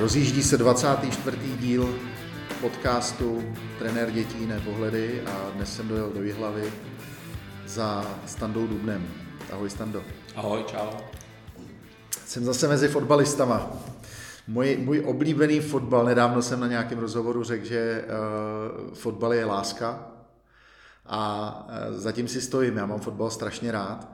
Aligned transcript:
Rozjíždí 0.00 0.42
se 0.42 0.58
24. 0.58 1.36
díl 1.60 1.94
podcastu 2.60 3.54
Trenér 3.78 4.10
dětí 4.10 4.46
nepohledy 4.46 5.22
a 5.26 5.50
dnes 5.54 5.76
jsem 5.76 5.88
dojel 5.88 6.10
do 6.10 6.22
Jihlavy 6.22 6.72
za 7.66 8.16
Standou 8.26 8.66
Dubnem. 8.66 9.08
Ahoj 9.52 9.70
Stando. 9.70 10.02
Ahoj, 10.36 10.64
čau. 10.64 10.90
Jsem 12.26 12.44
zase 12.44 12.68
mezi 12.68 12.88
fotbalistama. 12.88 13.72
Můj, 14.46 14.76
můj 14.76 15.02
oblíbený 15.06 15.60
fotbal, 15.60 16.04
nedávno 16.04 16.42
jsem 16.42 16.60
na 16.60 16.66
nějakém 16.66 16.98
rozhovoru 16.98 17.44
řekl, 17.44 17.64
že 17.64 18.04
uh, 18.04 18.94
fotbal 18.94 19.34
je 19.34 19.44
láska 19.44 20.06
a 21.06 21.52
uh, 21.88 21.96
zatím 21.96 22.28
si 22.28 22.40
stojím, 22.40 22.76
já 22.76 22.86
mám 22.86 23.00
fotbal 23.00 23.30
strašně 23.30 23.72
rád. 23.72 24.08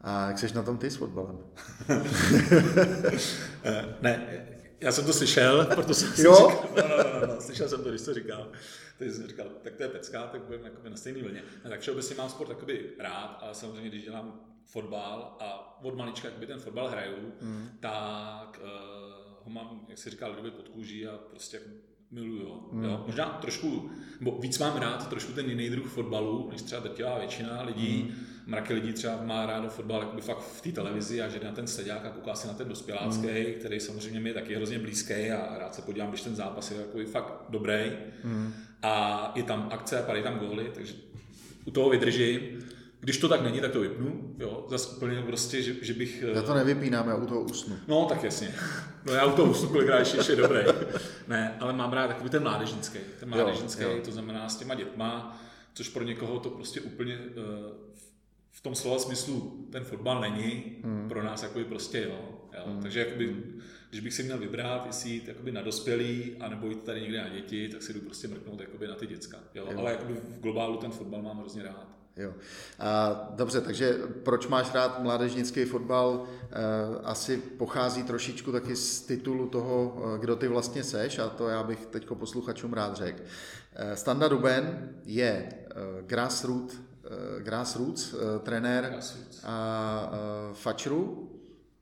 A 0.00 0.28
jak 0.28 0.38
jsi 0.38 0.54
na 0.54 0.62
tom 0.62 0.78
ty 0.78 0.90
s 0.90 0.96
fotbalem? 0.96 1.36
ne, 4.02 4.20
já 4.80 4.92
jsem 4.92 5.04
to 5.04 5.12
slyšel, 5.12 5.66
proto 5.74 5.94
jsem 5.94 6.08
si 6.08 6.22
jo? 6.22 6.34
říkal, 6.50 6.68
no, 6.76 6.82
no, 6.88 7.20
no, 7.20 7.34
no, 7.34 7.40
slyšel 7.40 7.68
jsem 7.68 7.82
to, 7.82 7.88
když 7.88 8.02
to 8.02 8.14
říkal. 8.14 8.48
Takže 8.98 9.14
jsem 9.14 9.26
říkal, 9.26 9.46
tak 9.62 9.74
to 9.74 9.82
je 9.82 9.88
pecká, 9.88 10.26
tak 10.26 10.40
budeme 10.40 10.70
na 10.88 10.96
stejné 10.96 11.22
vlně. 11.22 11.42
No, 11.64 11.70
tak 11.70 11.80
všeobecně 11.80 12.16
mám 12.16 12.28
sport 12.28 12.48
takoby 12.48 12.90
rád, 12.98 13.38
ale 13.42 13.54
samozřejmě, 13.54 13.88
když 13.88 14.04
dělám 14.04 14.40
fotbal 14.64 15.36
a 15.40 15.78
od 15.82 15.96
malička 15.96 16.28
jakoby 16.28 16.46
ten 16.46 16.58
fotbal 16.58 16.88
hraju, 16.88 17.32
mm. 17.40 17.68
tak 17.80 18.60
uh, 18.62 18.68
ho 19.44 19.50
mám, 19.50 19.86
jak 19.88 19.98
se 19.98 20.10
říká, 20.10 20.26
lidově 20.26 20.50
pod 20.50 20.68
kůží 20.68 21.06
a 21.06 21.18
prostě 21.30 21.60
miluju. 22.10 22.68
Mm. 22.72 22.84
Jo? 22.84 23.02
Možná 23.06 23.24
trošku, 23.24 23.90
nebo 24.20 24.38
víc 24.38 24.58
mám 24.58 24.76
rád 24.76 25.08
trošku 25.08 25.32
ten 25.32 25.50
jiný 25.50 25.70
druh 25.70 25.92
fotbalu, 25.92 26.48
než 26.50 26.62
třeba 26.62 26.80
drtivá 26.80 27.18
většina 27.18 27.62
lidí. 27.62 28.02
Mm. 28.02 28.26
Mraky 28.48 28.74
lidí 28.74 28.92
třeba 28.92 29.22
má 29.22 29.46
rádo 29.46 29.68
fotbal 29.68 30.00
jakoby 30.00 30.22
fakt 30.22 30.38
v 30.38 30.60
té 30.60 30.72
televizi 30.72 31.22
a 31.22 31.28
že 31.28 31.40
na 31.44 31.52
ten 31.52 31.66
sledák 31.66 32.04
a 32.06 32.10
kouká 32.10 32.34
se 32.34 32.48
na 32.48 32.54
ten 32.54 32.68
dospělácký, 32.68 33.26
mm. 33.26 33.54
který 33.58 33.80
samozřejmě 33.80 34.20
mi 34.20 34.30
je 34.30 34.34
taky 34.34 34.54
hrozně 34.54 34.78
blízký 34.78 35.30
a 35.30 35.58
rád 35.58 35.74
se 35.74 35.82
podívám, 35.82 36.08
když 36.08 36.22
ten 36.22 36.36
zápas 36.36 36.70
je 36.70 36.76
takový 36.76 37.04
fakt 37.04 37.44
dobrý. 37.48 37.92
Mm. 38.24 38.54
A 38.82 39.32
je 39.34 39.42
tam 39.42 39.68
akce 39.72 40.00
a 40.00 40.02
padají 40.02 40.24
tam 40.24 40.38
góly, 40.38 40.70
takže 40.74 40.94
u 41.64 41.70
toho 41.70 41.90
vydržím. 41.90 42.40
Když 43.00 43.18
to 43.18 43.28
tak 43.28 43.42
není, 43.42 43.60
tak 43.60 43.72
to 43.72 43.80
vypnu, 43.80 44.34
jo, 44.38 44.66
zase 44.70 44.96
úplně 44.96 45.22
prostě, 45.22 45.62
že, 45.62 45.74
že 45.82 45.94
bych... 45.94 46.24
Já 46.34 46.42
to 46.42 46.54
nevypínám, 46.54 47.08
já 47.08 47.16
u 47.16 47.26
toho 47.26 47.40
usnu. 47.40 47.76
No, 47.88 48.04
tak 48.04 48.24
jasně. 48.24 48.54
No 49.06 49.12
já 49.12 49.26
u 49.26 49.36
toho 49.36 49.50
usnu 49.50 49.68
kolikrát 49.68 49.98
ještě, 49.98 50.16
ještě 50.16 50.36
dobrý. 50.36 50.60
Ne, 51.28 51.56
ale 51.60 51.72
mám 51.72 51.92
rád 51.92 52.08
takový 52.08 52.30
ten 52.30 52.42
mládežnický, 52.42 52.98
ten 53.20 53.28
mládežnický, 53.28 53.82
jo, 53.82 53.90
jo. 53.90 54.00
to 54.04 54.12
znamená 54.12 54.48
s 54.48 54.56
těma 54.56 54.74
dětma, 54.74 55.40
což 55.74 55.88
pro 55.88 56.04
někoho 56.04 56.38
to 56.38 56.50
prostě 56.50 56.80
úplně 56.80 57.18
uh, 57.18 57.88
v 58.50 58.60
tom 58.60 58.74
slova 58.74 58.98
smyslu 58.98 59.66
ten 59.72 59.84
fotbal 59.84 60.20
není, 60.20 60.76
hmm. 60.84 61.08
pro 61.08 61.22
nás 61.22 61.42
jakoby 61.42 61.64
prostě 61.64 62.02
jo. 62.02 62.18
jo. 62.54 62.62
Hmm. 62.66 62.82
Takže 62.82 63.00
jakoby, 63.00 63.36
když 63.90 64.00
bych 64.00 64.14
si 64.14 64.22
měl 64.22 64.38
vybrat, 64.38 64.86
jestli 64.86 65.10
jít 65.10 65.28
jakoby 65.28 65.52
na 65.52 65.62
dospělý, 65.62 66.36
anebo 66.40 66.66
jít 66.66 66.82
tady 66.82 67.00
někde 67.00 67.22
na 67.22 67.28
děti, 67.28 67.68
tak 67.68 67.82
si 67.82 67.92
jdu 67.92 68.00
prostě 68.00 68.28
mrknout 68.28 68.60
jakoby 68.60 68.86
na 68.86 68.94
ty 68.94 69.06
děcka. 69.06 69.38
Jo. 69.54 69.66
Jo. 69.70 69.78
Ale 69.78 69.90
jakoby 69.90 70.14
v 70.14 70.40
globálu 70.40 70.76
ten 70.76 70.90
fotbal 70.90 71.22
mám 71.22 71.38
hrozně 71.38 71.62
rád. 71.62 71.98
Jo. 72.18 72.34
A, 72.78 73.28
dobře, 73.36 73.60
takže 73.60 73.94
proč 74.22 74.46
máš 74.46 74.74
rád 74.74 75.02
mládežnický 75.02 75.64
fotbal? 75.64 76.26
E, 76.50 77.04
asi 77.04 77.36
pochází 77.36 78.02
trošičku 78.02 78.52
taky 78.52 78.76
z 78.76 79.00
titulu 79.00 79.48
toho, 79.48 80.02
kdo 80.20 80.36
ty 80.36 80.48
vlastně 80.48 80.84
seš 80.84 81.18
a 81.18 81.28
to 81.28 81.48
já 81.48 81.62
bych 81.62 81.86
teď 81.86 82.06
posluchačům 82.06 82.72
rád 82.72 82.96
řekl. 82.96 83.22
E, 83.74 83.96
Standa 83.96 84.28
Duben 84.28 84.94
je 85.04 85.28
e, 85.28 85.52
grassroot, 86.06 86.72
e, 86.72 86.87
grassroots 87.38 88.12
e, 88.12 88.38
trenér 88.38 88.84
grassroots. 88.84 89.40
A, 89.44 90.10
e, 90.50 90.54
Fačru 90.54 91.30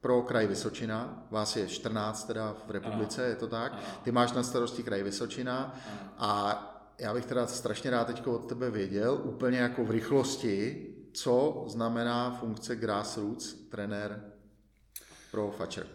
pro 0.01 0.23
kraj 0.23 0.47
Vysočina. 0.47 1.27
Vás 1.31 1.57
je 1.57 1.69
14 1.69 2.25
teda 2.25 2.55
v 2.67 2.71
republice, 2.71 3.23
ano. 3.23 3.31
je 3.31 3.37
to 3.37 3.47
tak? 3.47 3.73
Ano. 3.73 3.83
Ty 4.03 4.13
máš 4.13 4.33
na 4.33 4.43
starosti 4.43 4.83
kraj 4.83 5.03
Vysočina 5.03 5.57
ano. 5.59 6.11
a 6.19 6.73
já 6.99 7.15
bych 7.15 7.27
teda 7.27 7.47
strašně 7.47 7.91
rád 7.91 8.07
teď 8.07 8.27
od 8.27 8.49
tebe 8.49 8.71
věděl, 8.71 9.21
úplně 9.23 9.59
jako 9.59 9.85
v 9.85 9.91
rychlosti, 9.91 10.87
co 11.13 11.65
znamená 11.69 12.31
funkce 12.41 12.77
grassroots 12.77 13.55
trenér 13.55 14.21
pro 15.31 15.51
Facher. 15.51 15.87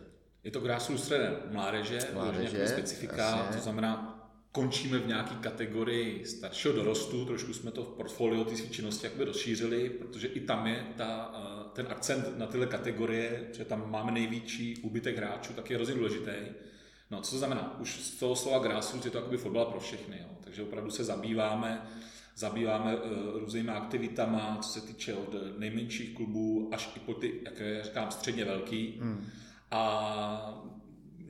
Je 0.44 0.52
to 0.52 0.60
grassroots 0.60 1.08
trenér 1.08 1.42
mládeže, 1.52 2.00
mládeže 2.14 2.68
specifika, 2.68 3.30
jasně. 3.30 3.58
to 3.58 3.64
znamená, 3.64 4.11
končíme 4.52 5.00
v 5.00 5.08
nějaké 5.08 5.36
kategorii 5.36 6.26
staršího 6.26 6.74
dorostu, 6.74 7.26
trošku 7.26 7.54
jsme 7.54 7.72
to 7.72 7.84
v 7.84 7.88
portfoliu 7.88 8.44
té 8.44 8.56
činnosti 8.56 9.06
jakoby 9.06 9.24
rozšířili, 9.24 9.90
protože 9.90 10.28
i 10.28 10.40
tam 10.40 10.68
je 10.68 10.86
ta, 10.98 11.32
eh, 11.36 11.70
ten 11.74 11.88
akcent 11.90 12.38
na 12.38 12.48
tyhle 12.48 12.68
kategorie, 12.68 13.50
že 13.54 13.66
tam 13.66 13.92
máme 13.92 14.12
největší 14.12 14.78
úbytek 14.78 15.18
hráčů, 15.18 15.54
tak 15.54 15.70
je 15.70 15.76
hrozně 15.76 15.96
důležitý. 15.96 16.32
No, 17.12 17.22
co 17.22 17.32
to 17.32 17.38
znamená? 17.38 17.80
Už 17.80 18.00
z 18.00 18.20
toho 18.20 18.36
slova 18.36 18.60
grassroots 18.60 19.06
je 19.06 19.12
to 19.12 19.18
jakoby 19.18 19.38
fotbal 19.38 19.66
pro 19.66 19.80
všechny. 19.80 20.18
Jo. 20.22 20.28
Takže 20.44 20.64
opravdu 20.64 20.92
se 20.92 21.04
zabýváme, 21.04 21.82
zabýváme 22.36 22.96
uh, 22.96 23.40
různými 23.40 23.72
aktivitama, 23.72 24.58
co 24.62 24.70
se 24.70 24.88
týče 24.88 25.14
od 25.14 25.36
nejmenších 25.58 26.16
klubů 26.16 26.70
až 26.74 26.90
i 26.96 27.00
po 27.00 27.14
ty, 27.14 27.42
jak 27.46 27.84
říkám, 27.84 28.12
středně 28.12 28.46
velký. 28.46 28.98
Hmm. 29.02 29.28
A 29.72 30.71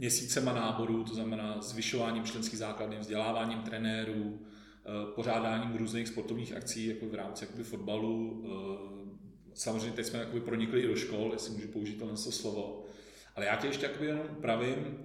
měsícema 0.01 0.53
náborů, 0.53 1.03
to 1.03 1.15
znamená 1.15 1.61
zvyšováním 1.61 2.23
členských 2.23 2.59
základny, 2.59 2.99
vzděláváním 2.99 3.59
trenérů, 3.59 4.23
uh, 4.23 5.13
pořádáním 5.15 5.77
různých 5.77 6.07
sportovních 6.07 6.55
akcí 6.55 6.87
jako 6.87 7.05
v 7.05 7.15
rámci 7.15 7.45
jakoby, 7.45 7.63
fotbalu. 7.63 8.29
Uh, 8.29 9.09
samozřejmě 9.53 9.91
teď 9.91 10.05
jsme 10.05 10.19
jakoby 10.19 10.41
pronikli 10.41 10.81
i 10.81 10.87
do 10.87 10.95
škol, 10.95 11.29
jestli 11.33 11.53
můžu 11.53 11.67
použít 11.67 11.99
tohle 11.99 12.17
slovo. 12.17 12.85
Ale 13.35 13.45
já 13.45 13.55
tě 13.55 13.67
ještě 13.67 13.85
jakoby 13.85 14.05
jenom 14.05 14.27
pravím, 14.41 14.77
uh, 14.77 15.01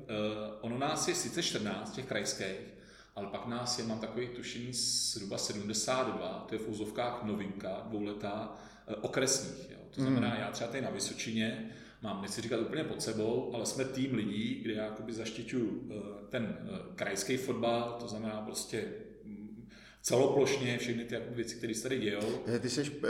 ono 0.60 0.78
nás 0.78 1.08
je 1.08 1.14
sice 1.14 1.42
14 1.42 1.92
těch 1.92 2.06
krajských, 2.06 2.76
ale 3.16 3.26
pak 3.26 3.46
nás 3.46 3.78
je, 3.78 3.84
mám 3.84 3.98
takový 3.98 4.28
tušení 4.28 4.72
zhruba 4.72 5.38
72, 5.38 6.46
to 6.48 6.54
je 6.54 6.58
v 6.58 6.68
úzovkách 6.68 7.22
novinka, 7.22 7.82
dvouletá, 7.84 8.54
eh, 8.88 8.94
okresních. 8.94 9.70
Jo. 9.70 9.78
To 9.90 10.00
znamená, 10.00 10.28
mm. 10.28 10.40
já 10.40 10.50
třeba 10.50 10.70
tady 10.70 10.82
na 10.82 10.90
Vysočině 10.90 11.70
mám, 12.06 12.22
nechci 12.22 12.40
říkat 12.40 12.60
úplně 12.60 12.84
pod 12.84 13.02
sebou, 13.02 13.50
ale 13.54 13.66
jsme 13.66 13.84
tým 13.84 14.14
lidí, 14.14 14.60
kde 14.62 14.74
já 14.74 14.84
jakoby 14.84 15.12
zaštiťuju 15.12 15.82
eh, 15.90 15.94
ten 16.28 16.58
krajský 16.96 17.36
fotbal, 17.36 17.96
to 18.00 18.08
znamená 18.08 18.40
prostě 18.40 18.92
celoplošně 20.06 20.78
všechny 20.78 21.04
ty 21.04 21.18
věci, 21.30 21.54
které 21.54 21.74
se 21.74 21.82
tady 21.82 21.98
dějou. 21.98 22.20
Eh, 22.54 22.58
ty 22.58 22.70
jsi, 22.70 22.82
eh, 22.82 23.08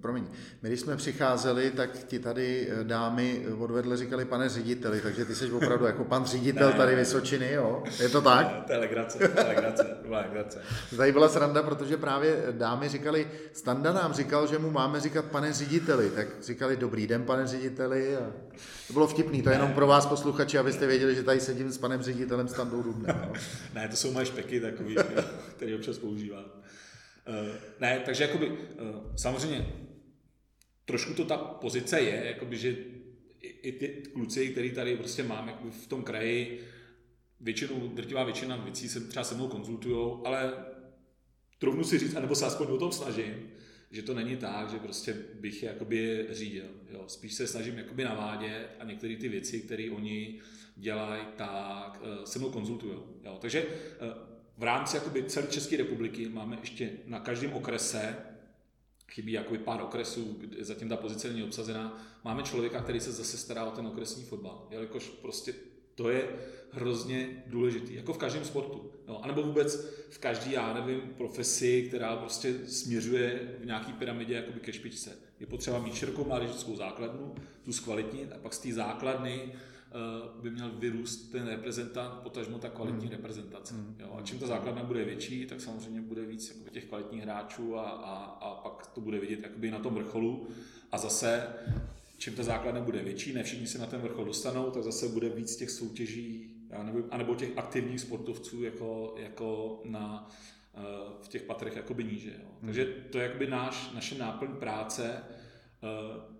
promiň, 0.00 0.24
my 0.62 0.68
když 0.68 0.80
jsme 0.80 0.96
přicházeli, 0.96 1.70
tak 1.70 2.04
ti 2.04 2.18
tady 2.18 2.68
eh, 2.70 2.84
dámy 2.84 3.46
odvedle 3.58 3.96
říkali 3.96 4.24
pane 4.24 4.48
řediteli, 4.48 5.00
takže 5.00 5.24
ty 5.24 5.34
jsi 5.34 5.52
opravdu 5.52 5.84
jako 5.84 6.04
pan 6.04 6.24
ředitel 6.24 6.70
ne, 6.70 6.76
tady 6.76 6.94
Vysočiny, 6.94 7.52
jo? 7.52 7.82
Je 8.00 8.08
to 8.08 8.20
tak? 8.20 8.46
Ne, 8.46 8.62
to 8.66 8.72
je 8.72 8.78
legrace, 8.78 9.18
to 9.18 9.40
je 9.40 9.46
legrace, 9.46 9.84
to 9.84 10.06
je 10.06 10.16
legrace. 10.16 10.62
Tady 10.96 11.12
byla 11.12 11.28
sranda, 11.28 11.62
protože 11.62 11.96
právě 11.96 12.44
dámy 12.50 12.88
říkali, 12.88 13.28
Standa 13.52 13.92
nám 13.92 14.12
říkal, 14.12 14.46
že 14.46 14.58
mu 14.58 14.70
máme 14.70 15.00
říkat 15.00 15.24
pane 15.24 15.52
řediteli, 15.52 16.10
tak 16.10 16.28
říkali 16.42 16.76
dobrý 16.76 17.06
den 17.06 17.24
pane 17.24 17.46
řediteli 17.46 18.16
a 18.16 18.32
to 18.86 18.92
bylo 18.92 19.06
vtipný, 19.06 19.42
to 19.42 19.50
je 19.50 19.54
jenom 19.54 19.72
pro 19.72 19.86
vás 19.86 20.06
posluchači, 20.06 20.58
abyste 20.58 20.86
věděli, 20.86 21.14
že 21.14 21.22
tady 21.22 21.40
sedím 21.40 21.72
s 21.72 21.78
panem 21.78 22.02
ředitelem 22.02 22.48
Standou 22.48 22.82
Dubne. 22.82 23.14
No. 23.26 23.32
ne, 23.74 23.88
to 23.88 23.96
jsou 23.96 24.12
moje 24.12 24.26
špeky 24.26 24.60
takový, 24.60 24.96
který 25.56 25.74
občas 25.74 25.98
používám. 25.98 26.17
Uh, 26.26 27.56
ne, 27.80 28.02
takže 28.04 28.24
jakoby, 28.24 28.48
uh, 28.48 28.56
samozřejmě 29.16 29.66
trošku 30.84 31.14
to 31.14 31.24
ta 31.24 31.36
pozice 31.36 32.00
je, 32.00 32.24
jakoby, 32.26 32.56
že 32.56 32.76
i, 33.40 33.72
ty 33.72 33.88
kluci, 34.12 34.48
který 34.48 34.70
tady 34.70 34.96
prostě 34.96 35.22
mám 35.22 35.48
jakoby 35.48 35.70
v 35.70 35.86
tom 35.86 36.02
kraji, 36.02 36.64
většinou, 37.40 37.88
drtivá 37.88 38.24
většina 38.24 38.56
věcí 38.56 38.88
se 38.88 39.00
třeba 39.00 39.24
se 39.24 39.34
mnou 39.34 39.48
konzultují, 39.48 40.18
ale 40.24 40.52
trofnu 41.58 41.84
si 41.84 41.98
říct, 41.98 42.14
anebo 42.14 42.34
se 42.34 42.46
aspoň 42.46 42.66
o 42.66 42.78
tom 42.78 42.92
snažím, 42.92 43.50
že 43.90 44.02
to 44.02 44.14
není 44.14 44.36
tak, 44.36 44.70
že 44.70 44.78
prostě 44.78 45.16
bych 45.34 45.62
je 45.62 46.26
řídil. 46.30 46.64
Jo. 46.90 47.04
Spíš 47.06 47.34
se 47.34 47.46
snažím 47.46 47.78
jakoby 47.78 48.04
navádět 48.04 48.76
a 48.80 48.84
některé 48.84 49.16
ty 49.16 49.28
věci, 49.28 49.60
které 49.60 49.90
oni 49.90 50.40
dělají, 50.76 51.22
tak 51.36 52.00
uh, 52.02 52.24
se 52.24 52.38
mnou 52.38 52.50
konzultují. 52.50 52.98
Takže 53.40 53.66
v 54.58 54.62
rámci 54.62 54.96
jakoby 54.96 55.22
celé 55.22 55.46
České 55.46 55.76
republiky 55.76 56.28
máme 56.28 56.58
ještě 56.60 56.90
na 57.06 57.20
každém 57.20 57.52
okrese 57.52 58.16
chybí 59.08 59.32
jakoby 59.32 59.58
pár 59.58 59.82
okresů, 59.82 60.36
kde 60.40 60.64
zatím 60.64 60.88
ta 60.88 60.96
pozice 60.96 61.28
není 61.28 61.42
obsazená. 61.42 62.04
Máme 62.24 62.42
člověka, 62.42 62.82
který 62.82 63.00
se 63.00 63.12
zase 63.12 63.38
stará 63.38 63.64
o 63.64 63.70
ten 63.70 63.86
okresní 63.86 64.24
fotbal, 64.24 64.66
jelikož 64.70 65.08
prostě 65.08 65.54
to 65.94 66.10
je 66.10 66.28
hrozně 66.70 67.42
důležitý, 67.46 67.94
jako 67.94 68.12
v 68.12 68.18
každém 68.18 68.44
sportu. 68.44 68.92
No, 69.08 69.24
anebo 69.24 69.42
vůbec 69.42 69.86
v 70.10 70.18
každý, 70.18 70.52
já 70.52 70.74
nevím, 70.74 71.00
profesi, 71.00 71.84
která 71.88 72.16
prostě 72.16 72.54
směřuje 72.66 73.56
v 73.60 73.66
nějaký 73.66 73.92
pyramidě 73.92 74.34
jakoby 74.34 74.60
ke 74.60 74.72
špičce. 74.72 75.16
Je 75.40 75.46
potřeba 75.46 75.78
mít 75.78 75.94
širokou 75.94 76.24
mládežnickou 76.24 76.76
základnu, 76.76 77.34
tu 77.62 77.72
zkvalitnit 77.72 78.32
a 78.32 78.38
pak 78.38 78.54
z 78.54 78.58
té 78.58 78.72
základny 78.72 79.52
by 80.42 80.50
měl 80.50 80.70
vyrůst 80.70 81.32
ten 81.32 81.46
reprezentant, 81.46 82.14
potažmo 82.14 82.58
ta 82.58 82.68
kvalitní 82.68 83.06
hmm. 83.06 83.16
reprezentace. 83.16 83.74
Hmm. 83.74 83.96
Jo? 83.98 84.16
A 84.18 84.22
čím 84.22 84.38
ta 84.38 84.46
základna 84.46 84.84
bude 84.84 85.04
větší, 85.04 85.46
tak 85.46 85.60
samozřejmě 85.60 86.00
bude 86.00 86.24
víc 86.24 86.48
jakoby, 86.48 86.70
těch 86.70 86.84
kvalitních 86.84 87.22
hráčů 87.22 87.78
a, 87.78 87.90
a, 87.90 88.14
a 88.24 88.54
pak 88.54 88.86
to 88.86 89.00
bude 89.00 89.18
vidět 89.18 89.42
jakoby 89.42 89.70
na 89.70 89.78
tom 89.78 89.94
vrcholu. 89.94 90.48
A 90.92 90.98
zase 90.98 91.46
čím 92.18 92.34
ta 92.34 92.42
základna 92.42 92.80
bude 92.80 93.02
větší, 93.02 93.32
ne 93.32 93.42
všichni 93.42 93.66
se 93.66 93.78
na 93.78 93.86
ten 93.86 94.00
vrchol 94.00 94.24
dostanou, 94.24 94.70
tak 94.70 94.82
zase 94.82 95.08
bude 95.08 95.28
víc 95.28 95.56
těch 95.56 95.70
soutěží 95.70 96.58
já 96.70 96.82
nevím, 96.82 97.04
anebo 97.10 97.34
těch 97.34 97.58
aktivních 97.58 98.00
sportovců 98.00 98.62
jako, 98.62 99.14
jako 99.18 99.80
na, 99.84 100.30
eh, 100.74 100.80
v 101.22 101.28
těch 101.28 101.42
patrech 101.42 101.76
jakoby 101.76 102.04
níže. 102.04 102.30
Jo. 102.30 102.48
Hmm. 102.48 102.66
Takže 102.66 102.84
to 102.84 103.18
je 103.18 103.24
jakoby 103.24 103.46
náš, 103.46 103.90
naše 103.94 104.18
náplň 104.18 104.56
práce, 104.56 105.22
eh, 105.82 106.37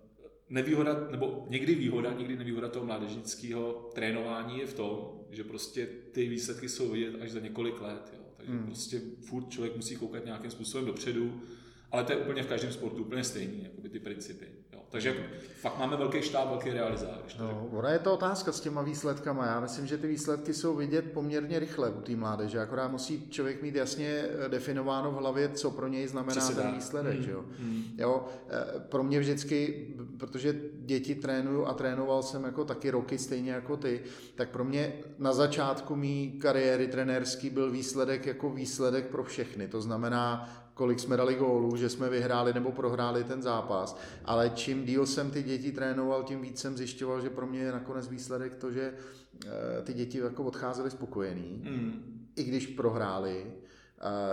nevýhoda, 0.49 1.07
nebo 1.11 1.47
někdy 1.49 1.75
výhoda, 1.75 2.13
někdy 2.13 2.37
nevýhoda 2.37 2.69
toho 2.69 2.85
mládežnického 2.85 3.89
trénování 3.93 4.59
je 4.59 4.67
v 4.67 4.73
tom, 4.73 5.11
že 5.31 5.43
prostě 5.43 5.87
ty 6.11 6.29
výsledky 6.29 6.69
jsou 6.69 6.89
vidět 6.91 7.21
až 7.21 7.31
za 7.31 7.39
několik 7.39 7.81
let. 7.81 8.13
Jo. 8.13 8.23
Takže 8.37 8.53
hmm. 8.53 8.65
prostě 8.65 9.01
furt 9.21 9.49
člověk 9.49 9.75
musí 9.75 9.95
koukat 9.95 10.25
nějakým 10.25 10.51
způsobem 10.51 10.85
dopředu, 10.85 11.41
ale 11.91 12.03
to 12.03 12.11
je 12.11 12.17
úplně 12.17 12.43
v 12.43 12.47
každém 12.47 12.71
sportu 12.71 13.01
úplně 13.03 13.23
stejný, 13.23 13.63
jakoby 13.63 13.89
ty 13.89 13.99
principy. 13.99 14.45
Jo. 14.73 14.79
Takže 14.89 15.15
fakt 15.61 15.79
máme 15.79 15.97
velký 15.97 16.21
štáb, 16.21 16.49
velký 16.49 16.69
realizář. 16.69 17.37
No, 17.39 17.67
ona 17.71 17.89
je 17.89 17.99
to 17.99 18.13
otázka 18.13 18.51
s 18.51 18.61
těma 18.61 18.81
výsledkama. 18.81 19.45
Já 19.45 19.59
myslím, 19.59 19.87
že 19.87 19.97
ty 19.97 20.07
výsledky 20.07 20.53
jsou 20.53 20.75
vidět 20.75 21.11
poměrně 21.13 21.59
rychle 21.59 21.89
u 21.89 22.01
té 22.01 22.15
mládeže. 22.15 22.59
Akorát 22.59 22.87
musí 22.87 23.29
člověk 23.29 23.61
mít 23.61 23.75
jasně 23.75 24.07
eh, 24.45 24.49
definováno 24.49 25.11
v 25.11 25.15
hlavě, 25.15 25.49
co 25.49 25.71
pro 25.71 25.87
něj 25.87 26.07
znamená 26.07 26.47
ten 26.47 26.55
dá. 26.55 26.71
výsledek. 26.71 27.15
Hmm. 27.15 27.23
Že 27.23 27.31
jo? 27.31 27.45
Hmm. 27.59 27.83
Jo, 27.97 28.25
eh, 28.49 28.79
pro 28.79 29.03
mě 29.03 29.19
vždycky, 29.19 29.87
protože 30.17 30.55
děti 30.73 31.15
trénuju 31.15 31.65
a 31.65 31.73
trénoval 31.73 32.23
jsem 32.23 32.43
jako 32.43 32.65
taky 32.65 32.89
roky 32.89 33.17
stejně 33.17 33.51
jako 33.51 33.77
ty, 33.77 34.01
tak 34.35 34.49
pro 34.49 34.63
mě 34.63 34.93
na 35.19 35.33
začátku 35.33 35.95
mý 35.95 36.31
kariéry 36.31 36.87
trenérský 36.87 37.49
byl 37.49 37.71
výsledek 37.71 38.25
jako 38.25 38.49
výsledek 38.49 39.05
pro 39.07 39.23
všechny. 39.23 39.67
To 39.67 39.81
znamená 39.81 40.49
kolik 40.79 40.99
jsme 40.99 41.17
dali 41.17 41.35
gólů, 41.35 41.75
že 41.75 41.89
jsme 41.89 42.09
vyhráli 42.09 42.53
nebo 42.53 42.71
prohráli 42.71 43.23
ten 43.23 43.41
zápas, 43.41 43.99
ale 44.25 44.49
čím 44.49 44.85
díl 44.85 45.05
jsem 45.05 45.31
ty 45.31 45.43
děti 45.43 45.71
trénoval, 45.71 46.23
tím 46.23 46.41
víc 46.41 46.59
jsem 46.59 46.77
zjišťoval, 46.77 47.21
že 47.21 47.29
pro 47.29 47.47
mě 47.47 47.59
je 47.59 47.71
nakonec 47.71 48.07
výsledek 48.07 48.55
to, 48.55 48.71
že 48.71 48.93
eh, 48.93 49.81
ty 49.83 49.93
děti 49.93 50.17
jako 50.17 50.43
odcházely 50.43 50.91
spokojený, 50.91 51.61
mm. 51.65 51.91
i 52.35 52.43
když 52.43 52.67
prohráli, 52.67 53.45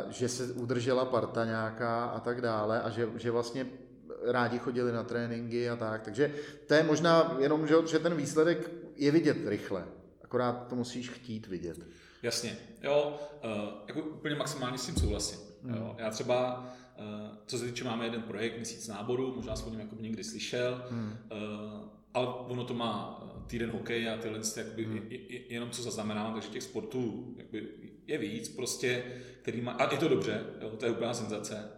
že 0.08 0.28
se 0.28 0.52
udržela 0.52 1.04
parta 1.04 1.44
nějaká 1.44 2.04
a 2.04 2.20
tak 2.20 2.40
dále 2.40 2.82
a 2.82 2.90
že, 2.90 3.08
že 3.16 3.30
vlastně 3.30 3.66
rádi 4.22 4.58
chodili 4.58 4.92
na 4.92 5.02
tréninky 5.02 5.70
a 5.70 5.76
tak. 5.76 6.02
Takže 6.02 6.34
to 6.66 6.74
je 6.74 6.82
možná 6.82 7.36
jenom, 7.38 7.66
že, 7.66 7.74
že 7.86 7.98
ten 7.98 8.14
výsledek 8.14 8.70
je 8.96 9.10
vidět 9.10 9.36
rychle, 9.46 9.84
akorát 10.22 10.68
to 10.68 10.76
musíš 10.76 11.10
chtít 11.10 11.46
vidět. 11.46 11.78
Jasně, 12.22 12.56
jo, 12.82 13.18
uh, 13.44 13.50
jako 13.88 14.00
úplně 14.00 14.34
maximálně 14.34 14.78
s 14.78 14.86
tím 14.86 14.96
souhlasím. 14.96 15.38
Hmm. 15.66 15.76
Jo. 15.76 15.96
Já 15.98 16.10
třeba, 16.10 16.66
uh, 16.98 17.36
co 17.46 17.58
se 17.58 17.66
týče, 17.66 17.84
máme 17.84 18.04
jeden 18.04 18.22
projekt, 18.22 18.56
měsíc 18.56 18.88
náboru, 18.88 19.34
možná 19.36 19.56
jsi 19.56 19.64
o 19.64 19.70
něm 19.70 19.80
jako 19.80 19.96
někdy 20.00 20.24
slyšel, 20.24 20.84
hmm. 20.90 21.12
uh, 21.32 21.88
ale 22.14 22.26
ono 22.26 22.64
to 22.64 22.74
má 22.74 23.22
týden 23.46 23.70
hokej 23.70 24.08
a 24.08 24.16
tyhle 24.16 24.40
jakoby, 24.56 24.84
hmm. 24.84 25.08
jenom 25.48 25.70
co 25.70 25.82
zaznamenám, 25.82 26.32
takže 26.32 26.48
těch 26.48 26.62
sportů 26.62 27.34
jakoby, 27.38 27.68
je 28.06 28.18
víc, 28.18 28.48
prostě, 28.48 29.04
který 29.42 29.60
má, 29.60 29.72
a 29.72 29.92
je 29.92 29.98
to 29.98 30.08
dobře, 30.08 30.44
jo, 30.60 30.70
to 30.70 30.84
je 30.84 30.92
úplná 30.92 31.14
senzace. 31.14 31.70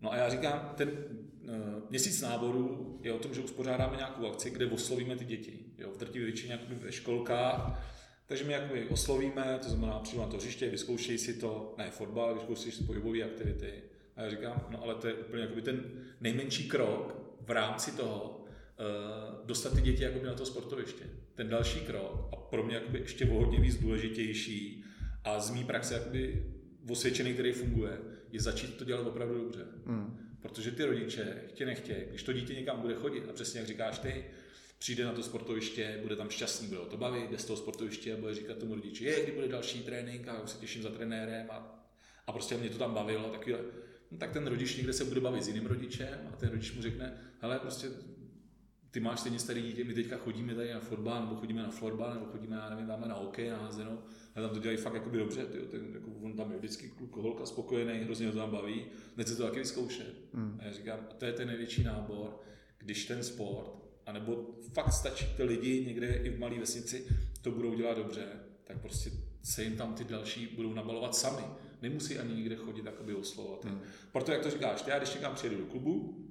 No 0.00 0.12
a 0.12 0.16
já 0.16 0.28
říkám, 0.28 0.72
ten 0.74 0.88
uh, 0.88 1.90
měsíc 1.90 2.22
náboru 2.22 2.98
je 3.02 3.12
o 3.12 3.18
tom, 3.18 3.34
že 3.34 3.40
uspořádáme 3.40 3.96
nějakou 3.96 4.26
akci, 4.26 4.50
kde 4.50 4.66
oslovíme 4.66 5.16
ty 5.16 5.24
děti. 5.24 5.64
Jo, 5.78 5.90
v 5.92 5.98
drtivé 5.98 6.24
většině 6.24 6.60
ve 6.68 6.92
školkách, 6.92 7.80
takže 8.26 8.44
my 8.44 8.52
jakoby 8.52 8.88
oslovíme, 8.88 9.58
to 9.62 9.68
znamená 9.68 9.98
přijdu 9.98 10.22
na 10.22 10.28
to 10.28 10.36
hřiště, 10.36 10.70
vyzkoušej 10.70 11.18
si 11.18 11.34
to, 11.34 11.74
ne 11.78 11.90
fotbal, 11.90 12.34
vyzkoušej 12.34 12.72
si 12.72 12.84
pohybové 12.84 13.22
aktivity. 13.22 13.72
A 14.16 14.22
já 14.22 14.30
říkám, 14.30 14.66
no 14.70 14.82
ale 14.82 14.94
to 14.94 15.06
je 15.06 15.14
úplně 15.14 15.42
jakoby 15.42 15.62
ten 15.62 15.84
nejmenší 16.20 16.68
krok 16.68 17.14
v 17.40 17.50
rámci 17.50 17.96
toho, 17.96 18.44
uh, 18.44 19.46
dostat 19.46 19.74
ty 19.74 19.80
děti 19.80 20.02
jakoby 20.02 20.26
na 20.26 20.34
to 20.34 20.46
sportoviště. 20.46 21.04
Ten 21.34 21.48
další 21.48 21.80
krok 21.80 22.28
a 22.32 22.36
pro 22.36 22.62
mě 22.62 22.74
jakoby 22.74 22.98
ještě 22.98 23.24
o 23.24 23.34
hodně 23.34 23.60
víc 23.60 23.76
důležitější 23.76 24.84
a 25.24 25.40
z 25.40 25.50
mý 25.50 25.64
praxe 25.64 25.94
jakoby 25.94 26.46
osvědčený, 26.90 27.34
který 27.34 27.52
funguje, 27.52 27.98
je 28.32 28.40
začít 28.40 28.76
to 28.76 28.84
dělat 28.84 29.06
opravdu 29.06 29.38
dobře. 29.38 29.66
Hmm. 29.86 30.18
Protože 30.42 30.70
ty 30.70 30.84
rodiče, 30.84 31.42
chtě 31.48 31.66
nechtě, 31.66 32.06
když 32.10 32.22
to 32.22 32.32
dítě 32.32 32.54
někam 32.54 32.80
bude 32.80 32.94
chodit, 32.94 33.28
a 33.28 33.32
přesně 33.32 33.60
jak 33.60 33.68
říkáš 33.68 33.98
ty, 33.98 34.24
přijde 34.78 35.04
na 35.04 35.12
to 35.12 35.22
sportoviště, 35.22 35.98
bude 36.02 36.16
tam 36.16 36.30
šťastný, 36.30 36.68
bude 36.68 36.80
o 36.80 36.86
to 36.86 36.96
bavit, 36.96 37.30
jde 37.30 37.38
z 37.38 37.44
toho 37.44 37.56
sportoviště 37.56 38.14
a 38.14 38.16
bude 38.16 38.34
říkat 38.34 38.58
tomu 38.58 38.74
rodiči, 38.74 39.04
je, 39.04 39.22
kdy 39.22 39.32
bude 39.32 39.48
další 39.48 39.82
trénink 39.82 40.28
a 40.28 40.42
už 40.42 40.50
se 40.50 40.58
těším 40.58 40.82
za 40.82 40.90
trenérem 40.90 41.46
a, 41.50 41.86
a 42.26 42.32
prostě 42.32 42.56
mě 42.56 42.70
to 42.70 42.78
tam 42.78 42.94
bavilo, 42.94 43.28
tak, 43.28 43.46
no, 44.10 44.18
tak 44.18 44.32
ten 44.32 44.46
rodič 44.46 44.76
někde 44.76 44.92
se 44.92 45.04
bude 45.04 45.20
bavit 45.20 45.42
s 45.42 45.48
jiným 45.48 45.66
rodičem 45.66 46.28
a 46.32 46.36
ten 46.36 46.48
rodič 46.48 46.72
mu 46.72 46.82
řekne, 46.82 47.20
hele, 47.40 47.58
prostě 47.58 47.88
ty 48.90 49.00
máš 49.00 49.20
stejně 49.20 49.38
starý 49.38 49.62
dítě, 49.62 49.84
my 49.84 49.94
teďka 49.94 50.16
chodíme 50.16 50.54
tady 50.54 50.74
na 50.74 50.80
fotbal, 50.80 51.20
nebo 51.20 51.36
chodíme 51.36 51.62
na 51.62 51.70
florbal, 51.70 52.14
nebo 52.14 52.26
chodíme, 52.26 52.56
já 52.56 52.70
nevím, 52.70 52.86
dáme 52.86 53.08
na 53.08 53.14
hokej, 53.14 53.50
na 53.50 53.56
házenou, 53.56 53.98
a 54.34 54.40
tam 54.40 54.50
to 54.50 54.58
dělají 54.58 54.78
fakt 54.78 54.94
jakoby 54.94 55.18
dobře, 55.18 55.46
tyjo, 55.46 55.64
ten, 55.64 55.90
jako, 55.94 56.10
on 56.22 56.36
tam 56.36 56.52
je 56.52 56.58
vždycky 56.58 56.88
kluk, 56.88 57.16
holka 57.16 57.46
spokojený, 57.46 57.98
hrozně 57.98 58.32
to 58.32 58.38
tam 58.38 58.50
baví, 58.50 58.86
nechce 59.16 59.36
to 59.36 59.42
taky 59.42 59.58
vyzkoušet. 59.58 60.14
Hmm. 60.34 60.58
A 60.60 60.64
já 60.64 60.72
říkám, 60.72 60.98
a 61.10 61.14
to 61.14 61.24
je 61.24 61.32
ten 61.32 61.48
největší 61.48 61.82
nábor, 61.82 62.40
když 62.78 63.04
ten 63.04 63.22
sport 63.22 63.85
anebo 64.06 64.54
fakt 64.72 64.92
stačí 64.92 65.26
ty 65.36 65.42
lidi 65.42 65.84
někde 65.86 66.06
i 66.06 66.30
v 66.30 66.38
malé 66.38 66.58
vesnici, 66.58 67.06
to 67.42 67.50
budou 67.50 67.74
dělat 67.74 67.96
dobře, 67.96 68.26
tak 68.64 68.80
prostě 68.80 69.10
se 69.42 69.62
jim 69.62 69.76
tam 69.76 69.94
ty 69.94 70.04
další 70.04 70.46
budou 70.46 70.74
nabalovat 70.74 71.14
sami. 71.14 71.42
Nemusí 71.82 72.18
ani 72.18 72.34
nikde 72.34 72.56
chodit 72.56 72.84
jakoby 72.84 73.14
oslovovat. 73.14 73.64
Hmm. 73.64 73.80
Proto, 74.12 74.32
jak 74.32 74.42
to 74.42 74.50
říkáš, 74.50 74.84
já 74.86 74.98
když 74.98 75.14
někam 75.14 75.34
přijedu 75.34 75.56
do 75.56 75.66
klubu, 75.66 76.24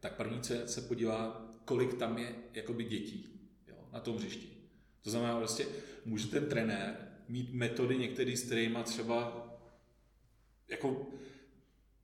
tak 0.00 0.16
první 0.16 0.44
se, 0.44 0.68
se 0.68 0.80
podívá, 0.80 1.46
kolik 1.64 1.94
tam 1.94 2.18
je 2.18 2.34
jakoby 2.52 2.84
dětí 2.84 3.26
jo, 3.68 3.88
na 3.92 4.00
tom 4.00 4.16
hřišti. 4.16 4.48
To 5.02 5.10
znamená, 5.10 5.38
prostě 5.38 5.66
může 6.04 6.28
ten 6.28 6.46
trenér 6.46 6.96
mít 7.28 7.52
metody 7.52 7.98
některý, 7.98 8.36
s 8.36 8.42
kterými 8.42 8.78
třeba 8.84 9.42
jako 10.68 11.06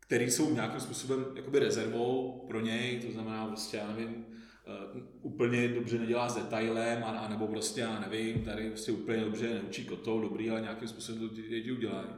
který 0.01 0.31
jsou 0.31 0.55
nějakým 0.55 0.81
způsobem 0.81 1.27
jakoby 1.35 1.59
rezervou 1.59 2.45
pro 2.49 2.61
něj, 2.61 3.01
to 3.01 3.13
znamená 3.13 3.47
prostě, 3.47 3.77
já 3.77 3.89
nevím, 3.89 4.27
uh, 4.67 5.03
úplně 5.23 5.69
dobře 5.69 5.99
nedělá 5.99 6.29
s 6.29 6.35
detailem, 6.35 7.05
a, 7.05 7.07
a 7.07 7.29
nebo 7.29 7.47
prostě, 7.47 7.81
já 7.81 8.01
nevím, 8.01 8.45
tady 8.45 8.69
prostě 8.71 8.93
úplně 8.93 9.21
dobře 9.21 9.55
neučí 9.55 9.85
kotou, 9.85 10.21
dobrý, 10.21 10.51
ale 10.51 10.61
nějakým 10.61 10.89
způsobem 10.89 11.29
to 11.29 11.35
děti 11.35 11.73
udělají. 11.73 12.09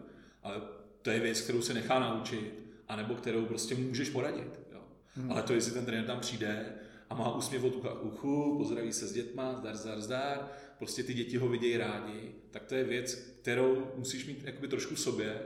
Ale 0.43 0.63
to 1.03 1.11
je 1.11 1.21
věc, 1.21 1.41
kterou 1.41 1.63
se 1.63 1.75
nechá 1.75 1.99
naučit, 1.99 2.55
anebo 2.89 3.15
kterou 3.15 3.47
prostě 3.47 3.75
můžeš 3.75 4.11
poradit. 4.11 4.61
Jo. 4.73 4.81
Hmm. 5.15 5.33
Ale 5.33 5.43
to, 5.43 5.53
jestli 5.53 5.73
ten 5.73 5.85
trenér 5.85 6.07
tam 6.07 6.21
přijde 6.21 6.75
a 7.11 7.15
má 7.15 7.37
úsměv 7.37 7.65
od 7.65 7.77
ucha 7.77 8.01
uchu, 8.01 8.55
pozdraví 8.59 8.93
se 8.93 9.07
s 9.07 9.13
dětma, 9.13 9.55
zdar, 9.55 9.77
zdar, 9.77 10.01
zdar, 10.01 10.49
prostě 10.79 11.03
ty 11.03 11.15
děti 11.15 11.37
ho 11.37 11.49
vidějí 11.49 11.77
rádi, 11.77 12.35
tak 12.51 12.65
to 12.65 12.75
je 12.75 12.85
věc, 12.85 13.15
kterou 13.15 13.87
musíš 13.97 14.27
mít 14.27 14.45
jakoby 14.45 14.69
trošku 14.69 14.95
v 14.95 15.01
sobě, 15.01 15.43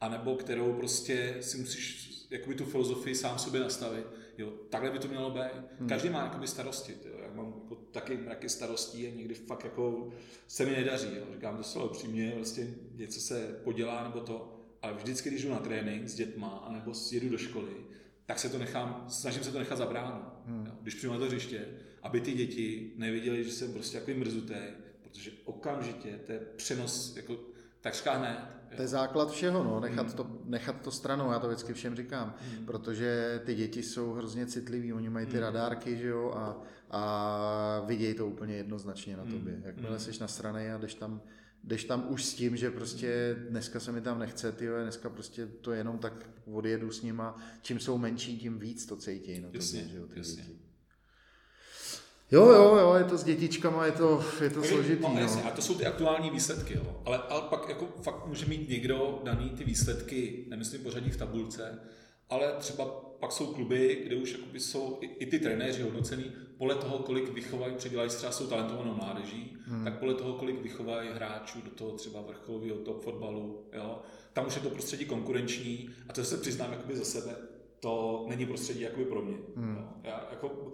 anebo 0.00 0.36
kterou 0.36 0.72
prostě 0.72 1.36
si 1.40 1.58
musíš 1.58 2.10
jakoby 2.30 2.54
tu 2.54 2.64
filozofii 2.64 3.14
sám 3.14 3.38
sobě 3.38 3.60
nastavit 3.60 4.06
Jo, 4.38 4.50
takhle 4.70 4.90
by 4.90 4.98
to 4.98 5.08
mělo 5.08 5.30
být. 5.30 5.62
Hmm. 5.78 5.88
Každý 5.88 6.08
má 6.08 6.22
jakoby 6.22 6.46
starosti. 6.46 6.96
Jo. 7.04 7.14
Já 7.22 7.34
mám 7.34 7.54
jako 7.62 7.74
taky 7.74 8.16
mraky 8.16 8.48
starostí 8.48 9.06
a 9.06 9.14
někdy 9.14 9.34
fakt 9.34 9.64
jako 9.64 10.10
se 10.48 10.66
mi 10.66 10.72
nedaří. 10.72 11.08
Jo. 11.16 11.24
Říkám 11.34 11.56
to 11.56 11.62
slovo 11.62 11.88
přímě, 11.88 12.32
vlastně 12.36 12.74
něco 12.94 13.20
se 13.20 13.60
podělá 13.64 14.04
nebo 14.04 14.20
to. 14.20 14.60
Ale 14.82 14.94
vždycky, 14.94 15.30
když 15.30 15.42
jdu 15.42 15.50
na 15.50 15.58
trénink 15.58 16.08
s 16.08 16.14
dětma 16.14 16.48
anebo 16.48 16.92
jedu 17.12 17.28
do 17.28 17.38
školy, 17.38 17.72
tak 18.26 18.38
se 18.38 18.48
to 18.48 18.58
nechám, 18.58 19.04
snažím 19.08 19.44
se 19.44 19.52
to 19.52 19.58
nechat 19.58 19.78
zabráno. 19.78 20.32
Hmm. 20.46 20.66
Jo. 20.66 20.72
Když 20.82 20.94
přijdu 20.94 21.12
na 21.12 21.18
to 21.18 21.26
hřiště, 21.26 21.68
aby 22.02 22.20
ty 22.20 22.32
děti 22.32 22.92
neviděli, 22.96 23.44
že 23.44 23.52
jsem 23.52 23.72
prostě 23.72 23.96
jako 23.96 24.10
mrzutý, 24.10 24.54
protože 25.02 25.30
okamžitě 25.44 26.20
to 26.26 26.32
je 26.32 26.40
přenos 26.56 27.16
jako 27.16 27.36
takřka 27.80 28.12
hned. 28.12 28.38
To 28.76 28.82
je 28.82 28.88
základ 28.88 29.30
všeho, 29.30 29.64
no, 29.64 29.80
nechat, 29.80 30.06
hmm. 30.06 30.16
to, 30.16 30.26
nechat 30.44 30.80
to 30.80 30.90
stranou, 30.90 31.32
já 31.32 31.38
to 31.38 31.48
vždycky 31.48 31.74
všem 31.74 31.96
říkám, 31.96 32.34
hmm. 32.40 32.66
protože 32.66 33.40
ty 33.44 33.54
děti 33.54 33.82
jsou 33.82 34.12
hrozně 34.12 34.46
citliví, 34.46 34.92
oni 34.92 35.10
mají 35.10 35.26
ty 35.26 35.32
hmm. 35.32 35.40
radárky, 35.40 35.96
že 35.96 36.08
jo, 36.08 36.32
a, 36.36 36.62
a 36.90 37.84
vidějí 37.86 38.14
to 38.14 38.26
úplně 38.26 38.54
jednoznačně 38.54 39.16
na 39.16 39.22
hmm. 39.22 39.32
tobě. 39.32 39.62
Jakmile 39.64 39.90
hmm. 39.90 40.00
jsi 40.00 40.20
na 40.20 40.28
straně 40.28 40.74
a 40.74 40.78
jdeš 40.78 40.94
tam, 40.94 41.20
jdeš 41.64 41.84
tam 41.84 42.06
už 42.08 42.24
s 42.24 42.34
tím, 42.34 42.56
že 42.56 42.70
prostě 42.70 43.36
dneska 43.48 43.80
se 43.80 43.92
mi 43.92 44.00
tam 44.00 44.18
nechce, 44.18 44.52
ty 44.52 44.68
dneska 44.82 45.10
prostě 45.10 45.46
to 45.46 45.72
jenom 45.72 45.98
tak 45.98 46.12
odjedu 46.46 46.90
s 46.90 47.02
nima, 47.02 47.36
čím 47.62 47.80
jsou 47.80 47.98
menší, 47.98 48.38
tím 48.38 48.58
víc 48.58 48.86
to 48.86 48.96
cítí 48.96 49.40
na 49.40 49.48
tobě, 49.48 49.62
že 49.62 49.96
jo, 49.96 50.06
ty 50.06 50.18
jasně. 50.18 50.42
děti. 50.42 50.63
Jo, 52.30 52.46
jo, 52.46 52.76
jo, 52.76 52.94
je 52.94 53.04
to 53.04 53.18
s 53.18 53.24
dětičkama, 53.24 53.86
je 53.86 53.92
to, 53.92 54.24
je 54.42 54.50
to 54.50 54.62
složitý. 54.62 55.02
No, 55.02 55.20
jasně, 55.20 55.42
a 55.42 55.50
to 55.50 55.62
jsou 55.62 55.74
ty 55.74 55.86
aktuální 55.86 56.30
výsledky, 56.30 56.74
jo. 56.74 56.96
Ale, 57.04 57.18
ale 57.18 57.42
pak 57.50 57.68
jako 57.68 57.88
fakt 58.02 58.26
může 58.26 58.46
mít 58.46 58.68
někdo 58.68 59.20
daný 59.24 59.50
ty 59.50 59.64
výsledky, 59.64 60.44
nemyslím 60.48 60.82
pořadí 60.82 61.10
v 61.10 61.16
tabulce, 61.16 61.78
ale 62.30 62.52
třeba 62.58 62.84
pak 63.20 63.32
jsou 63.32 63.46
kluby, 63.46 64.02
kde 64.06 64.16
už 64.16 64.38
jsou 64.58 64.98
i, 65.00 65.06
i 65.06 65.26
ty 65.26 65.38
trenéři 65.38 65.82
hodnocený 65.82 66.32
podle 66.58 66.74
toho, 66.74 66.98
kolik 66.98 67.32
vychovají, 67.32 67.74
předělají 67.74 68.10
třeba 68.10 68.32
jsou 68.32 68.46
talentovanou 68.46 68.94
mládeží, 68.94 69.56
hmm. 69.66 69.84
tak 69.84 69.98
podle 69.98 70.14
toho, 70.14 70.32
kolik 70.32 70.62
vychovají 70.62 71.08
hráčů 71.14 71.58
do 71.64 71.70
toho 71.70 71.90
třeba 71.90 72.20
vrcholového 72.20 72.76
top 72.76 73.04
fotbalu, 73.04 73.64
jo. 73.72 74.02
Tam 74.32 74.46
už 74.46 74.54
je 74.54 74.62
to 74.62 74.70
prostředí 74.70 75.04
konkurenční 75.04 75.90
a 76.08 76.12
to 76.12 76.24
se 76.24 76.36
přiznám 76.36 76.72
jakoby 76.72 76.96
za 76.96 77.04
sebe, 77.04 77.36
to 77.80 78.24
není 78.28 78.46
prostředí 78.46 78.80
jakoby 78.80 79.04
pro 79.04 79.22
mě. 79.22 79.36
Hmm. 79.56 79.76
Jo. 79.76 79.84
Já 80.04 80.28
jako, 80.30 80.48
uh, 80.48 80.72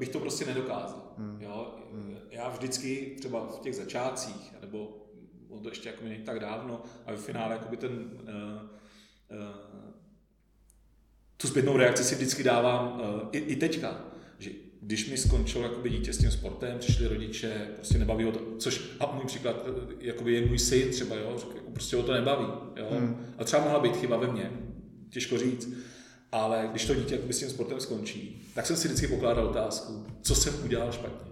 bych 0.00 0.08
to 0.08 0.20
prostě 0.20 0.44
nedokázal. 0.44 1.12
Hmm. 1.18 1.36
Jo. 1.40 1.74
Hmm. 1.92 2.16
Já 2.30 2.48
vždycky 2.48 3.16
třeba 3.18 3.46
v 3.46 3.60
těch 3.60 3.74
začátcích, 3.74 4.52
nebo 4.60 5.06
to 5.62 5.68
ještě 5.68 5.88
jako 5.88 6.04
není 6.04 6.24
tak 6.24 6.40
dávno, 6.40 6.82
a 7.06 7.12
v 7.12 7.16
finále 7.16 7.52
jakoby 7.52 7.76
ten 7.76 7.90
uh, 7.92 8.28
uh, 9.38 9.92
tu 11.36 11.48
zpětnou 11.48 11.76
reakci 11.76 12.04
si 12.04 12.14
vždycky 12.14 12.42
dávám 12.42 13.00
uh, 13.00 13.28
i, 13.32 13.38
i 13.38 13.56
teďka, 13.56 14.04
že 14.38 14.50
když 14.82 15.10
mi 15.10 15.18
skončilo 15.18 15.64
jakoby 15.64 15.90
dítě 15.90 16.12
s 16.12 16.18
tím 16.18 16.30
sportem, 16.30 16.78
přišli 16.78 17.08
rodiče, 17.08 17.68
prostě 17.74 17.98
nebaví 17.98 18.24
ho 18.24 18.32
to, 18.32 18.56
což 18.58 18.90
a 19.00 19.12
můj 19.12 19.24
příklad 19.24 19.66
jakoby 20.00 20.32
je 20.32 20.46
můj 20.46 20.58
syn 20.58 20.90
třeba, 20.90 21.16
jo, 21.16 21.38
jako 21.54 21.70
prostě 21.70 21.96
ho 21.96 22.02
to 22.02 22.12
nebaví, 22.12 22.46
jo, 22.76 22.88
hmm. 22.90 23.26
a 23.38 23.44
třeba 23.44 23.64
mohla 23.64 23.80
být 23.80 23.96
chyba 23.96 24.16
ve 24.16 24.32
mně, 24.32 24.50
těžko 25.10 25.38
říct, 25.38 25.68
ale 26.32 26.68
když 26.70 26.86
to 26.86 26.94
dítě 26.94 27.20
s 27.30 27.38
tím 27.38 27.50
sportem 27.50 27.80
skončí, 27.80 28.50
tak 28.54 28.66
jsem 28.66 28.76
si 28.76 28.88
vždycky 28.88 29.08
pokládal 29.08 29.46
otázku, 29.46 30.06
co 30.22 30.34
jsem 30.34 30.64
udělal 30.64 30.92
špatně. 30.92 31.30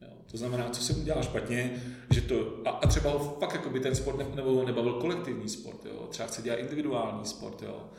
Jo, 0.00 0.08
to 0.30 0.36
znamená, 0.36 0.70
co 0.70 0.82
jsem 0.82 1.00
udělal 1.00 1.22
špatně, 1.22 1.82
že 2.10 2.20
to, 2.20 2.56
a, 2.64 2.70
a 2.70 2.86
třeba 2.86 3.10
ho 3.10 3.36
fakt 3.40 3.54
jakoby 3.54 3.80
ten 3.80 3.94
sport 3.94 4.18
ne, 4.18 4.26
nebo 4.34 4.64
nebavil 4.64 4.92
kolektivní 4.92 5.48
sport, 5.48 5.84
jo, 5.84 6.06
třeba 6.10 6.28
chce 6.28 6.42
dělat 6.42 6.58
individuální 6.58 7.24
sport, 7.24 7.62
jo, 7.62 7.90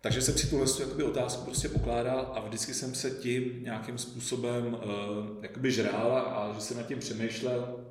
takže 0.00 0.22
jsem 0.22 0.34
si 0.34 0.46
tuhle 0.46 1.04
otázku 1.04 1.44
prostě 1.44 1.68
pokládal 1.68 2.32
a 2.34 2.40
vždycky 2.40 2.74
jsem 2.74 2.94
se 2.94 3.10
tím 3.10 3.62
nějakým 3.62 3.98
způsobem 3.98 4.74
uh, 4.74 4.80
jakoby 5.42 5.72
žrál 5.72 6.16
a 6.16 6.52
že 6.54 6.60
jsem 6.60 6.76
nad 6.76 6.86
tím 6.86 6.98
přemýšlel. 6.98 7.84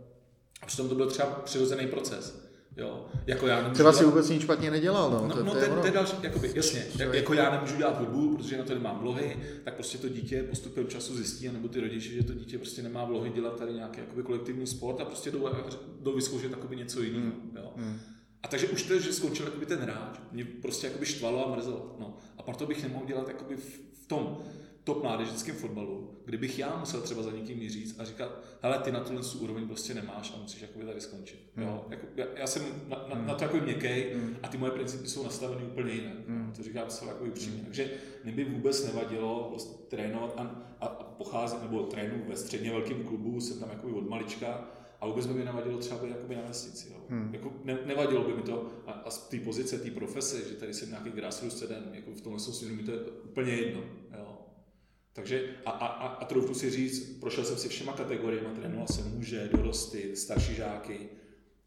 A 0.61 0.65
přitom 0.65 0.89
to 0.89 0.95
byl 0.95 1.09
třeba 1.09 1.29
přirozený 1.29 1.87
proces. 1.87 2.48
Jo, 2.77 3.05
jako 3.27 3.47
já 3.47 3.55
nemůžu 3.55 3.73
Třeba 3.73 3.93
si 3.93 4.05
vůbec 4.05 4.29
nic 4.29 4.41
špatně 4.41 4.71
nedělal, 4.71 5.11
no. 5.11 5.27
No, 5.27 5.35
to, 5.35 5.43
no 5.43 5.51
to, 5.51 5.57
je, 5.57 5.69
to 5.69 5.85
je 5.85 5.91
další, 5.91 6.15
jakoby, 6.23 6.51
jasně, 6.55 6.85
jak, 6.97 7.13
jako 7.13 7.33
já 7.33 7.51
nemůžu 7.51 7.75
dělat 7.77 7.99
hudbu, 7.99 8.37
protože 8.37 8.57
na 8.57 8.63
to 8.63 8.73
nemám 8.73 8.99
vlohy, 8.99 9.37
tak 9.63 9.73
prostě 9.73 9.97
to 9.97 10.09
dítě 10.09 10.43
postupem 10.43 10.87
času 10.87 11.15
zjistí, 11.15 11.49
nebo 11.49 11.67
ty 11.67 11.81
rodiče, 11.81 12.09
že 12.09 12.23
to 12.23 12.33
dítě 12.33 12.57
prostě 12.57 12.81
nemá 12.81 13.05
vlohy 13.05 13.29
dělat 13.29 13.57
tady 13.57 13.73
nějaký 13.73 13.99
jakoby 13.99 14.23
kolektivní 14.23 14.67
sport 14.67 15.01
a 15.01 15.05
prostě 15.05 15.31
jdou, 15.31 15.49
jdou 16.01 16.15
vyzkoušet 16.15 16.51
něco 16.75 17.01
jiného. 17.01 17.23
Hmm. 17.25 17.51
Jo. 17.55 17.73
Hmm. 17.75 17.99
A 18.43 18.47
takže 18.47 18.67
už 18.67 18.83
to, 18.83 18.99
že 18.99 19.13
skončil 19.13 19.45
jakoby 19.45 19.65
ten 19.65 19.79
hráč, 19.79 20.19
mě 20.31 20.45
prostě 20.45 20.87
jakoby 20.87 21.05
štvalo 21.05 21.47
a 21.47 21.55
mrzelo. 21.55 21.95
No. 21.99 22.17
A 22.37 22.43
proto 22.43 22.65
bych 22.65 22.83
nemohl 22.83 23.05
dělat 23.05 23.27
jakoby 23.27 23.55
v, 23.55 23.79
v 24.03 24.07
tom 24.07 24.37
top 24.93 25.03
mládežnickém 25.03 25.55
fotbalu, 25.55 26.11
kdybych 26.25 26.59
já 26.59 26.77
musel 26.79 27.01
třeba 27.01 27.23
za 27.23 27.31
někým 27.31 27.69
říct 27.69 27.99
a 27.99 28.05
říkat, 28.05 28.31
hele, 28.61 28.79
ty 28.79 28.91
na 28.91 28.99
tuhle 28.99 29.21
úroveň 29.39 29.67
prostě 29.67 29.93
nemáš 29.93 30.33
a 30.35 30.41
musíš 30.41 30.61
jakoby 30.61 30.85
tady 30.85 31.01
skončit. 31.01 31.39
Hmm. 31.55 31.67
Jo? 31.67 31.85
Jako, 31.89 32.07
já, 32.15 32.25
já, 32.35 32.47
jsem 32.47 32.63
na, 32.87 33.05
na, 33.09 33.15
hmm. 33.15 33.27
na 33.27 33.35
to 33.35 33.43
jako 33.43 33.57
měkkej 33.57 34.13
hmm. 34.13 34.35
a 34.43 34.47
ty 34.47 34.57
moje 34.57 34.71
principy 34.71 35.07
jsou 35.07 35.23
nastaveny 35.23 35.63
úplně 35.63 35.93
jinak. 35.93 36.27
Hmm. 36.27 36.53
To 36.55 36.63
říkám 36.63 36.89
se 36.89 37.05
jako 37.05 37.25
upřímně. 37.25 37.57
Hmm. 37.57 37.65
Takže 37.65 37.91
mě 38.23 38.33
by 38.33 38.45
vůbec 38.45 38.85
nevadilo 38.85 39.47
prostě 39.49 39.73
trénovat 39.87 40.33
a, 40.37 40.41
a, 40.81 40.85
a 40.85 41.03
pocházet, 41.03 41.61
nebo 41.61 41.83
trénu 41.83 42.23
ve 42.29 42.37
středně 42.37 42.71
velkém 42.71 43.03
klubu, 43.03 43.41
jsem 43.41 43.59
tam 43.59 43.69
jako 43.69 43.87
od 43.87 44.09
malička, 44.09 44.67
a 45.01 45.07
vůbec 45.07 45.27
by 45.27 45.33
mi 45.33 45.45
nevadilo 45.45 45.77
třeba 45.77 45.99
být 45.99 46.09
jakoby 46.09 46.35
na 46.35 46.41
vesnici. 46.47 46.91
Jo. 46.91 46.99
Hmm. 47.09 47.29
Jako 47.33 47.53
ne, 47.63 47.77
nevadilo 47.85 48.23
by 48.23 48.33
mi 48.33 48.41
to 48.41 48.67
a, 48.87 48.91
a 48.91 49.09
z 49.09 49.29
té 49.29 49.39
pozice, 49.39 49.79
té 49.79 49.91
profese, 49.91 50.49
že 50.49 50.55
tady 50.55 50.73
jsem 50.73 50.89
nějaký 50.89 51.09
grassroots 51.09 51.63
jako 51.91 52.11
v 52.11 52.21
tomhle 52.21 52.39
směru 52.39 52.75
mi 52.75 52.83
to 52.83 52.91
je 52.91 52.97
úplně 52.99 53.51
jedno. 53.51 53.81
Takže 55.19 55.43
a, 55.65 55.71
a, 55.71 55.87
a, 55.87 56.07
a 56.07 56.25
troufnu 56.25 56.53
si 56.53 56.69
říct, 56.69 57.19
prošel 57.19 57.45
jsem 57.45 57.57
si 57.57 57.69
všema 57.69 57.93
kategoriemi, 57.93 58.47
trénoval 58.55 58.87
jsem 58.87 59.11
muže, 59.15 59.49
dorosty, 59.51 60.15
starší 60.15 60.55
žáky 60.55 61.09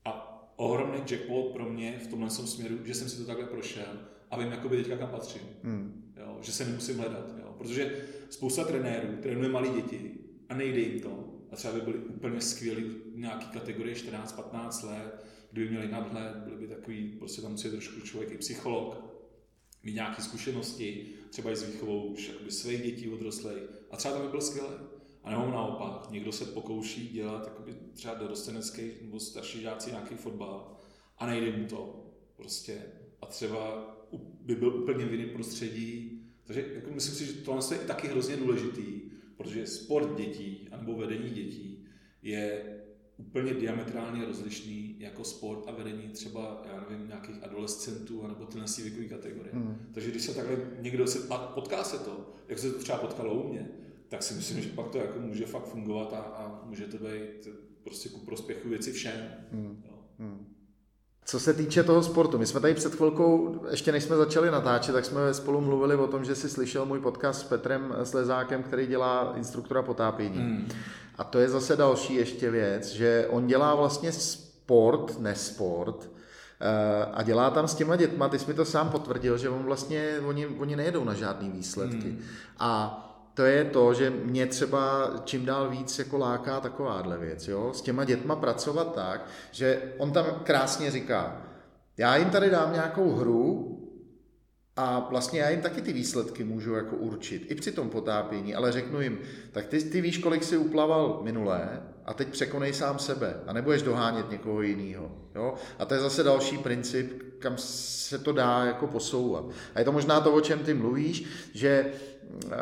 a 0.05 0.13
ohromný 0.57 0.99
jackpot 1.11 1.53
pro 1.53 1.65
mě 1.65 2.01
v 2.05 2.07
tomhle 2.07 2.31
směru, 2.31 2.79
že 2.85 2.95
jsem 2.95 3.09
si 3.09 3.17
to 3.17 3.25
takhle 3.25 3.47
prošel 3.47 3.99
a 4.31 4.39
vím 4.39 4.53
jakoby 4.53 4.77
teďka 4.77 4.97
kam 4.97 5.09
patřím. 5.09 5.43
Hmm. 5.63 6.13
Jo, 6.17 6.39
že 6.41 6.53
se 6.53 6.65
nemusím 6.65 6.99
hledat. 6.99 7.35
Jo. 7.39 7.55
Protože 7.59 8.05
spousta 8.31 8.65
trenérů 8.65 9.17
trénuje 9.23 9.49
malé 9.49 9.69
děti 9.69 10.15
a 10.49 10.55
nejde 10.55 10.81
jim 10.81 11.01
to 11.01 11.29
a 11.51 11.57
třeba 11.57 11.75
by 11.75 11.81
byli 11.81 11.99
úplně 11.99 12.41
skvělí 12.41 12.85
v 13.15 13.19
nějaké 13.19 13.47
kategorii 13.53 13.95
14-15 13.95 14.89
let, 14.91 15.25
kdyby 15.53 15.71
měli 15.71 15.89
nadhled, 15.89 16.37
byli 16.37 16.57
by 16.57 16.67
takový, 16.67 17.09
prostě 17.19 17.43
tam 17.43 17.51
musí 17.51 17.71
trošku 17.71 18.01
člověk 18.01 18.33
i 18.33 18.39
psycholog, 18.39 19.12
mít 19.85 19.95
nějaké 19.95 20.23
zkušenosti, 20.23 21.07
třeba 21.31 21.51
i 21.51 21.57
s 21.57 21.73
výchovou 21.73 22.03
už 22.03 22.29
jakoby 22.29 22.51
svých 22.51 22.83
dětí 22.83 23.09
odrostlej 23.09 23.57
a 23.91 23.97
třeba 23.97 24.15
tam 24.15 24.23
by 24.23 24.31
byl 24.31 24.41
skvělý. 24.41 24.69
A 25.25 25.31
nebo 25.31 25.51
naopak, 25.51 26.11
někdo 26.11 26.33
se 26.33 26.45
pokouší 26.45 27.09
dělat 27.09 27.45
jakoby 27.45 27.75
třeba 27.93 28.15
dorostenecký 28.15 28.83
nebo 29.03 29.21
starší 29.21 29.61
žáci 29.61 29.91
nějaký 29.91 30.15
fotbal 30.15 30.77
a 31.19 31.27
nejde 31.27 31.57
mu 31.57 31.67
to 31.67 32.07
prostě. 32.37 32.83
A 33.21 33.27
třeba 33.27 33.89
by 34.41 34.55
byl 34.55 34.77
úplně 34.77 35.07
v 35.07 35.13
jiném 35.13 35.31
prostředí. 35.31 36.23
Takže 36.45 36.67
jako 36.75 36.91
myslím 36.91 37.15
si, 37.15 37.27
že 37.27 37.33
tohle 37.33 37.63
je 37.73 37.79
taky 37.79 38.09
hrozně 38.09 38.37
důležitý, 38.37 39.01
protože 39.37 39.67
sport 39.67 40.17
dětí 40.17 40.69
nebo 40.71 40.97
vedení 40.97 41.31
dětí 41.31 41.87
je 42.23 42.72
úplně 43.27 43.55
diametrálně 43.55 44.25
rozlišný 44.25 44.97
jako 44.99 45.25
sport 45.25 45.65
a 45.69 45.73
vedení 45.73 46.09
třeba, 46.09 46.63
já 46.73 46.87
nevím, 46.89 47.09
nějakých 47.09 47.45
adolescentů 47.45 48.27
nebo 48.27 48.47
tyhle 48.47 48.67
věkové 48.83 49.05
kategorie. 49.05 49.55
Hmm. 49.55 49.91
Takže 49.95 50.11
když 50.11 50.23
se 50.23 50.35
takhle 50.35 50.57
někdo 50.81 51.07
se, 51.07 51.19
potká 51.55 51.85
se 51.85 51.99
to, 51.99 52.35
jak 52.49 52.59
se 52.59 52.73
to 52.73 52.79
třeba 52.79 52.99
potkalo 52.99 53.35
u 53.35 53.53
mě, 53.53 53.69
tak 54.09 54.23
si 54.23 54.35
myslím, 54.35 54.61
že 54.61 54.69
pak 54.69 54.89
to 54.89 54.99
jako 54.99 55.21
může 55.21 55.47
fakt 55.47 55.67
fungovat 55.67 56.13
a, 56.13 56.17
a 56.17 56.65
může 56.67 56.87
to 56.87 56.97
být 56.97 57.49
prostě 57.85 58.09
ku 58.09 58.21
prospěchu 58.21 58.69
věci 58.69 58.93
všem. 58.93 59.35
Hmm. 59.53 59.83
Jo. 59.85 59.99
Hmm. 60.19 60.52
Co 61.25 61.41
se 61.41 61.55
týče 61.55 61.83
toho 61.83 62.03
sportu, 62.03 62.39
my 62.39 62.47
jsme 62.47 62.61
tady 62.61 62.75
před 62.75 62.95
chvilkou, 62.95 63.61
ještě 63.71 63.93
než 63.93 64.05
jsme 64.05 64.17
začali 64.17 64.51
natáčet, 64.51 64.93
tak 64.93 65.05
jsme 65.05 65.35
spolu 65.35 65.61
mluvili 65.61 65.95
o 65.95 66.07
tom, 66.07 66.25
že 66.25 66.35
si 66.35 66.49
slyšel 66.49 66.87
můj 66.87 67.01
podcast 67.01 67.41
s 67.41 67.45
Petrem 67.45 67.95
Slezákem, 68.05 68.63
který 68.63 68.87
dělá 68.87 69.33
instruktora 69.37 69.83
potápění. 69.83 70.39
Hmm. 70.39 70.69
A 71.19 71.25
to 71.25 71.39
je 71.39 71.49
zase 71.49 71.77
další 71.77 72.15
ještě 72.15 72.51
věc, 72.51 72.87
že 72.87 73.27
on 73.31 73.47
dělá 73.47 73.75
vlastně 73.75 74.13
sport, 74.13 75.21
nesport, 75.21 76.11
eh, 76.61 77.07
a 77.13 77.23
dělá 77.23 77.51
tam 77.51 77.69
s 77.69 77.75
těma 77.75 77.97
dětma, 77.97 78.29
ty 78.29 78.39
jsi 78.39 78.47
mi 78.47 78.55
to 78.55 78.65
sám 78.65 78.91
potvrdil, 78.91 79.39
že 79.39 79.49
on 79.49 79.63
vlastně, 79.63 80.21
oni, 80.27 80.47
oni 80.47 80.77
nejedou 80.77 81.05
na 81.05 81.15
žádný 81.15 81.51
výsledky. 81.51 82.09
Hmm. 82.09 82.23
A 82.59 82.99
to 83.35 83.43
je 83.43 83.65
to, 83.65 83.95
že 83.95 84.11
mě 84.11 84.47
třeba 84.47 85.11
čím 85.25 85.45
dál 85.45 85.71
víc 85.71 85.99
jako 85.99 86.19
láká 86.19 86.61
takováhle 86.61 87.19
věc, 87.19 87.49
jo? 87.49 87.73
s 87.75 87.83
těma 87.83 88.05
dětma 88.05 88.37
pracovat 88.37 88.95
tak, 88.95 89.27
že 89.51 89.93
on 89.99 90.13
tam 90.13 90.27
krásně 90.45 90.91
říká, 90.91 91.43
já 91.97 92.17
jim 92.17 92.31
tady 92.31 92.51
dám 92.51 92.73
nějakou 92.73 93.11
hru 93.11 93.79
a 94.77 95.07
vlastně 95.11 95.41
já 95.41 95.51
jim 95.51 95.61
taky 95.61 95.83
ty 95.83 95.93
výsledky 95.93 96.45
můžu 96.45 96.75
jako 96.75 96.97
určit, 96.97 97.51
i 97.51 97.55
při 97.55 97.73
tom 97.73 97.91
potápění, 97.91 98.55
ale 98.55 98.73
řeknu 98.73 99.01
jim, 99.01 99.19
tak 99.53 99.67
ty, 99.67 99.85
ty 99.85 100.01
víš, 100.01 100.19
kolik 100.19 100.45
si 100.45 100.57
uplaval 100.57 101.21
minulé 101.23 101.83
a 102.05 102.15
teď 102.15 102.29
překonej 102.29 102.73
sám 102.73 102.99
sebe 102.99 103.41
a 103.47 103.53
nebudeš 103.53 103.83
dohánět 103.83 104.31
někoho 104.31 104.63
jiného. 104.63 105.13
Jo? 105.35 105.55
A 105.79 105.85
to 105.85 105.95
je 105.95 106.01
zase 106.01 106.23
další 106.23 106.59
princip, 106.59 107.23
kam 107.39 107.55
se 107.57 108.19
to 108.19 108.33
dá 108.33 108.65
jako 108.65 108.87
posouvat. 108.87 109.45
A 109.75 109.79
je 109.79 109.85
to 109.85 109.93
možná 109.93 110.21
to, 110.21 110.35
o 110.35 110.41
čem 110.41 110.59
ty 110.59 110.75
mluvíš, 110.75 111.25
že 111.55 111.93
uh, 112.45 112.53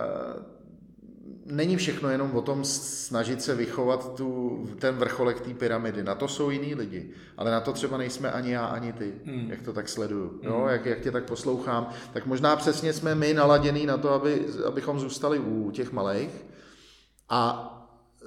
není 1.50 1.76
všechno 1.76 2.08
jenom 2.08 2.36
o 2.36 2.42
tom 2.42 2.64
snažit 2.64 3.42
se 3.42 3.54
vychovat 3.54 4.14
tu, 4.16 4.58
ten 4.78 4.94
vrcholek 4.94 5.40
té 5.40 5.54
pyramidy. 5.54 6.02
Na 6.02 6.14
to 6.14 6.28
jsou 6.28 6.50
jiní 6.50 6.74
lidi, 6.74 7.10
ale 7.36 7.50
na 7.50 7.60
to 7.60 7.72
třeba 7.72 7.98
nejsme 7.98 8.32
ani 8.32 8.52
já, 8.52 8.64
ani 8.64 8.92
ty, 8.92 9.14
hmm. 9.24 9.50
jak 9.50 9.62
to 9.62 9.72
tak 9.72 9.88
sleduju. 9.88 10.28
Hmm. 10.28 10.40
Jo, 10.42 10.66
jak, 10.68 10.86
jak 10.86 11.00
tě 11.00 11.10
tak 11.10 11.24
poslouchám, 11.24 11.88
tak 12.12 12.26
možná 12.26 12.56
přesně 12.56 12.92
jsme 12.92 13.14
my 13.14 13.34
naladěný 13.34 13.86
na 13.86 13.96
to, 13.96 14.10
aby, 14.10 14.46
abychom 14.66 15.00
zůstali 15.00 15.38
u 15.38 15.70
těch 15.70 15.92
malých 15.92 16.44
a 17.28 17.66
e, 18.22 18.26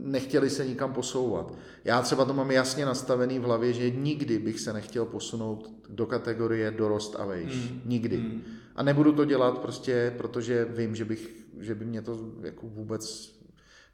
nechtěli 0.00 0.50
se 0.50 0.66
nikam 0.66 0.92
posouvat. 0.92 1.54
Já 1.84 2.02
třeba 2.02 2.24
to 2.24 2.34
mám 2.34 2.50
jasně 2.50 2.86
nastavený 2.86 3.38
v 3.38 3.42
hlavě, 3.42 3.72
že 3.72 3.90
nikdy 3.90 4.38
bych 4.38 4.60
se 4.60 4.72
nechtěl 4.72 5.04
posunout 5.04 5.70
do 5.88 6.06
kategorie 6.06 6.70
dorost 6.70 7.16
a 7.18 7.24
vejš. 7.24 7.54
Hmm. 7.54 7.80
Nikdy. 7.84 8.16
Hmm. 8.16 8.42
A 8.76 8.82
nebudu 8.82 9.12
to 9.12 9.24
dělat 9.24 9.58
prostě, 9.58 10.14
protože 10.16 10.64
vím, 10.70 10.94
že 10.94 11.04
bych 11.04 11.41
že 11.58 11.74
by 11.74 11.84
mě 11.84 12.02
to 12.02 12.32
jako 12.42 12.66
vůbec 12.66 13.34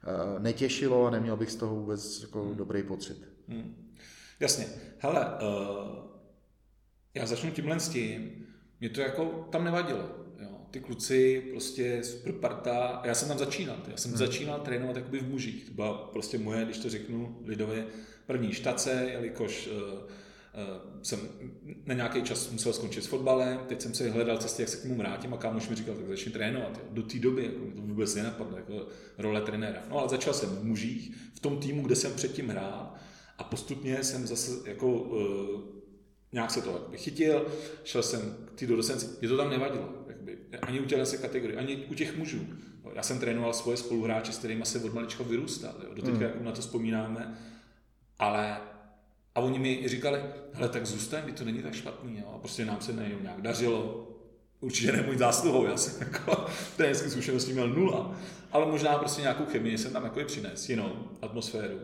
uh, 0.07 0.43
netěšilo 0.43 1.05
a 1.05 1.09
neměl 1.09 1.37
bych 1.37 1.51
z 1.51 1.55
toho 1.55 1.75
vůbec 1.75 2.21
jako 2.21 2.43
hmm. 2.43 2.55
dobrý 2.55 2.83
pocit. 2.83 3.17
Hmm. 3.47 3.91
Jasně. 4.39 4.67
Hele, 4.97 5.25
uh, 5.25 5.95
já 7.13 7.25
začnu 7.25 7.51
tímhle 7.51 7.79
s 7.79 7.89
tím. 7.89 8.45
Mě 8.79 8.89
to 8.89 9.01
jako 9.01 9.47
tam 9.51 9.63
nevadilo. 9.63 10.09
Jo. 10.39 10.49
Ty 10.71 10.79
kluci, 10.79 11.41
prostě 11.51 12.03
super 12.03 12.33
parta. 12.33 13.01
Já 13.05 13.15
jsem 13.15 13.27
tam 13.27 13.37
začínal. 13.37 13.77
Já 13.87 13.97
jsem 13.97 14.11
hmm. 14.11 14.17
začínal 14.17 14.59
trénovat 14.59 14.95
jakoby 14.95 15.19
v 15.19 15.29
mužích. 15.29 15.65
To 15.65 15.73
byla 15.73 15.93
prostě 15.93 16.37
moje, 16.37 16.65
když 16.65 16.77
to 16.77 16.89
řeknu 16.89 17.39
lidově, 17.45 17.85
první 18.25 18.53
štace, 18.53 18.91
jelikož 19.11 19.67
uh, 19.67 19.73
Eh, 19.73 20.13
jsem 21.03 21.19
na 21.85 21.93
nějaký 21.93 22.21
čas 22.21 22.51
musel 22.51 22.73
skončit 22.73 23.03
s 23.03 23.07
fotbalem, 23.07 23.59
teď 23.67 23.81
jsem 23.81 23.93
si 23.93 24.09
hledal 24.09 24.37
cesty, 24.37 24.61
jak 24.61 24.69
se 24.69 24.77
k 24.77 24.83
němu 24.83 24.97
vrátím 24.97 25.33
a 25.33 25.37
kámoš 25.37 25.69
mi 25.69 25.75
říkal, 25.75 25.95
tak 25.95 26.07
začni 26.07 26.31
trénovat. 26.31 26.77
Jo. 26.77 26.83
Do 26.91 27.03
té 27.03 27.19
doby 27.19 27.45
jako, 27.45 27.59
to 27.75 27.81
vůbec 27.81 28.15
nenapadlo, 28.15 28.57
jako 28.57 28.87
role 29.17 29.41
trenéra. 29.41 29.83
No 29.89 29.99
ale 29.99 30.09
začal 30.09 30.33
jsem 30.33 30.49
v 30.49 30.63
mužích, 30.63 31.15
v 31.33 31.39
tom 31.39 31.57
týmu, 31.57 31.83
kde 31.83 31.95
jsem 31.95 32.13
předtím 32.13 32.49
hrál 32.49 32.93
a 33.37 33.43
postupně 33.43 34.03
jsem 34.03 34.27
zase 34.27 34.69
jako 34.69 34.87
uh, 34.87 35.61
nějak 36.31 36.51
se 36.51 36.61
to 36.61 36.71
jakoby 36.71 36.97
chytil, 36.97 37.47
šel 37.83 38.03
jsem 38.03 38.35
k 38.45 38.59
té 38.59 38.67
docenci, 38.67 39.07
mě 39.19 39.29
to 39.29 39.37
tam 39.37 39.49
nevadilo, 39.49 39.89
jakoby, 40.07 40.37
ani 40.61 40.79
u 40.79 40.85
těchto 40.85 41.05
se 41.05 41.17
kategorie, 41.17 41.59
ani 41.59 41.75
u 41.75 41.93
těch 41.93 42.17
mužů. 42.17 42.47
Já 42.93 43.03
jsem 43.03 43.19
trénoval 43.19 43.53
svoje 43.53 43.77
spoluhráče, 43.77 44.31
s 44.31 44.37
kterými 44.37 44.65
se 44.65 44.79
od 44.79 44.93
malička 44.93 45.23
vyrůstal, 45.23 45.75
jo. 45.83 45.93
do 45.93 46.01
teďka 46.01 46.25
mm. 46.39 46.45
na 46.45 46.51
to 46.51 46.61
vzpomínáme, 46.61 47.37
ale 48.19 48.57
a 49.35 49.39
oni 49.39 49.59
mi 49.59 49.87
říkali, 49.87 50.21
hele, 50.53 50.69
tak 50.69 50.85
zůstaň, 50.85 51.33
to 51.33 51.45
není 51.45 51.63
tak 51.63 51.73
špatný, 51.73 52.19
jo. 52.19 52.31
a 52.35 52.37
prostě 52.37 52.65
nám 52.65 52.81
se 52.81 52.93
nejenom 52.93 53.23
nějak 53.23 53.41
dařilo, 53.41 54.07
určitě 54.59 54.91
ne 54.91 55.01
můj 55.01 55.17
zásluhou, 55.17 55.65
já 55.65 55.77
jsem 55.77 56.07
jako 56.07 56.45
tréninské 56.77 57.09
zkušenosti 57.09 57.53
měl 57.53 57.69
nula, 57.69 58.15
ale 58.51 58.65
možná 58.65 58.97
prostě 58.97 59.21
nějakou 59.21 59.45
chemii 59.45 59.77
jsem 59.77 59.93
tam 59.93 60.03
jako 60.03 60.19
přines, 60.23 60.69
jinou 60.69 61.09
atmosféru. 61.21 61.79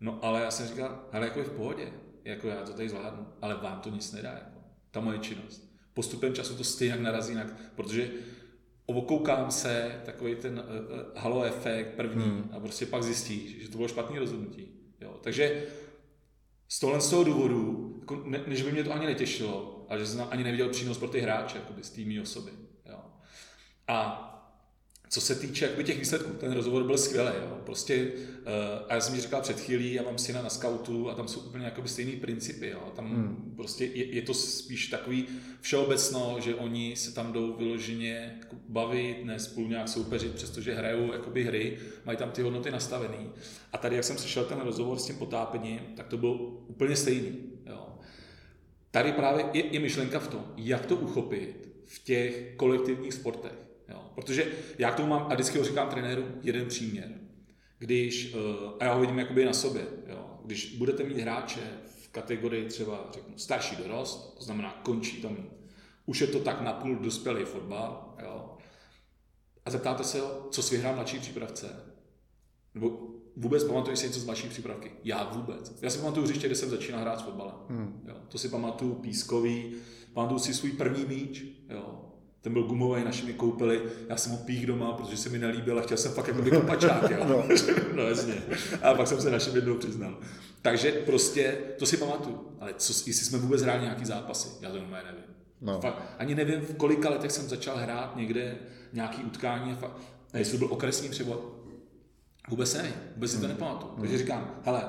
No 0.00 0.18
ale 0.22 0.40
já 0.40 0.50
jsem 0.50 0.66
říkal, 0.66 1.04
hele, 1.12 1.26
jako 1.26 1.38
je 1.38 1.44
v 1.44 1.52
pohodě, 1.52 1.92
jako 2.24 2.48
já 2.48 2.62
to 2.62 2.72
tady 2.72 2.88
zvládnu, 2.88 3.26
ale 3.42 3.54
vám 3.54 3.80
to 3.80 3.90
nic 3.90 4.12
nedá, 4.12 4.30
jako, 4.32 4.58
ta 4.90 5.00
moje 5.00 5.18
činnost. 5.18 5.68
Postupem 5.94 6.34
času 6.34 6.56
to 6.56 6.64
stejně 6.64 6.96
narazí 6.96 7.32
jinak, 7.32 7.54
protože 7.74 8.10
okoukám 8.86 9.50
se, 9.50 10.00
takový 10.04 10.34
ten 10.34 10.58
uh, 10.58 11.22
halo 11.22 11.42
efekt 11.42 11.94
první 11.96 12.24
hmm. 12.24 12.50
a 12.52 12.60
prostě 12.60 12.86
pak 12.86 13.02
zjistíš, 13.02 13.62
že 13.62 13.68
to 13.68 13.76
bylo 13.76 13.88
špatný 13.88 14.18
rozhodnutí. 14.18 14.68
Jo. 15.00 15.20
Takže 15.22 15.62
z 16.68 16.80
tohle 16.80 17.00
z 17.00 17.10
toho 17.10 17.24
důvodu, 17.24 17.94
jako 18.00 18.22
ne, 18.24 18.44
než 18.46 18.62
by 18.62 18.72
mě 18.72 18.84
to 18.84 18.92
ani 18.92 19.06
netěšilo, 19.06 19.86
ale 19.88 19.98
že 19.98 20.06
jsem 20.06 20.26
ani 20.30 20.44
neviděl 20.44 20.68
přínos 20.68 20.98
pro 20.98 21.08
ty 21.08 21.20
hráče, 21.20 21.58
jakoby 21.58 21.84
z 21.84 21.90
týmí 21.90 22.20
osoby. 22.20 22.50
Jo. 22.86 23.00
A 23.88 24.27
co 25.08 25.20
se 25.20 25.34
týče 25.34 25.64
jakoby 25.64 25.84
těch 25.84 25.98
výsledků, 25.98 26.32
ten 26.32 26.52
rozhovor 26.52 26.84
byl 26.84 26.98
skvělý. 26.98 27.32
Jo. 27.40 27.58
Prostě, 27.66 28.06
uh, 28.06 28.52
a 28.88 28.94
já 28.94 29.00
jsem 29.00 29.14
mi 29.14 29.20
říkal 29.20 29.40
před 29.40 29.60
chvílí, 29.60 29.94
já 29.94 30.02
mám 30.02 30.18
syna 30.18 30.42
na 30.42 30.50
scoutu 30.50 31.10
a 31.10 31.14
tam 31.14 31.28
jsou 31.28 31.40
úplně 31.40 31.64
jakoby 31.64 31.88
stejný 31.88 32.12
principy. 32.12 32.68
Jo. 32.68 32.92
Tam 32.96 33.10
hmm. 33.10 33.52
prostě 33.56 33.84
je, 33.84 34.14
je, 34.14 34.22
to 34.22 34.34
spíš 34.34 34.86
takový 34.86 35.26
všeobecno, 35.60 36.36
že 36.40 36.54
oni 36.54 36.96
se 36.96 37.14
tam 37.14 37.32
jdou 37.32 37.56
vyloženě 37.56 38.38
jako 38.40 38.56
bavit, 38.68 39.24
ne 39.24 39.38
spolu 39.38 39.68
nějak 39.68 39.88
soupeřit, 39.88 40.34
přestože 40.34 40.74
hrajou 40.74 41.12
jakoby 41.12 41.44
hry, 41.44 41.78
mají 42.04 42.18
tam 42.18 42.30
ty 42.30 42.42
hodnoty 42.42 42.70
nastavený. 42.70 43.30
A 43.72 43.78
tady, 43.78 43.96
jak 43.96 44.04
jsem 44.04 44.18
slyšel 44.18 44.44
ten 44.44 44.60
rozhovor 44.60 44.98
s 44.98 45.06
tím 45.06 45.16
potápením, 45.16 45.80
tak 45.96 46.06
to 46.06 46.16
bylo 46.16 46.34
úplně 46.68 46.96
stejný. 46.96 47.36
Jo. 47.66 47.88
Tady 48.90 49.12
právě 49.12 49.44
je, 49.52 49.66
je 49.66 49.80
myšlenka 49.80 50.18
v 50.18 50.28
tom, 50.28 50.44
jak 50.56 50.86
to 50.86 50.96
uchopit 50.96 51.68
v 51.84 52.04
těch 52.04 52.52
kolektivních 52.56 53.14
sportech. 53.14 53.67
Protože 54.18 54.52
já 54.78 54.90
k 54.90 54.94
tomu 54.94 55.08
mám, 55.08 55.26
a 55.30 55.34
vždycky 55.34 55.58
ho 55.58 55.64
říkám 55.64 55.88
trenéru, 55.88 56.24
jeden 56.42 56.66
příměr. 56.66 57.20
Když, 57.78 58.34
eh, 58.34 58.38
a 58.80 58.84
já 58.84 58.94
ho 58.94 59.00
vidím 59.00 59.18
jakoby 59.18 59.44
na 59.44 59.52
sobě, 59.52 59.86
jo. 60.06 60.40
když 60.44 60.76
budete 60.76 61.04
mít 61.04 61.18
hráče 61.18 61.60
v 62.00 62.08
kategorii 62.08 62.68
třeba 62.68 63.10
řeknu, 63.12 63.38
starší 63.38 63.76
dorost, 63.76 64.34
to 64.38 64.44
znamená 64.44 64.80
končí 64.82 65.22
tam, 65.22 65.36
už 66.06 66.20
je 66.20 66.26
to 66.26 66.38
tak 66.38 66.60
napůl 66.60 66.96
dospělý 66.96 67.44
fotbal, 67.44 68.14
jo. 68.22 68.56
a 69.64 69.70
zeptáte 69.70 70.04
se 70.04 70.20
ho, 70.20 70.48
co 70.50 70.62
si 70.62 70.74
vyhrál 70.74 70.94
mladší 70.94 71.18
přípravce, 71.18 71.82
nebo 72.74 73.08
vůbec 73.36 73.64
pamatuju 73.64 73.96
si 73.96 74.06
něco 74.06 74.20
z 74.20 74.24
mladší 74.24 74.48
přípravky. 74.48 74.92
Já 75.04 75.30
vůbec. 75.32 75.78
Já 75.82 75.90
si 75.90 75.98
pamatuju 75.98 76.26
hřiště, 76.26 76.46
kde 76.46 76.56
jsem 76.56 76.70
začínal 76.70 77.00
hrát 77.00 77.20
s 77.20 77.22
fotbalem. 77.22 77.54
Hmm. 77.68 78.02
Jo. 78.08 78.14
To 78.28 78.38
si 78.38 78.48
pamatuju 78.48 78.94
pískový, 78.94 79.74
pamatuju 80.12 80.38
si 80.38 80.54
svůj 80.54 80.72
první 80.72 81.04
míč. 81.04 81.44
Jo 81.68 82.07
ten 82.48 82.52
byl 82.52 82.62
gumový, 82.62 83.04
naši 83.04 83.26
mi 83.26 83.32
koupili, 83.32 83.82
já 84.08 84.16
jsem 84.16 84.32
ho 84.32 84.38
pích 84.38 84.66
doma, 84.66 84.92
protože 84.92 85.16
se 85.16 85.28
mi 85.28 85.38
nelíbil 85.38 85.78
a 85.78 85.82
chtěl 85.82 85.96
jsem 85.96 86.12
fakt 86.12 86.28
jako 86.28 86.50
kopačák, 86.60 87.10
jo. 87.10 87.24
no. 87.28 87.44
no 87.94 88.02
jasně. 88.02 88.34
A 88.82 88.94
pak 88.94 89.06
jsem 89.06 89.20
se 89.20 89.30
našem 89.30 89.56
jednou 89.56 89.74
přiznal. 89.74 90.18
Takže 90.62 90.92
prostě, 90.92 91.58
to 91.78 91.86
si 91.86 91.96
pamatuju. 91.96 92.48
Ale 92.60 92.74
co, 92.76 92.92
jestli 92.92 93.26
jsme 93.26 93.38
vůbec 93.38 93.62
hráli 93.62 93.82
nějaký 93.82 94.04
zápasy, 94.04 94.48
já 94.60 94.70
to 94.70 94.76
normálně 94.76 95.06
nevím. 95.06 95.24
No. 95.60 95.80
Fakt, 95.80 96.02
ani 96.18 96.34
nevím, 96.34 96.60
v 96.60 96.74
kolika 96.74 97.10
letech 97.10 97.32
jsem 97.32 97.48
začal 97.48 97.76
hrát 97.76 98.16
někde 98.16 98.56
nějaký 98.92 99.24
utkání. 99.24 99.74
Fakt, 99.74 99.96
a 100.32 100.38
jestli 100.38 100.52
to 100.52 100.58
byl 100.58 100.74
okresní 100.74 101.08
převod, 101.08 101.54
vůbec 102.48 102.74
ne, 102.74 102.92
vůbec 103.14 103.30
si 103.30 103.36
to 103.36 103.46
hmm. 103.46 103.52
nepamatuju. 103.52 103.92
Takže 104.00 104.16
hmm. 104.16 104.22
říkám, 104.22 104.60
hele, 104.64 104.82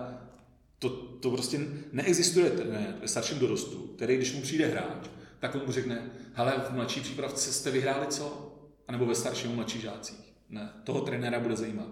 to, 0.80 0.90
to 0.90 1.32
prostě 1.32 1.60
neexistuje 1.92 2.52
ne, 2.72 2.96
ve 3.02 3.08
starším 3.08 3.40
dorostu, 3.40 3.78
který 3.78 4.18
když 4.18 4.34
mu 4.34 4.42
přijde 4.42 4.66
hráč, 4.66 5.10
tak 5.40 5.56
on 5.56 5.62
mu 5.66 5.72
řekne, 5.72 6.12
hele, 6.40 6.54
v 6.70 6.74
mladší 6.74 7.02
přípravce 7.02 7.54
jste 7.54 7.72
vyhráli 7.72 8.08
co? 8.08 8.56
A 8.88 8.92
nebo 8.92 9.06
ve 9.06 9.16
starším 9.16 9.56
mladší 9.56 9.82
žácích. 9.82 10.34
Ne, 10.50 10.74
toho 10.84 11.02
trenéra 11.02 11.40
bude 11.40 11.56
zajímat, 11.56 11.88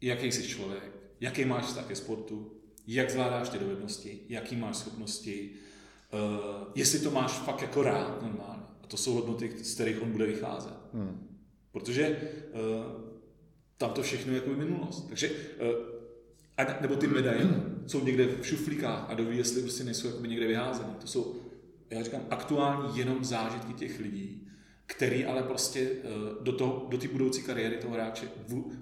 jaký 0.00 0.32
jsi 0.32 0.48
člověk, 0.48 0.92
jaký 1.20 1.44
máš 1.44 1.64
vztah 1.64 1.86
ke 1.86 1.96
sportu, 1.96 2.52
jak 2.86 3.10
zvládáš 3.10 3.48
ty 3.48 3.58
dovednosti, 3.58 4.20
jaký 4.28 4.56
máš 4.56 4.76
schopnosti, 4.76 5.50
uh, 6.12 6.68
jestli 6.74 6.98
to 6.98 7.10
máš 7.10 7.32
fakt 7.32 7.62
jako 7.62 7.82
rád 7.82 8.22
normálně. 8.22 8.62
A 8.82 8.86
to 8.86 8.96
jsou 8.96 9.14
hodnoty, 9.14 9.64
z 9.64 9.74
kterých 9.74 10.02
on 10.02 10.12
bude 10.12 10.26
vycházet. 10.26 10.74
Hmm. 10.92 11.38
Protože 11.72 12.08
uh, 12.08 13.02
tam 13.76 13.90
to 13.90 14.02
všechno 14.02 14.32
je 14.32 14.38
jako 14.38 14.50
minulost. 14.50 15.08
Takže 15.08 15.30
uh, 15.30 15.36
a, 16.56 16.80
nebo 16.80 16.96
ty 16.96 17.06
medaile 17.06 17.64
jsou 17.86 18.04
někde 18.04 18.26
v 18.26 18.46
šuflíkách 18.46 19.10
a 19.10 19.14
doví, 19.14 19.36
jestli 19.36 19.62
prostě 19.62 19.84
nejsou 19.84 20.08
jako 20.08 20.26
někde 20.26 20.46
vyházené. 20.46 20.94
To 21.00 21.06
jsou 21.06 21.45
já 21.90 22.02
říkám, 22.02 22.20
aktuální 22.30 22.98
jenom 22.98 23.24
zážitky 23.24 23.72
těch 23.72 24.00
lidí, 24.00 24.42
který 24.86 25.24
ale 25.24 25.42
prostě 25.42 25.80
eh, 25.80 26.08
do, 26.40 26.52
toho, 26.52 26.86
do 26.88 26.98
té 26.98 27.08
budoucí 27.08 27.42
kariéry 27.42 27.76
toho 27.76 27.94
hráče 27.94 28.28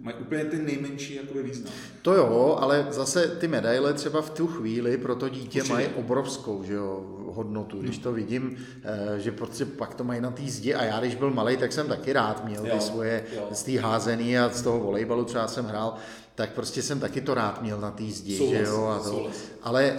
mají 0.01 0.17
úplně 0.17 0.45
ten 0.45 0.67
nejmenší 0.67 1.15
jakoby 1.15 1.43
význam. 1.43 1.73
To 2.03 2.15
jo, 2.15 2.57
ale 2.61 2.87
zase 2.91 3.29
ty 3.29 3.49
medaile 3.49 3.95
třeba 3.95 4.23
v 4.23 4.31
tu 4.31 4.47
chvíli 4.47 4.99
pro 4.99 5.17
to 5.17 5.29
dítě 5.29 5.59
Určitě. 5.59 5.73
mají 5.73 5.87
obrovskou 5.87 6.63
že 6.65 6.73
jo, 6.73 7.05
hodnotu. 7.27 7.83
Když 7.83 7.97
no. 7.99 8.03
to 8.03 8.13
vidím, 8.13 8.57
eh, 8.85 9.21
že 9.21 9.33
prostě 9.33 9.65
pak 9.65 9.95
to 9.95 10.05
mají 10.05 10.21
na 10.21 10.31
té 10.31 10.43
zdi 10.43 10.75
a 10.75 10.85
já 10.85 11.01
když 11.01 11.15
byl 11.15 11.31
malý, 11.31 11.57
tak 11.57 11.73
jsem 11.73 11.89
taky 11.89 12.13
rád 12.13 12.45
měl 12.45 12.67
jo, 12.67 12.75
ty 12.75 12.81
svoje 12.81 13.25
jo. 13.37 13.49
z 13.53 13.63
té 13.63 13.79
házený 13.81 14.39
a 14.39 14.49
z 14.49 14.63
toho 14.63 14.81
volejbalu 14.81 15.25
třeba 15.25 15.49
jsem 15.49 15.65
hrál, 15.65 15.95
tak 16.35 16.53
prostě 16.53 16.83
jsem 16.83 17.01
taky 17.01 17.21
to 17.21 17.35
rád 17.35 17.63
měl 17.63 17.81
na 17.81 17.91
té 17.91 18.05
zdi, 18.05 18.39
souhlas, 18.39 18.59
že 18.59 18.65
jo, 18.65 18.87
a 18.87 18.99
to. 18.99 19.31
Ale 19.63 19.85
e, 19.85 19.99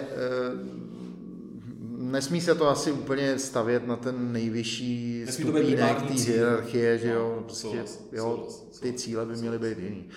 nesmí 2.16 2.42
se 2.42 2.56
to 2.56 2.68
asi 2.68 2.92
úplně 2.92 3.40
stavět 3.40 3.88
na 3.88 3.96
ten 3.96 4.32
nejvyšší 4.32 5.24
nesmí 5.26 5.44
stupínek 5.44 6.02
té 6.02 6.14
hierarchie, 6.14 6.98
že 6.98 7.10
jo, 7.10 7.34
no, 7.36 7.44
prostě, 7.44 7.62
souhlas, 7.62 8.00
jo, 8.12 8.24
souhlas, 8.24 8.80
ty 8.80 8.94
cíle 8.94 9.26
by 9.26 9.36
měly 9.36 9.60
být 9.60 9.80
jiný. 9.80 10.10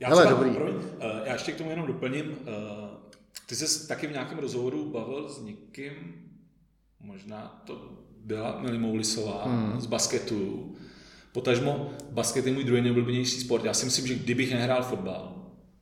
Já 0.00 0.08
Hele, 0.08 0.24
třeba, 0.24 0.40
dobrý. 0.40 0.56
Promiň, 0.56 0.74
eh, 1.00 1.20
já 1.24 1.32
ještě 1.32 1.52
k 1.52 1.56
tomu 1.56 1.70
jenom 1.70 1.86
doplním. 1.86 2.36
Eh, 2.46 2.90
ty 3.46 3.56
jsi 3.56 3.88
taky 3.88 4.06
v 4.06 4.12
nějakém 4.12 4.38
rozhovoru 4.38 4.84
bavil 4.84 5.28
s 5.28 5.42
někým, 5.42 5.92
možná 7.00 7.62
to 7.64 7.98
byla 8.24 8.60
Milly 8.60 8.78
Moulisová 8.78 9.44
hmm. 9.44 9.80
z 9.80 9.86
basketu. 9.86 10.74
Potažmo, 11.32 11.90
basket 12.10 12.46
je 12.46 12.52
můj 12.52 12.64
druhý 12.64 12.82
nejoblíbenější 12.82 13.40
sport. 13.40 13.64
Já 13.64 13.74
si 13.74 13.84
myslím, 13.84 14.06
že 14.06 14.14
kdybych 14.14 14.52
nehrál 14.52 14.82
fotbal, 14.82 15.39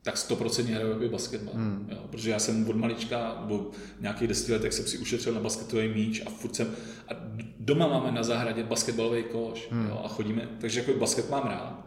tak 0.08 0.16
100% 0.16 0.74
hraju 0.74 0.90
jako 0.90 1.08
basketbal. 1.12 1.54
Hmm. 1.54 1.88
Jo, 1.92 1.98
protože 2.10 2.30
já 2.30 2.38
jsem 2.38 2.70
od 2.70 2.76
malička, 2.76 3.36
nebo 3.40 3.70
nějakých 4.00 4.28
deseti 4.28 4.52
letech 4.52 4.72
jsem 4.72 4.86
si 4.86 4.98
ušetřil 4.98 5.32
na 5.32 5.40
basketový 5.40 5.88
míč 5.88 6.22
a 6.26 6.30
furt 6.30 6.56
jsem, 6.56 6.74
a 7.08 7.12
doma 7.58 7.88
máme 7.88 8.12
na 8.12 8.22
zahradě 8.22 8.62
basketbalový 8.62 9.22
koš 9.22 9.68
hmm. 9.70 9.86
jo, 9.86 10.00
a 10.04 10.08
chodíme, 10.08 10.48
takže 10.60 10.80
jako 10.80 10.98
basket 10.98 11.30
mám 11.30 11.42
rád. 11.42 11.86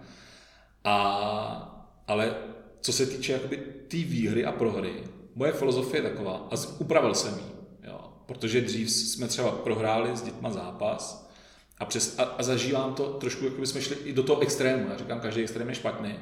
A, 0.83 1.93
ale 2.07 2.35
co 2.81 2.93
se 2.93 3.05
týče 3.05 3.33
jakoby 3.33 3.57
té 3.87 3.97
výhry 3.97 4.45
a 4.45 4.51
prohry, 4.51 5.03
moje 5.35 5.51
filozofie 5.51 6.03
je 6.03 6.09
taková, 6.09 6.47
a 6.51 6.55
upravil 6.79 7.13
jsem 7.13 7.33
ji, 7.33 7.45
jo, 7.83 8.13
protože 8.25 8.61
dřív 8.61 8.91
jsme 8.91 9.27
třeba 9.27 9.51
prohráli 9.51 10.17
s 10.17 10.21
dětma 10.21 10.49
zápas 10.49 11.29
a, 11.77 11.85
přes, 11.85 12.19
a, 12.19 12.23
a 12.23 12.43
zažívám 12.43 12.93
to 12.93 13.03
trošku, 13.03 13.45
jako 13.45 13.65
jsme 13.65 13.81
šli 13.81 13.95
i 14.03 14.13
do 14.13 14.23
toho 14.23 14.41
extrému, 14.41 14.89
já 14.89 14.97
říkám, 14.97 15.19
každý 15.19 15.41
extrém 15.41 15.69
je 15.69 15.75
špatný, 15.75 16.15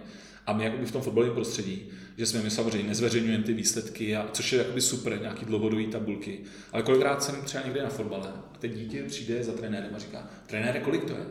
a 0.46 0.54
my 0.54 0.64
jakoby 0.64 0.86
v 0.86 0.92
tom 0.92 1.02
fotbalovém 1.02 1.36
prostředí, 1.36 1.90
že 2.18 2.26
jsme 2.26 2.42
my 2.42 2.50
samozřejmě 2.50 2.88
nezveřejňujeme 2.88 3.44
ty 3.44 3.54
výsledky, 3.54 4.16
a, 4.16 4.30
což 4.34 4.54
je 4.54 4.58
jakoby 4.58 4.82
super, 4.82 5.22
nějaký 5.22 5.46
dlouhodobý 5.46 5.88
tabulky. 5.88 6.40
Ale 6.72 6.84
kolikrát 6.84 7.24
jsem 7.24 7.36
třeba 7.36 7.64
někde 7.64 7.84
na 7.84 7.90
fotbale 7.90 8.28
a 8.28 8.58
teď 8.60 8.74
dítě 8.74 9.04
přijde 9.04 9.44
za 9.44 9.54
trenérem 9.54 9.92
a 9.96 10.00
říká, 10.00 10.30
trenére, 10.48 10.80
kolik 10.80 11.06
to 11.06 11.14
je? 11.14 11.26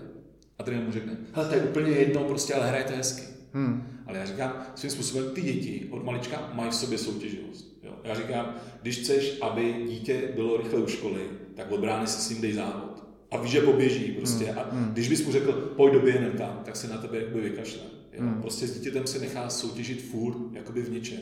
A 0.58 0.62
trenér 0.62 0.84
mu 0.84 0.92
řekne, 0.92 1.16
hele, 1.32 1.48
to 1.48 1.54
je 1.54 1.62
úplně 1.62 1.90
jedno, 1.90 2.24
prostě, 2.24 2.54
ale 2.54 2.68
hrajete 2.68 2.96
hezky. 2.96 3.22
Hmm. 3.52 4.02
Ale 4.06 4.18
já 4.18 4.26
říkám, 4.26 4.66
svým 4.74 4.90
způsobem 4.90 5.30
ty 5.34 5.40
děti 5.40 5.88
od 5.90 6.04
malička 6.04 6.50
mají 6.54 6.70
v 6.70 6.74
sobě 6.74 6.98
soutěživost. 6.98 7.78
Jo. 7.82 7.92
Já 8.04 8.14
říkám, 8.14 8.54
když 8.82 8.98
chceš, 8.98 9.38
aby 9.40 9.74
dítě 9.88 10.22
bylo 10.34 10.56
rychle 10.56 10.80
u 10.80 10.86
školy, 10.86 11.20
tak 11.56 11.70
od 11.70 11.80
brány 11.80 12.06
si 12.06 12.20
s 12.20 12.30
ním 12.30 12.40
dej 12.40 12.52
závod. 12.52 13.04
A 13.30 13.36
víš, 13.36 13.50
že 13.50 13.60
poběží 13.60 14.12
prostě. 14.12 14.44
Hmm. 14.44 14.58
A 14.58 14.68
hmm. 14.72 14.88
když 14.92 15.08
bys 15.08 15.26
mu 15.26 15.32
řekl, 15.32 15.52
pojď 15.52 15.92
doběhnem 15.92 16.32
tam, 16.32 16.62
tak 16.64 16.76
se 16.76 16.88
na 16.88 16.98
tebe 16.98 17.18
jakoby 17.18 17.40
vykašle. 17.40 17.82
Jo? 18.18 18.24
Hmm. 18.24 18.40
Prostě 18.42 18.66
s 18.66 18.78
dítětem 18.78 19.06
se 19.06 19.18
nechá 19.18 19.50
soutěžit 19.50 20.02
furt 20.02 20.52
jakoby 20.52 20.82
v 20.82 20.90
něčem. 20.90 21.20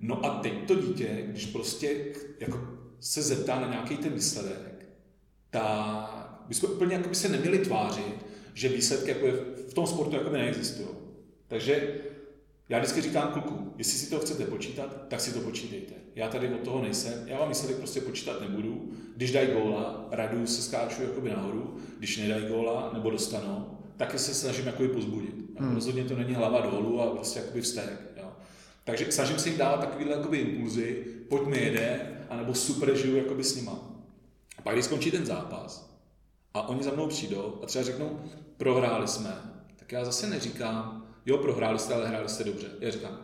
No 0.00 0.24
a 0.24 0.40
teď 0.40 0.52
to 0.66 0.74
dítě, 0.74 1.24
když 1.26 1.46
prostě 1.46 2.04
jako 2.40 2.68
se 3.00 3.22
zeptá 3.22 3.60
na 3.60 3.70
nějaký 3.70 3.96
ten 3.96 4.12
výsledek, 4.12 4.86
tak 5.50 6.44
bychom 6.48 6.70
úplně 6.70 6.94
jako 6.94 7.08
by 7.08 7.14
se 7.14 7.28
neměli 7.28 7.58
tvářit, 7.58 8.26
že 8.54 8.68
výsledky 8.68 9.10
jako 9.10 9.26
je 9.26 9.32
v 9.70 9.74
tom 9.74 9.86
sportu 9.86 10.16
jako 10.16 10.30
neexistují. 10.30 10.88
Takže 11.48 11.94
Já 12.68 12.78
vždycky 12.78 13.00
říkám 13.00 13.28
kluku, 13.28 13.72
jestli 13.78 13.98
si 13.98 14.10
to 14.10 14.18
chcete 14.18 14.44
počítat, 14.44 15.06
tak 15.08 15.20
si 15.20 15.34
to 15.34 15.40
počítejte. 15.40 15.94
Já 16.14 16.28
tady 16.28 16.54
od 16.54 16.60
toho 16.60 16.82
nejsem, 16.82 17.28
já 17.28 17.38
vám 17.38 17.48
výsledek 17.48 17.76
prostě 17.76 18.00
počítat 18.00 18.40
nebudu. 18.40 18.90
Když 19.16 19.32
dají 19.32 19.48
góla, 19.48 20.08
radu 20.10 20.46
se 20.46 20.62
skáču 20.62 21.02
jakoby 21.02 21.30
nahoru, 21.30 21.76
když 21.98 22.16
nedají 22.16 22.46
góla 22.46 22.90
nebo 22.94 23.10
dostanou, 23.10 23.73
taky 23.96 24.18
se 24.18 24.34
snažím 24.34 24.66
jakoby 24.66 24.88
pozbudit. 24.88 25.34
Hmm. 25.58 25.74
Rozhodně 25.74 26.04
to 26.04 26.16
není 26.16 26.34
hlava 26.34 26.60
dolů 26.60 27.00
a 27.00 27.14
prostě 27.14 27.40
jakoby 27.40 27.60
vztek. 27.60 28.00
Jo. 28.16 28.32
Takže 28.84 29.12
snažím 29.12 29.38
se 29.38 29.48
jim 29.48 29.58
dávat 29.58 29.80
takovýhle 29.80 30.16
jakoby 30.16 30.38
impulzy, 30.38 31.04
pojďme 31.28 31.58
jede, 31.58 32.18
anebo 32.30 32.54
super 32.54 32.96
žiju 32.96 33.16
jakoby 33.16 33.44
s 33.44 33.56
nima. 33.56 33.78
A 34.58 34.62
pak 34.62 34.74
když 34.74 34.84
skončí 34.84 35.10
ten 35.10 35.26
zápas 35.26 35.94
a 36.54 36.68
oni 36.68 36.82
za 36.82 36.90
mnou 36.90 37.06
přijdou 37.06 37.60
a 37.62 37.66
třeba 37.66 37.84
řeknou, 37.84 38.20
prohráli 38.56 39.08
jsme, 39.08 39.36
tak 39.76 39.92
já 39.92 40.04
zase 40.04 40.26
neříkám, 40.26 41.06
jo, 41.26 41.38
prohráli 41.38 41.78
jste, 41.78 41.94
ale 41.94 42.08
hráli 42.08 42.28
jste 42.28 42.44
dobře. 42.44 42.66
Já 42.80 42.90
říkám, 42.90 43.18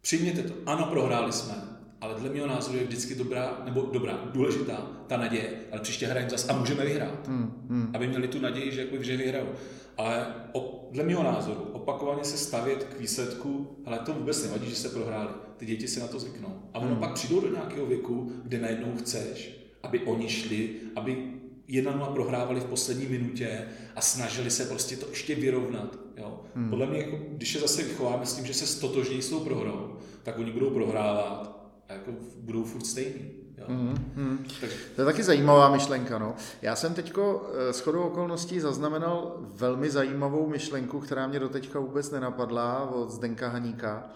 přijměte 0.00 0.42
to, 0.42 0.54
ano, 0.66 0.86
prohráli 0.86 1.32
jsme, 1.32 1.54
ale 2.00 2.14
dle 2.20 2.30
mého 2.30 2.46
názoru 2.46 2.78
je 2.78 2.84
vždycky 2.84 3.14
dobrá, 3.14 3.62
nebo 3.64 3.88
dobrá, 3.92 4.20
důležitá 4.32 4.90
ta 5.06 5.16
naděje, 5.16 5.50
ale 5.72 5.80
příště 5.80 6.06
hrajeme 6.06 6.30
zase 6.30 6.48
a 6.48 6.58
můžeme 6.58 6.84
vyhrát. 6.84 7.28
Hmm, 7.28 7.66
hmm. 7.68 7.90
Aby 7.94 8.06
měli 8.06 8.28
tu 8.28 8.40
naději, 8.40 8.72
že 8.72 8.80
jako 8.80 9.02
že 9.02 9.16
vyhrajou. 9.16 9.48
Ale 9.96 10.26
o, 10.52 10.88
dle 10.92 11.04
mého 11.04 11.22
názoru, 11.22 11.60
opakovaně 11.60 12.24
se 12.24 12.36
stavět 12.36 12.84
k 12.84 13.00
výsledku, 13.00 13.76
ale 13.84 13.98
to 13.98 14.12
vůbec 14.12 14.42
nevadí, 14.42 14.70
že 14.70 14.76
se 14.76 14.88
prohráli. 14.88 15.30
Ty 15.56 15.66
děti 15.66 15.88
si 15.88 16.00
na 16.00 16.06
to 16.06 16.18
zvyknou. 16.18 16.62
A 16.74 16.78
ono 16.78 16.90
hmm. 16.90 17.00
pak 17.00 17.12
přijdou 17.12 17.40
do 17.40 17.48
nějakého 17.48 17.86
věku, 17.86 18.32
kde 18.44 18.58
najednou 18.58 18.96
chceš, 18.96 19.58
aby 19.82 20.00
oni 20.00 20.28
šli, 20.28 20.70
aby 20.96 21.32
1-0 21.68 22.12
prohrávali 22.12 22.60
v 22.60 22.64
poslední 22.64 23.06
minutě 23.06 23.64
a 23.96 24.00
snažili 24.00 24.50
se 24.50 24.64
prostě 24.64 24.96
to 24.96 25.08
ještě 25.08 25.34
vyrovnat. 25.34 25.98
Jo. 26.16 26.40
Hmm. 26.54 26.70
Podle 26.70 26.86
mě, 26.86 26.98
jako, 26.98 27.18
když 27.30 27.54
je 27.54 27.60
zase 27.60 27.82
vychováme 27.82 28.26
s 28.26 28.34
tím, 28.34 28.46
že 28.46 28.54
se 28.54 28.66
stotožní 28.66 29.22
s 29.22 29.30
tou 29.30 29.40
prohrou, 29.40 29.96
tak 30.22 30.38
oni 30.38 30.50
budou 30.50 30.70
prohrávat 30.70 31.57
a 31.88 31.92
jako 31.92 32.12
budou 32.36 32.64
furt 32.64 32.86
stejný. 32.86 33.30
Jo. 33.58 33.64
Hmm, 33.68 34.12
hmm. 34.16 34.46
Tak... 34.60 34.70
To 34.96 35.00
je 35.00 35.04
taky 35.04 35.22
zajímavá 35.22 35.70
myšlenka. 35.70 36.18
No. 36.18 36.34
Já 36.62 36.76
jsem 36.76 36.94
teď 36.94 37.12
eh, 37.18 37.72
s 37.72 37.80
chodou 37.80 38.02
okolností 38.02 38.60
zaznamenal 38.60 39.36
velmi 39.40 39.90
zajímavou 39.90 40.48
myšlenku, 40.48 41.00
která 41.00 41.26
mě 41.26 41.40
doteďka 41.40 41.80
vůbec 41.80 42.10
nenapadla 42.10 42.90
od 42.90 43.10
Zdenka 43.10 43.48
Haníka, 43.48 44.10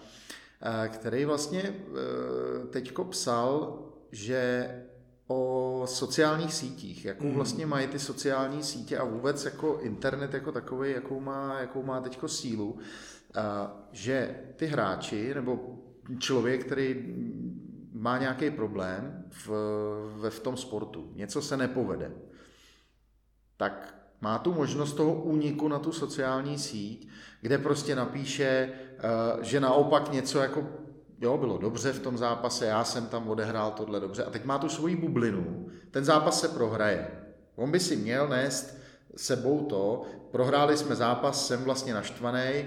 eh, 0.61 0.89
který 0.89 1.25
vlastně 1.25 1.61
eh, 1.63 2.67
teďko 2.67 3.03
psal, 3.03 3.79
že 4.11 4.69
o 5.27 5.83
sociálních 5.85 6.53
sítích, 6.53 7.05
jakou 7.05 7.25
hmm. 7.25 7.35
vlastně 7.35 7.65
mají 7.65 7.87
ty 7.87 7.99
sociální 7.99 8.63
sítě 8.63 8.97
a 8.97 9.03
vůbec 9.03 9.45
jako 9.45 9.79
internet 9.81 10.33
jako 10.33 10.51
takový, 10.51 10.91
jakou 10.91 11.19
má, 11.19 11.59
jakou 11.59 11.83
má 11.83 12.01
teďko 12.01 12.27
sílu, 12.27 12.77
že 13.91 14.35
ty 14.55 14.65
hráči 14.65 15.33
nebo 15.33 15.59
člověk, 16.19 16.65
který 16.65 17.15
má 18.03 18.17
nějaký 18.17 18.51
problém 18.51 19.23
v, 19.29 19.47
v, 20.15 20.29
v 20.29 20.39
tom 20.39 20.57
sportu, 20.57 21.11
něco 21.15 21.41
se 21.41 21.57
nepovede, 21.57 22.11
tak 23.57 23.95
má 24.21 24.37
tu 24.37 24.53
možnost 24.53 24.93
toho 24.93 25.13
úniku 25.13 25.67
na 25.67 25.79
tu 25.79 25.91
sociální 25.91 26.59
síť, 26.59 27.07
kde 27.41 27.57
prostě 27.57 27.95
napíše, 27.95 28.73
že 29.41 29.59
naopak 29.59 30.11
něco 30.11 30.39
jako 30.39 30.67
jo, 31.21 31.37
bylo 31.37 31.57
dobře 31.57 31.93
v 31.93 31.99
tom 31.99 32.17
zápase, 32.17 32.65
já 32.65 32.83
jsem 32.83 33.07
tam 33.07 33.29
odehrál 33.29 33.71
tohle 33.71 33.99
dobře 33.99 34.23
a 34.23 34.29
teď 34.29 34.45
má 34.45 34.57
tu 34.57 34.69
svoji 34.69 34.95
bublinu, 34.95 35.67
ten 35.91 36.05
zápas 36.05 36.41
se 36.41 36.47
prohraje. 36.47 37.07
On 37.55 37.71
by 37.71 37.79
si 37.79 37.95
měl 37.95 38.27
nést 38.27 38.77
sebou 39.15 39.65
to, 39.65 40.01
prohráli 40.31 40.77
jsme 40.77 40.95
zápas, 40.95 41.47
jsem 41.47 41.63
vlastně 41.63 41.93
naštvaný 41.93 42.65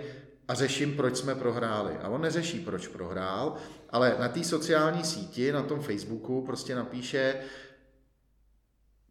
a 0.49 0.55
řeším, 0.55 0.97
proč 0.97 1.17
jsme 1.17 1.35
prohráli. 1.35 1.97
A 2.03 2.09
on 2.09 2.21
neřeší, 2.21 2.61
proč 2.61 2.89
prohrál, 2.89 3.55
ale 3.91 4.17
na 4.21 4.29
té 4.29 4.45
sociální 4.45 5.05
síti, 5.05 5.53
na 5.53 5.63
tom 5.63 5.81
Facebooku 5.81 6.43
prostě 6.43 6.75
napíše, 6.75 7.35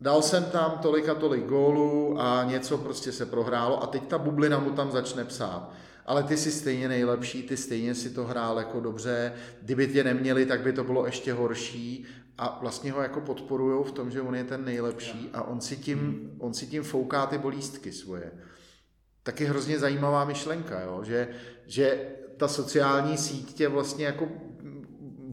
dal 0.01 0.21
jsem 0.21 0.45
tam 0.45 0.79
tolik 0.81 1.09
a 1.09 1.15
tolik 1.15 1.45
gólů 1.45 2.21
a 2.21 2.43
něco 2.43 2.77
prostě 2.77 3.11
se 3.11 3.25
prohrálo 3.25 3.83
a 3.83 3.87
teď 3.87 4.07
ta 4.07 4.17
bublina 4.17 4.59
mu 4.59 4.71
tam 4.71 4.91
začne 4.91 5.25
psát 5.25 5.73
ale 6.05 6.23
ty 6.23 6.37
jsi 6.37 6.51
stejně 6.51 6.87
nejlepší, 6.87 7.43
ty 7.43 7.57
stejně 7.57 7.95
si 7.95 8.09
to 8.09 8.25
hrál 8.25 8.57
jako 8.57 8.79
dobře, 8.79 9.33
kdyby 9.61 9.87
tě 9.87 10.03
neměli, 10.03 10.45
tak 10.45 10.61
by 10.61 10.73
to 10.73 10.83
bylo 10.83 11.05
ještě 11.05 11.33
horší 11.33 12.05
a 12.37 12.57
vlastně 12.61 12.91
ho 12.91 13.01
jako 13.01 13.21
podporujou 13.21 13.83
v 13.83 13.91
tom, 13.91 14.11
že 14.11 14.21
on 14.21 14.35
je 14.35 14.43
ten 14.43 14.65
nejlepší 14.65 15.29
a 15.33 15.43
on 15.43 15.61
si 15.61 15.77
tím, 15.77 16.31
on 16.39 16.53
si 16.53 16.67
tím 16.67 16.83
fouká 16.83 17.25
ty 17.25 17.37
bolístky 17.37 17.91
svoje. 17.91 18.31
Taky 19.25 19.45
hrozně 19.45 19.79
zajímavá 19.79 20.25
myšlenka, 20.25 20.81
jo? 20.81 21.03
Že, 21.03 21.27
že 21.65 22.07
ta 22.37 22.47
sociální 22.47 23.17
síť 23.17 23.53
tě 23.53 23.67
vlastně 23.67 24.05
jako 24.05 24.27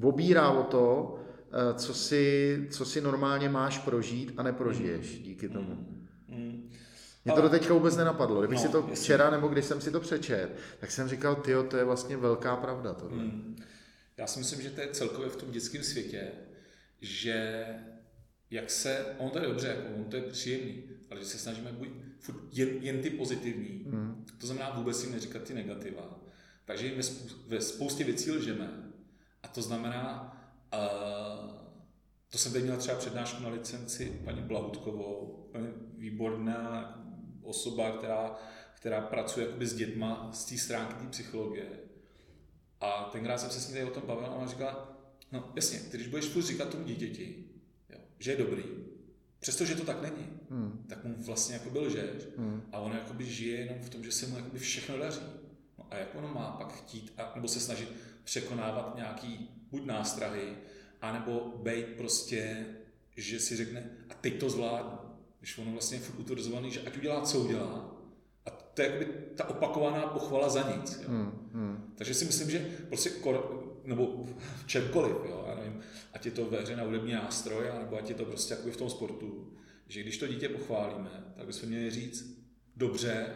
obírá 0.02 0.50
o 0.50 0.62
to, 0.62 1.18
eh, 1.52 1.74
co 1.74 1.94
si, 1.94 2.68
co 2.70 2.84
si 2.84 3.00
normálně 3.00 3.48
máš 3.48 3.78
prožít 3.78 4.32
a 4.36 4.42
neprožiješ 4.42 5.18
díky 5.18 5.48
tomu. 5.48 5.74
Mm. 5.74 6.08
Mm. 6.28 6.70
Mě 7.24 7.34
to 7.34 7.42
do 7.42 7.48
teďka 7.48 7.74
vůbec 7.74 7.96
nenapadlo. 7.96 8.40
Kdybych 8.40 8.58
no, 8.58 8.62
si 8.62 8.68
to 8.68 8.78
jasný. 8.78 8.96
včera 8.96 9.30
nebo 9.30 9.48
když 9.48 9.64
jsem 9.64 9.80
si 9.80 9.90
to 9.90 10.00
přečet, 10.00 10.48
tak 10.80 10.90
jsem 10.90 11.08
říkal, 11.08 11.34
ty 11.34 11.52
to 11.68 11.76
je 11.76 11.84
vlastně 11.84 12.16
velká 12.16 12.56
pravda 12.56 12.94
tohle. 12.94 13.18
Hmm. 13.18 13.56
Já 14.16 14.26
si 14.26 14.38
myslím, 14.38 14.60
že 14.62 14.70
to 14.70 14.80
je 14.80 14.88
celkově 14.88 15.28
v 15.28 15.36
tom 15.36 15.50
dětském 15.50 15.82
světě, 15.82 16.32
že 17.00 17.66
jak 18.50 18.70
se, 18.70 19.06
on 19.18 19.30
to 19.30 19.38
je 19.38 19.48
dobře, 19.48 19.68
jako 19.68 19.94
on 19.96 20.04
to 20.04 20.16
je 20.16 20.22
příjemný, 20.22 20.84
ale 21.10 21.20
že 21.20 21.26
se 21.26 21.38
snažíme 21.38 21.72
být 21.72 22.11
jen, 22.52 22.68
jen 22.80 23.02
ty 23.02 23.10
pozitivní. 23.10 23.84
Hmm. 23.90 24.26
To 24.38 24.46
znamená 24.46 24.70
vůbec 24.70 25.02
jim 25.02 25.12
neříkat 25.12 25.42
ty 25.42 25.54
negativa. 25.54 26.20
Takže 26.64 26.86
jim 26.86 26.96
ve, 26.96 27.02
ve 27.48 27.60
spoustě 27.60 28.04
věcí 28.04 28.30
lžeme. 28.30 28.92
A 29.42 29.48
to 29.48 29.62
znamená, 29.62 30.36
uh, 30.74 31.50
to 32.30 32.38
jsem 32.38 32.52
teď 32.52 32.62
měl 32.62 32.76
třeba 32.76 32.98
přednášku 32.98 33.42
na 33.42 33.48
licenci 33.48 34.20
paní 34.24 34.42
Blahutkovou, 34.42 35.50
výborná 35.96 36.98
osoba, 37.42 37.96
která, 37.96 38.36
která 38.74 39.00
pracuje 39.00 39.46
jakoby 39.46 39.66
s 39.66 39.74
dětma 39.74 40.30
z 40.32 40.44
té 40.44 40.58
stránky 40.58 40.94
té 40.94 41.10
psychologie. 41.10 41.66
A 42.80 43.08
tenkrát 43.12 43.38
jsem 43.38 43.50
se 43.50 43.60
s 43.60 43.68
ní 43.68 43.74
tady 43.74 43.84
o 43.84 43.94
tom 43.94 44.02
bavil 44.06 44.26
a 44.26 44.34
ona 44.34 44.46
říkala, 44.46 44.98
no 45.32 45.52
jasně, 45.56 45.78
ty 45.78 45.96
když 45.96 46.08
budeš 46.08 46.24
furt 46.24 46.42
říkat 46.42 46.68
tomu 46.68 46.84
dítěti, 46.84 47.44
jo, 47.90 47.98
že 48.18 48.30
je 48.30 48.36
dobrý, 48.36 48.62
přestože 49.42 49.74
to 49.74 49.84
tak 49.84 50.02
není, 50.02 50.26
hmm. 50.50 50.84
tak 50.88 51.04
mu 51.04 51.14
vlastně 51.18 51.54
jako 51.54 51.70
byl 51.70 51.82
lžeš 51.82 52.22
hmm. 52.38 52.62
a 52.72 52.78
ono 52.78 52.94
jakoby 52.94 53.24
žije 53.24 53.58
jenom 53.60 53.78
v 53.82 53.90
tom, 53.90 54.04
že 54.04 54.12
se 54.12 54.26
mu 54.26 54.36
jakoby 54.36 54.58
všechno 54.58 54.98
daří. 54.98 55.20
No 55.78 55.86
a 55.90 55.96
jak 55.96 56.14
ono 56.14 56.28
má 56.28 56.50
pak 56.50 56.72
chtít, 56.72 57.12
a, 57.18 57.32
nebo 57.34 57.48
se 57.48 57.60
snažit 57.60 57.92
překonávat 58.24 58.96
nějaký 58.96 59.50
buď 59.70 59.84
nástrahy, 59.84 60.56
anebo 61.00 61.60
být 61.62 61.86
prostě, 61.86 62.66
že 63.16 63.40
si 63.40 63.56
řekne, 63.56 63.90
a 64.10 64.14
teď 64.14 64.40
to 64.40 64.50
zvládnu. 64.50 64.98
Když 65.40 65.58
ono 65.58 65.72
vlastně 65.72 65.96
je 65.96 66.02
furt 66.02 66.20
utvrzovaný, 66.20 66.70
že 66.70 66.80
ať 66.80 66.96
udělá, 66.96 67.20
co 67.20 67.40
udělá. 67.40 67.94
A 68.46 68.50
to 68.50 68.82
je 68.82 68.88
jakoby 68.88 69.12
ta 69.34 69.48
opakovaná 69.48 70.06
pochvala 70.06 70.48
za 70.48 70.76
nic. 70.76 71.00
Jo. 71.02 71.08
Hmm, 71.08 71.50
hmm. 71.52 71.92
Takže 71.96 72.14
si 72.14 72.24
myslím, 72.24 72.50
že 72.50 72.76
prostě 72.88 73.10
kor, 73.10 73.61
nebo 73.84 74.26
čemkoliv, 74.66 75.12
jo, 75.12 75.44
já 75.48 75.54
nevím, 75.54 75.80
ať 76.12 76.26
je 76.26 76.32
to 76.32 76.44
ve 76.44 76.60
hře 76.60 76.76
na 76.76 76.84
hudební 76.84 77.12
nástroj, 77.12 77.64
nebo 77.78 77.96
ať 77.96 78.08
je 78.08 78.14
to 78.14 78.24
prostě 78.24 78.54
jako 78.54 78.70
v 78.70 78.76
tom 78.76 78.90
sportu, 78.90 79.52
že 79.88 80.02
když 80.02 80.18
to 80.18 80.26
dítě 80.26 80.48
pochválíme, 80.48 81.10
tak 81.36 81.46
bychom 81.46 81.68
měli 81.68 81.90
říct, 81.90 82.44
dobře, 82.76 83.26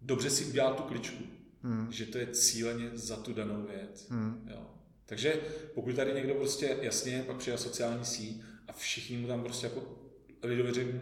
dobře 0.00 0.30
si 0.30 0.44
udělal 0.44 0.74
tu 0.74 0.82
kličku, 0.82 1.24
hmm. 1.62 1.92
že 1.92 2.06
to 2.06 2.18
je 2.18 2.26
cíleně 2.26 2.90
za 2.94 3.16
tu 3.16 3.32
danou 3.32 3.62
věc. 3.62 4.06
Hmm. 4.10 4.48
Jo. 4.50 4.70
Takže 5.06 5.40
pokud 5.74 5.96
tady 5.96 6.12
někdo 6.12 6.34
prostě 6.34 6.76
jasně 6.80 7.24
pak 7.26 7.36
přijal 7.36 7.58
sociální 7.58 8.04
síť 8.04 8.42
a 8.68 8.72
všichni 8.72 9.16
mu 9.16 9.26
tam 9.26 9.42
prostě 9.42 9.66
jako 9.66 10.04
lidově 10.42 10.74
řekl, 10.74 11.00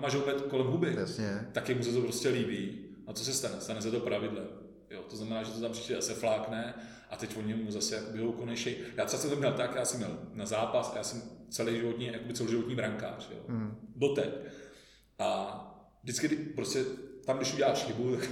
mažou 0.00 0.20
kolem 0.50 0.66
huby, 0.66 0.94
Jasně. 0.98 1.46
tak 1.52 1.68
jemu 1.68 1.82
se 1.82 1.92
to 1.92 2.00
prostě 2.00 2.28
líbí. 2.28 2.78
A 3.06 3.12
co 3.12 3.24
se 3.24 3.32
stane? 3.32 3.60
Stane 3.60 3.82
se 3.82 3.90
to 3.90 4.00
pravidlem. 4.00 4.46
Jo, 4.90 5.02
to 5.10 5.16
znamená, 5.16 5.42
že 5.42 5.52
to 5.52 5.60
tam 5.60 5.72
příště 5.72 5.94
zase 5.94 6.14
flákne 6.14 6.74
a 7.10 7.16
teď 7.16 7.36
oni 7.36 7.54
mu 7.54 7.70
zase 7.70 7.94
jakoby 7.94 8.18
ho 8.18 8.32
konejší. 8.32 8.76
Já 8.96 9.04
třeba 9.04 9.20
jsem 9.20 9.30
to 9.30 9.36
měl 9.36 9.52
tak, 9.52 9.74
já 9.74 9.84
jsem 9.84 9.98
měl 9.98 10.18
na 10.32 10.46
zápas 10.46 10.92
a 10.94 10.96
já 10.96 11.04
jsem 11.04 11.22
celý 11.50 11.76
životní, 11.76 12.06
jakoby 12.06 12.34
celoživotní 12.34 12.74
brankář. 12.74 13.28
Jo. 13.30 13.38
Hmm. 13.48 13.76
Doteď. 13.96 14.30
A 15.18 15.60
vždycky 16.02 16.28
prostě 16.28 16.84
tam, 17.24 17.36
když 17.36 17.54
uděláš 17.54 17.84
chybu, 17.84 18.16
tak 18.16 18.22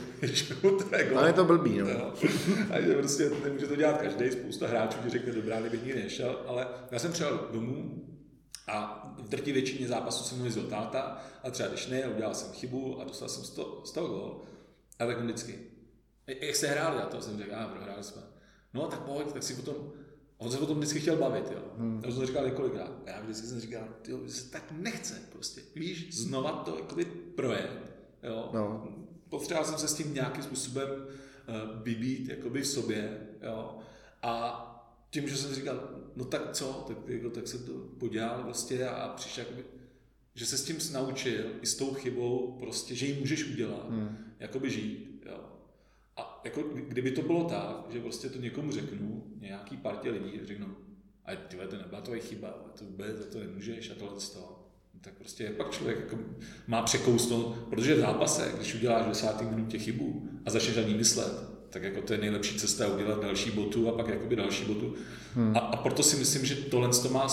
to 0.91 0.97
je 0.97 1.11
Ale 1.11 1.29
je 1.29 1.33
to 1.33 1.45
blbý, 1.45 1.79
no. 1.79 1.87
no. 1.87 2.13
A 2.71 2.81
že 2.81 2.95
prostě 2.95 3.31
nemůže 3.45 3.67
to 3.67 3.77
dělat 3.77 4.03
každý, 4.03 4.31
spousta 4.31 4.67
hráčů 4.67 4.99
ti 5.03 5.11
řekne, 5.11 5.33
dobrá, 5.33 5.61
kdyby 5.61 5.79
nikdy 5.79 6.03
nešel, 6.03 6.45
ale 6.47 6.67
já 6.91 6.99
jsem 6.99 7.13
přijel 7.13 7.49
domů 7.53 8.03
a 8.69 9.03
v 9.19 9.29
drtí 9.29 9.53
většině 9.53 9.89
zápasů 9.89 10.25
jsem 10.25 10.39
mluvil 10.39 10.63
táta, 10.63 11.25
a 11.43 11.51
třeba 11.51 11.69
když 11.69 11.87
ne, 11.87 12.07
udělal 12.07 12.35
jsem 12.35 12.53
chybu 12.53 13.01
a 13.01 13.05
dostal 13.05 13.29
jsem 13.29 13.45
z 13.85 13.93
toho, 13.93 14.09
gol. 14.09 14.43
A 14.99 15.07
tak 15.07 15.21
vždycky, 15.21 15.59
jak 16.27 16.57
se 16.57 16.67
hráli, 16.67 17.03
a 17.03 17.07
to 17.07 17.21
jsem 17.21 17.39
řekl, 17.39 17.55
a 17.55 17.67
prohráli 17.67 18.05
jsme. 18.05 18.23
No 18.75 18.87
tak 18.87 19.01
pojď, 19.01 19.33
tak 19.33 19.43
si 19.43 19.55
potom, 19.55 19.93
on 20.39 20.51
se 20.51 20.59
o 20.59 20.67
tom 20.67 20.79
vždycky 20.79 21.01
chtěl 21.01 21.17
bavit, 21.17 21.51
jo. 21.51 21.63
Hmm. 21.79 22.01
Já 22.05 22.11
jsem 22.11 22.21
to 22.21 22.27
říkal 22.27 22.45
několikrát. 22.45 23.03
A 23.07 23.11
já 23.11 23.21
vždycky 23.21 23.47
jsem 23.47 23.61
říkal, 23.61 23.89
ty 24.03 24.13
že 24.25 24.33
se 24.33 24.51
tak 24.51 24.73
nechce 24.73 25.23
prostě. 25.33 25.61
Víš, 25.75 26.17
znova 26.17 26.53
to 26.53 26.79
jakoby 26.79 27.05
projet, 27.37 27.81
jo. 28.23 28.51
No. 28.55 28.89
Potřeboval 29.29 29.65
jsem 29.65 29.79
se 29.79 29.89
s 29.89 29.95
tím 29.95 30.15
nějakým 30.15 30.43
způsobem 30.43 30.89
vybít 31.83 32.29
jakoby 32.29 32.61
v 32.61 32.67
sobě, 32.67 33.21
jo. 33.43 33.79
A 34.23 34.69
tím, 35.11 35.29
že 35.29 35.37
jsem 35.37 35.55
říkal, 35.55 35.91
no 36.17 36.25
tak 36.25 36.53
co, 36.53 36.85
tak, 36.89 36.97
jako, 37.07 37.31
tak 37.31 37.49
se 37.49 37.59
to 37.59 37.73
podělal 37.73 38.43
prostě 38.43 38.89
a 38.89 39.09
přišel 39.09 39.45
jakoby, 39.45 39.65
že 40.35 40.47
se 40.47 40.59
s 40.59 40.65
tím 40.65 40.79
naučil 40.93 41.45
i 41.63 41.67
s 41.67 41.77
tou 41.77 41.95
chybou 41.95 42.57
prostě, 42.61 42.95
že 42.95 43.07
ji 43.07 43.21
můžeš 43.21 43.51
udělat, 43.51 43.91
hmm. 43.91 44.17
jakoby 44.39 44.71
žít, 44.71 45.09
jo. 45.09 45.12
Jako, 46.45 46.63
kdyby 46.89 47.11
to 47.11 47.23
bylo 47.23 47.45
tak, 47.45 47.87
že 47.91 48.01
prostě 48.01 48.29
to 48.29 48.39
někomu 48.39 48.73
řeknu, 48.73 49.25
nějaký 49.41 49.77
partě 49.77 50.11
lidí, 50.11 50.41
řeknu, 50.45 50.67
a 51.27 51.37
tyhle, 51.49 51.67
to 51.67 51.77
nebyla 51.77 52.01
tvoje 52.01 52.21
chyba, 52.21 52.49
to 52.79 52.85
vůbec 52.85 53.17
za 53.17 53.25
to 53.33 53.39
nemůžeš 53.39 53.91
a 53.91 53.95
tohle 53.95 54.21
z 54.21 54.31
toho. 54.31 54.59
Tak 55.01 55.15
prostě 55.15 55.51
pak 55.57 55.71
člověk 55.71 55.99
jako 56.01 56.19
má 56.67 56.83
překousnout, 56.83 57.57
protože 57.71 57.95
v 57.95 57.99
zápase, 57.99 58.53
když 58.57 58.75
uděláš 58.75 59.07
v 59.07 59.09
10. 59.09 59.41
minutě 59.41 59.79
chybu 59.79 60.29
a 60.47 60.51
začneš 60.51 60.77
na 60.77 60.83
ní 60.83 60.95
myslet, 60.95 61.33
tak 61.71 61.83
jako 61.83 62.03
to 62.03 62.13
je 62.13 62.19
nejlepší 62.19 62.59
cesta 62.59 62.95
udělat 62.95 63.23
další 63.23 63.51
botu 63.51 63.89
a 63.89 63.93
pak 63.93 64.09
jakoby 64.09 64.37
další 64.37 64.65
botu. 64.65 64.95
Hmm. 65.35 65.57
A, 65.57 65.59
a, 65.59 65.77
proto 65.77 66.03
si 66.03 66.17
myslím, 66.17 66.45
že 66.45 66.55
tohle 66.55 66.89
to 66.89 67.09
má 67.09 67.29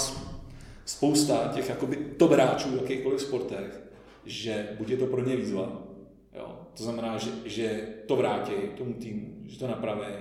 spousta 0.86 1.52
těch 1.54 1.70
jakoby 1.70 1.96
top 1.96 2.32
hráčů 2.32 2.70
v 2.70 2.82
jakýchkoliv 2.82 3.22
sportech, 3.22 3.82
že 4.26 4.68
buď 4.78 4.90
je 4.90 4.98
to 4.98 5.06
pro 5.06 5.26
ně 5.26 5.36
výzva? 5.36 5.89
To 6.80 6.84
znamená, 6.84 7.18
že, 7.18 7.32
že 7.46 7.88
to 8.06 8.16
vrátí 8.16 8.52
tomu 8.78 8.94
týmu, 8.94 9.44
že 9.46 9.60
to 9.60 9.68
napraví, 9.68 10.14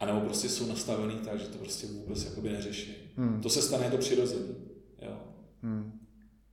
anebo 0.00 0.20
prostě 0.20 0.48
jsou 0.48 0.66
nastavený 0.66 1.14
tak, 1.14 1.40
že 1.40 1.46
to 1.46 1.58
prostě 1.58 1.86
vůbec 1.86 2.24
jakoby 2.24 2.48
neřeší. 2.48 3.12
Hmm. 3.16 3.40
To 3.40 3.50
se 3.50 3.62
stane, 3.62 3.84
je 3.84 3.90
to 3.90 3.98
přirozený. 3.98 4.54
Jo? 5.02 5.18
Hmm. 5.62 6.00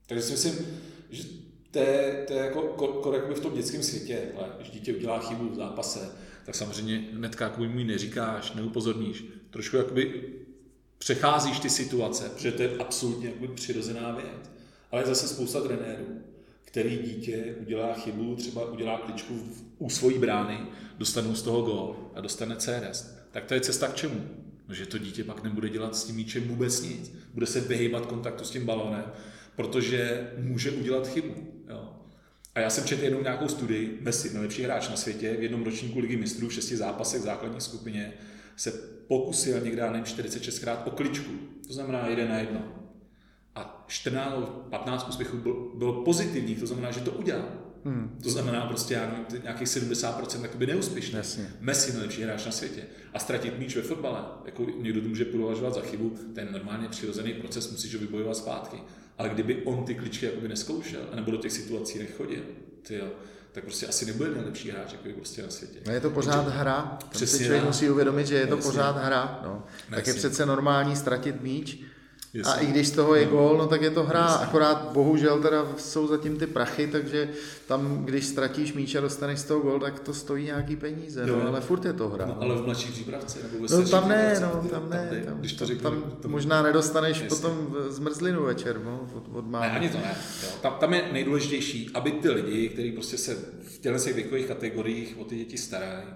Takže 0.08 0.24
si 0.24 0.32
myslím, 0.32 0.68
že 1.10 1.24
to 1.72 1.80
je, 1.80 2.24
to 2.28 2.34
je 2.34 2.40
jako, 2.40 2.62
jako, 2.64 3.14
jako 3.14 3.34
v 3.34 3.40
tom 3.40 3.54
dětském 3.54 3.84
světě, 3.84 4.32
ale 4.38 4.50
když 4.58 4.70
dítě 4.70 4.94
udělá 4.94 5.20
chybu 5.20 5.50
v 5.50 5.56
zápase, 5.56 6.10
tak 6.46 6.56
samozřejmě 6.56 7.08
hnedka 7.14 7.46
jako 7.46 7.64
mu 7.64 7.84
neříkáš, 7.84 8.54
neupozorníš. 8.54 9.26
Trošku 9.50 9.78
jakoby 9.78 10.34
přecházíš 10.98 11.60
ty 11.60 11.70
situace, 11.70 12.30
protože 12.30 12.52
to 12.52 12.62
je 12.62 12.78
absolutně 12.78 13.30
jakoby 13.30 13.48
přirozená 13.48 14.12
věc. 14.12 14.52
Ale 14.92 15.02
je 15.02 15.06
zase 15.08 15.28
spousta 15.28 15.62
trenérů, 15.62 16.22
který 16.76 16.98
dítě 16.98 17.56
udělá 17.62 17.94
chybu, 17.94 18.36
třeba 18.36 18.72
udělá 18.72 18.98
kličku 18.98 19.40
u 19.78 19.90
svojí 19.90 20.20
brány, 20.20 20.58
dostanou 20.98 21.36
z 21.36 21.42
toho 21.42 21.62
gol 21.62 22.12
a 22.16 22.22
dostane 22.22 22.56
CRS. 22.56 23.16
Tak 23.32 23.46
to 23.46 23.54
je 23.54 23.62
cesta 23.62 23.88
k 23.88 23.96
čemu? 23.96 24.22
No, 24.68 24.76
že 24.76 24.86
to 24.86 24.98
dítě 24.98 25.24
pak 25.24 25.44
nebude 25.44 25.70
dělat 25.70 25.96
s 25.96 26.04
tím 26.04 26.16
míčem 26.16 26.44
vůbec 26.44 26.82
nic. 26.82 27.12
Bude 27.34 27.46
se 27.46 27.62
vyhýbat 27.62 28.06
kontaktu 28.06 28.44
s 28.44 28.50
tím 28.50 28.66
balonem, 28.66 29.04
protože 29.56 30.32
může 30.38 30.72
udělat 30.72 31.08
chybu. 31.08 31.34
Jo. 31.70 31.96
A 32.56 32.60
já 32.60 32.70
jsem 32.70 32.86
četl 32.86 33.04
jenom 33.04 33.24
nějakou 33.24 33.48
studii, 33.48 33.98
Messi, 34.02 34.34
nejlepší 34.34 34.64
hráč 34.64 34.90
na 34.90 34.96
světě, 34.96 35.36
v 35.40 35.44
jednom 35.44 35.64
ročníku 35.64 36.00
ligy 36.00 36.18
mistrů 36.18 36.48
v 36.48 36.54
šesti 36.54 36.78
zápasech 36.78 37.22
v 37.22 37.26
základní 37.26 37.62
skupině 37.62 38.14
se 38.56 38.72
pokusil 39.08 39.62
někde, 39.62 39.92
nevím, 39.92 40.04
46krát 40.04 40.78
o 40.86 40.92
kličku. 40.92 41.32
To 41.68 41.74
znamená 41.74 42.08
jeden 42.08 42.30
na 42.30 42.40
jedno. 42.40 42.85
A 43.56 43.86
14 43.88 44.50
15 44.70 45.10
úspěchů 45.10 45.38
bylo, 45.38 45.56
bylo 45.76 46.04
pozitivních, 46.04 46.60
to 46.60 46.68
znamená, 46.68 46.92
že 46.92 47.00
to 47.00 47.12
udělal. 47.12 47.46
Hmm. 47.86 48.20
To 48.24 48.30
znamená 48.30 48.66
prostě, 48.66 48.94
já 48.94 49.06
nevím, 49.06 49.44
nějakých 49.44 49.68
70% 49.68 50.42
jakoby 50.42 50.68
neúspěšný. 50.68 51.18
Jasně. 51.18 51.54
Messi 51.60 51.94
nejlepší 51.94 52.22
hráč 52.24 52.46
na 52.46 52.52
světě. 52.52 52.84
A 53.14 53.20
ztratit 53.20 53.60
míč 53.60 53.76
ve 53.76 53.82
fotbale, 53.82 54.20
jako 54.46 54.66
někdo 54.82 55.02
to 55.02 55.08
může 55.08 55.26
považovat 55.26 55.74
za 55.74 55.82
chybu, 55.82 56.18
ten 56.36 56.48
normálně 56.52 56.90
přirozený 56.90 57.34
proces, 57.34 57.72
musíš 57.72 57.94
ho 57.94 58.00
vybojovat 58.00 58.38
zpátky. 58.38 58.78
Ale 59.18 59.30
kdyby 59.30 59.62
on 59.66 59.84
ty 59.84 59.96
kličky 59.96 60.26
jakoby 60.26 60.48
neskoušel, 60.48 61.02
nebo 61.16 61.32
do 61.32 61.38
těch 61.38 61.52
situací 61.52 62.00
nechodil, 62.00 62.44
tyjo, 62.88 63.08
tak 63.52 63.64
prostě 63.64 63.88
asi 63.88 64.06
nebude 64.06 64.32
nejlepší 64.32 64.72
hráč 64.72 64.92
jako 64.92 65.10
prostě 65.16 65.42
na 65.42 65.50
světě. 65.50 65.80
No 65.86 65.94
je 65.94 66.00
to 66.00 66.10
pořád 66.10 66.44
Takže, 66.44 66.60
hra. 66.60 66.98
Přesně 67.10 67.38
si 67.38 67.44
člověk 67.44 67.66
musí 67.66 67.90
uvědomit, 67.90 68.28
že 68.28 68.36
je 68.36 68.48
to 68.48 68.58
pořád 68.58 68.98
hra. 68.98 69.40
No. 69.44 69.64
Tak 69.90 70.08
je 70.08 70.14
přece 70.14 70.46
normální 70.46 70.96
ztratit 70.96 71.42
míč, 71.42 71.80
Jasně. 72.36 72.54
A 72.54 72.60
i 72.60 72.66
když 72.66 72.88
z 72.88 72.92
toho 72.92 73.16
je 73.16 73.26
no. 73.26 73.32
gól, 73.32 73.58
no 73.58 73.68
tak 73.68 73.82
je 73.82 73.90
to 73.90 74.04
hra, 74.04 74.20
Jasně. 74.20 74.46
akorát 74.46 74.90
bohužel 74.94 75.42
teda 75.42 75.68
jsou 75.78 76.08
zatím 76.08 76.38
ty 76.38 76.48
prachy, 76.48 76.88
takže 76.88 77.30
tam, 77.68 78.06
když 78.06 78.26
ztratíš 78.26 78.74
míč 78.74 78.96
a 78.96 79.02
dostaneš 79.02 79.40
z 79.40 79.44
toho 79.44 79.60
gól, 79.60 79.80
tak 79.80 80.00
to 80.00 80.14
stojí 80.14 80.46
nějaký 80.46 80.76
peníze, 80.76 81.26
no, 81.26 81.48
ale 81.48 81.62
furt 81.62 81.86
je 81.86 81.94
to 81.94 82.10
hra. 82.10 82.26
No, 82.26 82.42
ale 82.42 82.56
v 82.56 82.66
mladší 82.66 82.92
přípravce 82.92 83.40
nebo 83.44 83.68
ve 83.68 83.78
No 83.78 83.90
tam 83.90 84.10
ne, 84.10 84.40
no, 84.42 84.70
tam 84.70 84.90
ne, 84.90 85.24
tam, 85.26 85.40
když 85.40 85.54
to 85.54 85.66
řeknu, 85.66 85.84
tam 85.84 86.12
to 86.22 86.28
možná 86.28 86.62
nedostaneš 86.62 87.22
Jasně. 87.22 87.30
potom 87.30 87.76
zmrzlinu 87.90 88.44
večer, 88.44 88.82
no, 88.86 89.10
od, 89.14 89.24
od 89.34 89.48
mámy. 89.48 89.68
Ne, 89.68 89.72
ani 89.72 89.90
to 89.90 89.98
ne, 89.98 90.18
jo. 90.44 90.50
Tam, 90.62 90.74
tam 90.80 90.94
je 90.94 91.10
nejdůležitější, 91.12 91.90
aby 91.94 92.12
ty 92.12 92.30
lidi, 92.30 92.70
kteří 92.70 92.92
prostě 92.92 93.18
se 93.18 93.36
v 93.64 93.78
těchto 93.78 94.14
věkových 94.14 94.46
kategoriích 94.46 95.16
o 95.20 95.24
ty 95.24 95.36
děti 95.36 95.58
starají, 95.58 96.08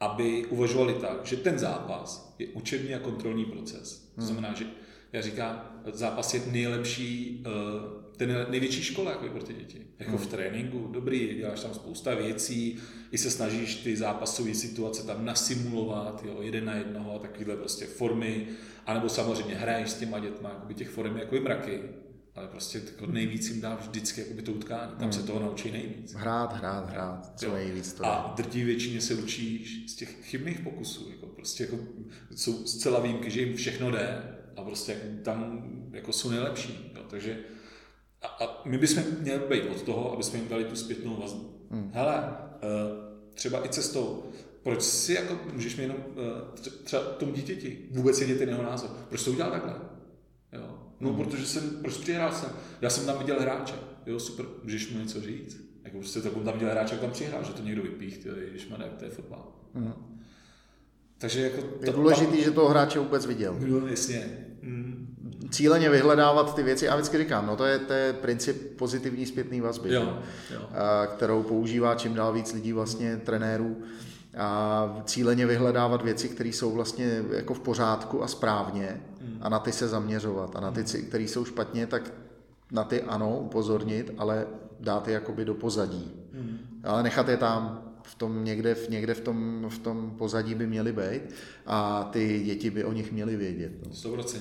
aby 0.00 0.46
uvažovali 0.46 0.94
tak, 0.94 1.18
že 1.24 1.36
ten 1.36 1.58
zápas 1.58 2.34
je 2.38 2.46
učební 2.46 2.94
a 2.94 2.98
kontrolní 2.98 3.44
proces. 3.44 3.98
To 4.14 4.20
hmm. 4.20 4.26
znamená, 4.26 4.54
že 4.54 4.64
já 5.12 5.22
říkám, 5.22 5.82
zápas 5.92 6.34
je 6.34 6.42
nejlepší, 6.52 7.42
eh, 7.46 8.02
ten 8.16 8.46
největší 8.50 8.82
škola 8.82 9.10
jako 9.10 9.28
pro 9.28 9.42
ty 9.42 9.54
děti. 9.54 9.86
Jako 9.98 10.16
v 10.16 10.20
hmm. 10.20 10.30
tréninku, 10.30 10.88
dobrý, 10.92 11.34
děláš 11.34 11.60
tam 11.60 11.74
spousta 11.74 12.14
věcí, 12.14 12.78
i 13.10 13.18
se 13.18 13.30
snažíš 13.30 13.74
ty 13.74 13.96
zápasové 13.96 14.54
situace 14.54 15.06
tam 15.06 15.24
nasimulovat, 15.24 16.24
jo, 16.24 16.38
jeden 16.40 16.64
na 16.64 16.74
jednoho, 16.74 17.18
takovéhle 17.18 17.56
prostě 17.56 17.86
formy, 17.86 18.46
anebo 18.86 19.08
samozřejmě 19.08 19.54
hraješ 19.54 19.90
s 19.90 19.94
těma 19.94 20.18
dětma, 20.18 20.48
jakoby 20.48 20.74
těch 20.74 20.88
form 20.88 21.16
jako 21.16 21.36
mraky, 21.36 21.80
ale 22.34 22.48
prostě 22.48 22.82
jako 22.92 23.06
nejvíc 23.06 23.48
jim 23.50 23.60
dá 23.60 23.74
vždycky 23.74 24.20
jakoby 24.20 24.42
to 24.42 24.52
utkání, 24.52 24.90
tam 24.90 25.02
hmm. 25.02 25.12
se 25.12 25.22
toho 25.22 25.40
naučí 25.40 25.70
nejvíc. 25.70 26.14
Hrát, 26.14 26.56
hrát, 26.56 26.90
hrát, 26.90 27.32
co 27.36 27.54
nejvíc 27.54 27.92
to 27.92 28.06
A 28.06 28.34
drtí 28.36 28.64
většině 28.64 29.00
se 29.00 29.14
učíš 29.14 29.84
z 29.92 29.94
těch 29.94 30.24
chybných 30.24 30.60
pokusů, 30.60 31.10
jako 31.10 31.26
prostě 31.26 31.64
jako 31.64 31.78
jsou 32.34 32.66
zcela 32.66 33.00
výjimky, 33.00 33.30
že 33.30 33.40
jim 33.40 33.56
všechno 33.56 33.90
jde, 33.90 34.22
a 34.56 34.62
prostě 34.62 34.96
tam 35.22 35.64
jako 35.92 36.12
jsou 36.12 36.30
nejlepší. 36.30 36.92
Jo. 36.96 37.02
Takže 37.10 37.38
a, 38.22 38.26
a 38.26 38.62
my 38.64 38.78
bychom 38.78 39.02
měli 39.20 39.40
být 39.48 39.70
od 39.70 39.82
toho, 39.82 40.12
aby 40.12 40.22
jsme 40.22 40.38
jim 40.38 40.48
dali 40.48 40.64
tu 40.64 40.76
zpětnou 40.76 41.16
vazbu. 41.16 41.66
Hmm. 41.70 41.90
Hele, 41.94 42.16
uh, 42.18 43.34
třeba 43.34 43.66
i 43.66 43.68
cestou, 43.68 44.24
proč 44.62 44.82
si 44.82 45.12
jako 45.12 45.38
můžeš 45.52 45.76
mi 45.76 45.82
jenom 45.82 45.96
uh, 45.96 46.70
třeba 46.84 47.02
tomu 47.02 47.32
dítěti 47.32 47.88
vůbec 47.90 48.18
vědět 48.18 48.38
ten 48.38 48.48
jeho 48.48 48.62
názor, 48.62 48.90
proč 49.08 49.24
to 49.24 49.30
udělal 49.30 49.52
takhle? 49.52 49.74
Jo. 50.52 50.78
No, 51.00 51.12
hmm. 51.12 51.24
protože 51.24 51.46
jsem, 51.46 51.70
proč 51.82 51.96
přihrál 51.96 52.32
jsem? 52.32 52.50
Já 52.80 52.90
jsem 52.90 53.06
tam 53.06 53.18
viděl 53.18 53.40
hráče. 53.40 53.74
Jo, 54.06 54.20
super, 54.20 54.46
můžeš 54.62 54.90
mu 54.90 54.98
něco 54.98 55.20
říct? 55.20 55.60
Jako 55.84 55.98
prostě 55.98 56.20
tak 56.20 56.32
tam 56.32 56.52
viděl 56.52 56.70
hráče, 56.70 56.94
jak 56.94 57.00
tam 57.00 57.10
přihrál, 57.10 57.44
že 57.44 57.52
to 57.52 57.62
někdo 57.62 57.82
vypích, 57.82 58.18
ty, 58.18 58.28
když 58.50 58.68
má 58.68 58.76
to 58.98 59.04
je 59.04 59.10
fotbal. 59.10 59.52
Hmm. 59.74 60.21
Takže 61.22 61.42
jako 61.42 61.62
to, 61.62 61.86
je 61.86 61.92
důležitý, 61.92 62.36
tam... 62.36 62.40
že 62.40 62.50
toho 62.50 62.68
hráče 62.68 62.98
vůbec 62.98 63.26
viděl. 63.26 63.56
No, 63.60 63.86
jasně. 63.86 64.26
Mm. 64.62 65.16
Cíleně 65.50 65.90
vyhledávat 65.90 66.54
ty 66.54 66.62
věci. 66.62 66.88
A 66.88 66.96
vždycky 66.96 67.18
říkám, 67.18 67.46
no 67.46 67.56
to 67.56 67.64
je, 67.64 67.78
to 67.78 67.92
je 67.92 68.12
princip 68.12 68.76
pozitivní 68.76 69.26
zpětné 69.26 69.60
vazby, 69.60 69.94
jo, 69.94 70.18
jo. 70.54 70.60
A, 70.74 71.06
kterou 71.06 71.42
používá 71.42 71.94
čím 71.94 72.14
dál 72.14 72.32
víc 72.32 72.52
lidí, 72.52 72.72
vlastně 72.72 73.16
trenérů. 73.16 73.76
A 74.36 75.02
cíleně 75.04 75.46
vyhledávat 75.46 76.02
věci, 76.02 76.28
které 76.28 76.48
jsou 76.48 76.72
vlastně 76.72 77.24
jako 77.30 77.54
v 77.54 77.60
pořádku 77.60 78.22
a 78.22 78.28
správně 78.28 79.00
mm. 79.20 79.38
a 79.40 79.48
na 79.48 79.58
ty 79.58 79.72
se 79.72 79.88
zaměřovat. 79.88 80.56
A 80.56 80.60
na 80.60 80.70
ty, 80.70 80.80
mm. 80.80 81.06
které 81.08 81.24
jsou 81.24 81.44
špatně, 81.44 81.86
tak 81.86 82.12
na 82.72 82.84
ty 82.84 83.02
ano, 83.02 83.38
upozornit, 83.38 84.10
ale 84.18 84.46
dát 84.80 85.08
je 85.08 85.14
jakoby 85.14 85.44
do 85.44 85.54
pozadí. 85.54 86.12
Mm. 86.32 86.58
Ale 86.84 87.02
nechat 87.02 87.28
je 87.28 87.36
tam, 87.36 87.91
v 88.12 88.14
tom 88.14 88.44
někde, 88.44 88.74
v, 88.74 88.88
někde 88.88 89.14
v, 89.14 89.20
tom, 89.20 89.66
v 89.68 89.78
tom 89.78 90.14
pozadí 90.18 90.54
by 90.54 90.66
měly 90.66 90.92
být 90.92 91.22
a 91.66 92.04
ty 92.12 92.42
děti 92.44 92.70
by 92.70 92.84
o 92.84 92.92
nich 92.92 93.12
měly 93.12 93.36
vědět. 93.36 93.72
No. 93.86 93.92
100%. 93.92 94.38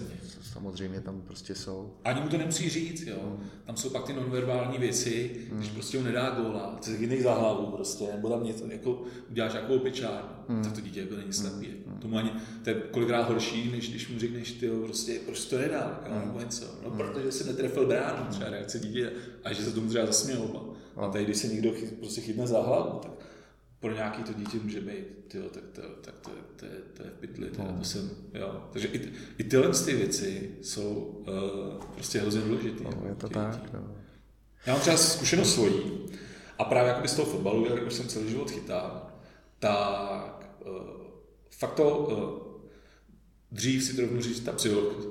Samozřejmě 0.54 1.02
tam 1.02 1.22
prostě 1.22 1.56
jsou. 1.56 1.94
Ani 2.04 2.22
mu 2.22 2.30
to 2.30 2.38
nemusí 2.38 2.70
říct, 2.70 3.08
jo. 3.08 3.18
Hmm. 3.24 3.50
Tam 3.66 3.78
jsou 3.78 3.90
pak 3.90 4.06
ty 4.06 4.14
nonverbální 4.14 4.78
věci, 4.78 5.32
hmm. 5.50 5.60
když 5.60 5.70
prostě 5.70 5.98
ho 5.98 6.04
nedá 6.04 6.30
góla, 6.30 6.78
ty 6.82 6.92
se 6.92 6.98
chytnej 6.98 7.22
za 7.22 7.34
hlavu 7.34 7.66
prostě, 7.66 8.06
nebo 8.16 8.30
tam 8.30 8.44
něco, 8.44 8.72
jako 8.72 9.04
uděláš 9.30 9.54
jako 9.54 9.76
opičár, 9.76 10.44
hmm. 10.48 10.64
tak 10.64 10.74
to 10.74 10.82
dítě 10.82 11.00
jako 11.00 11.16
není 11.16 11.34
slepý. 11.34 11.66
Hmm. 11.66 11.84
hmm. 11.88 11.98
Tomu 12.00 12.18
ani, 12.18 12.32
to 12.64 12.70
je 12.70 12.76
kolikrát 12.92 13.30
horší, 13.30 13.72
než 13.72 13.90
když 13.90 14.10
mu 14.10 14.20
řekneš, 14.20 14.52
ty 14.52 14.70
prostě, 14.70 15.20
proč 15.26 15.46
to 15.46 15.58
nedá, 15.58 16.02
jo, 16.06 16.14
hmm. 16.16 16.28
nebo 16.28 16.40
něco. 16.40 16.66
No, 16.84 16.90
hmm. 16.90 16.98
protože 16.98 17.32
se 17.32 17.44
netrefil 17.44 17.88
bránu, 17.88 18.26
třeba 18.30 18.50
reakce 18.50 18.80
dítě, 18.80 19.12
a 19.44 19.54
že 19.54 19.64
se 19.64 19.72
tomu 19.72 19.90
třeba 19.90 20.06
zasměl. 20.06 20.72
A 20.96 21.08
tady, 21.08 21.24
když 21.24 21.38
se 21.38 21.48
někdo 21.48 21.72
chyt, 21.72 22.00
prostě 22.00 22.22
chytne 22.22 22.48
za 22.48 22.62
hlavu, 22.62 23.00
tak 23.00 23.12
pro 23.82 23.94
nějaký 23.94 24.24
to 24.24 24.34
dítě 24.34 24.58
může 24.64 24.82
být, 24.82 25.06
tyjo, 25.28 25.50
tak, 25.50 25.64
to, 25.72 25.82
tak 25.82 26.20
to, 26.20 26.32
to, 26.56 26.66
je, 26.66 26.72
to 26.94 27.04
je 27.04 27.10
v 27.10 27.20
pytli, 27.20 27.50
to, 27.50 27.64
no. 27.64 27.76
to 27.78 27.84
jsem, 27.84 28.10
jo. 28.34 28.70
Takže 28.72 28.88
i, 28.88 29.12
i 29.38 29.44
tyhle 29.44 29.70
ty 29.86 29.96
věci 29.96 30.56
jsou 30.62 30.94
uh, 31.28 31.86
prostě 31.86 32.20
hrozně 32.20 32.42
důležité. 32.42 32.84
No, 32.84 33.08
je 33.08 33.16
to 33.16 33.30
tak, 33.30 33.74
no. 33.74 33.96
Já 34.66 34.74
mám 34.74 34.82
třeba 34.82 34.98
zkušenost 34.98 35.54
svojí 35.54 35.74
a 36.60 36.64
právě 36.64 36.94
jako 36.94 37.08
z 37.08 37.16
toho 37.16 37.32
fotbalu, 37.32 37.66
jak 37.66 37.88
už 37.88 37.94
jsem 37.94 38.08
celý 38.08 38.30
život 38.30 38.52
chytal, 38.52 39.08
tak 39.60 40.56
uh, 40.66 40.74
fakt 41.50 41.74
to, 41.74 41.98
uh, 41.98 42.51
dřív 43.52 43.84
si 43.84 43.96
trochu 43.96 44.22
říct, 44.22 44.40
ta 44.40 44.56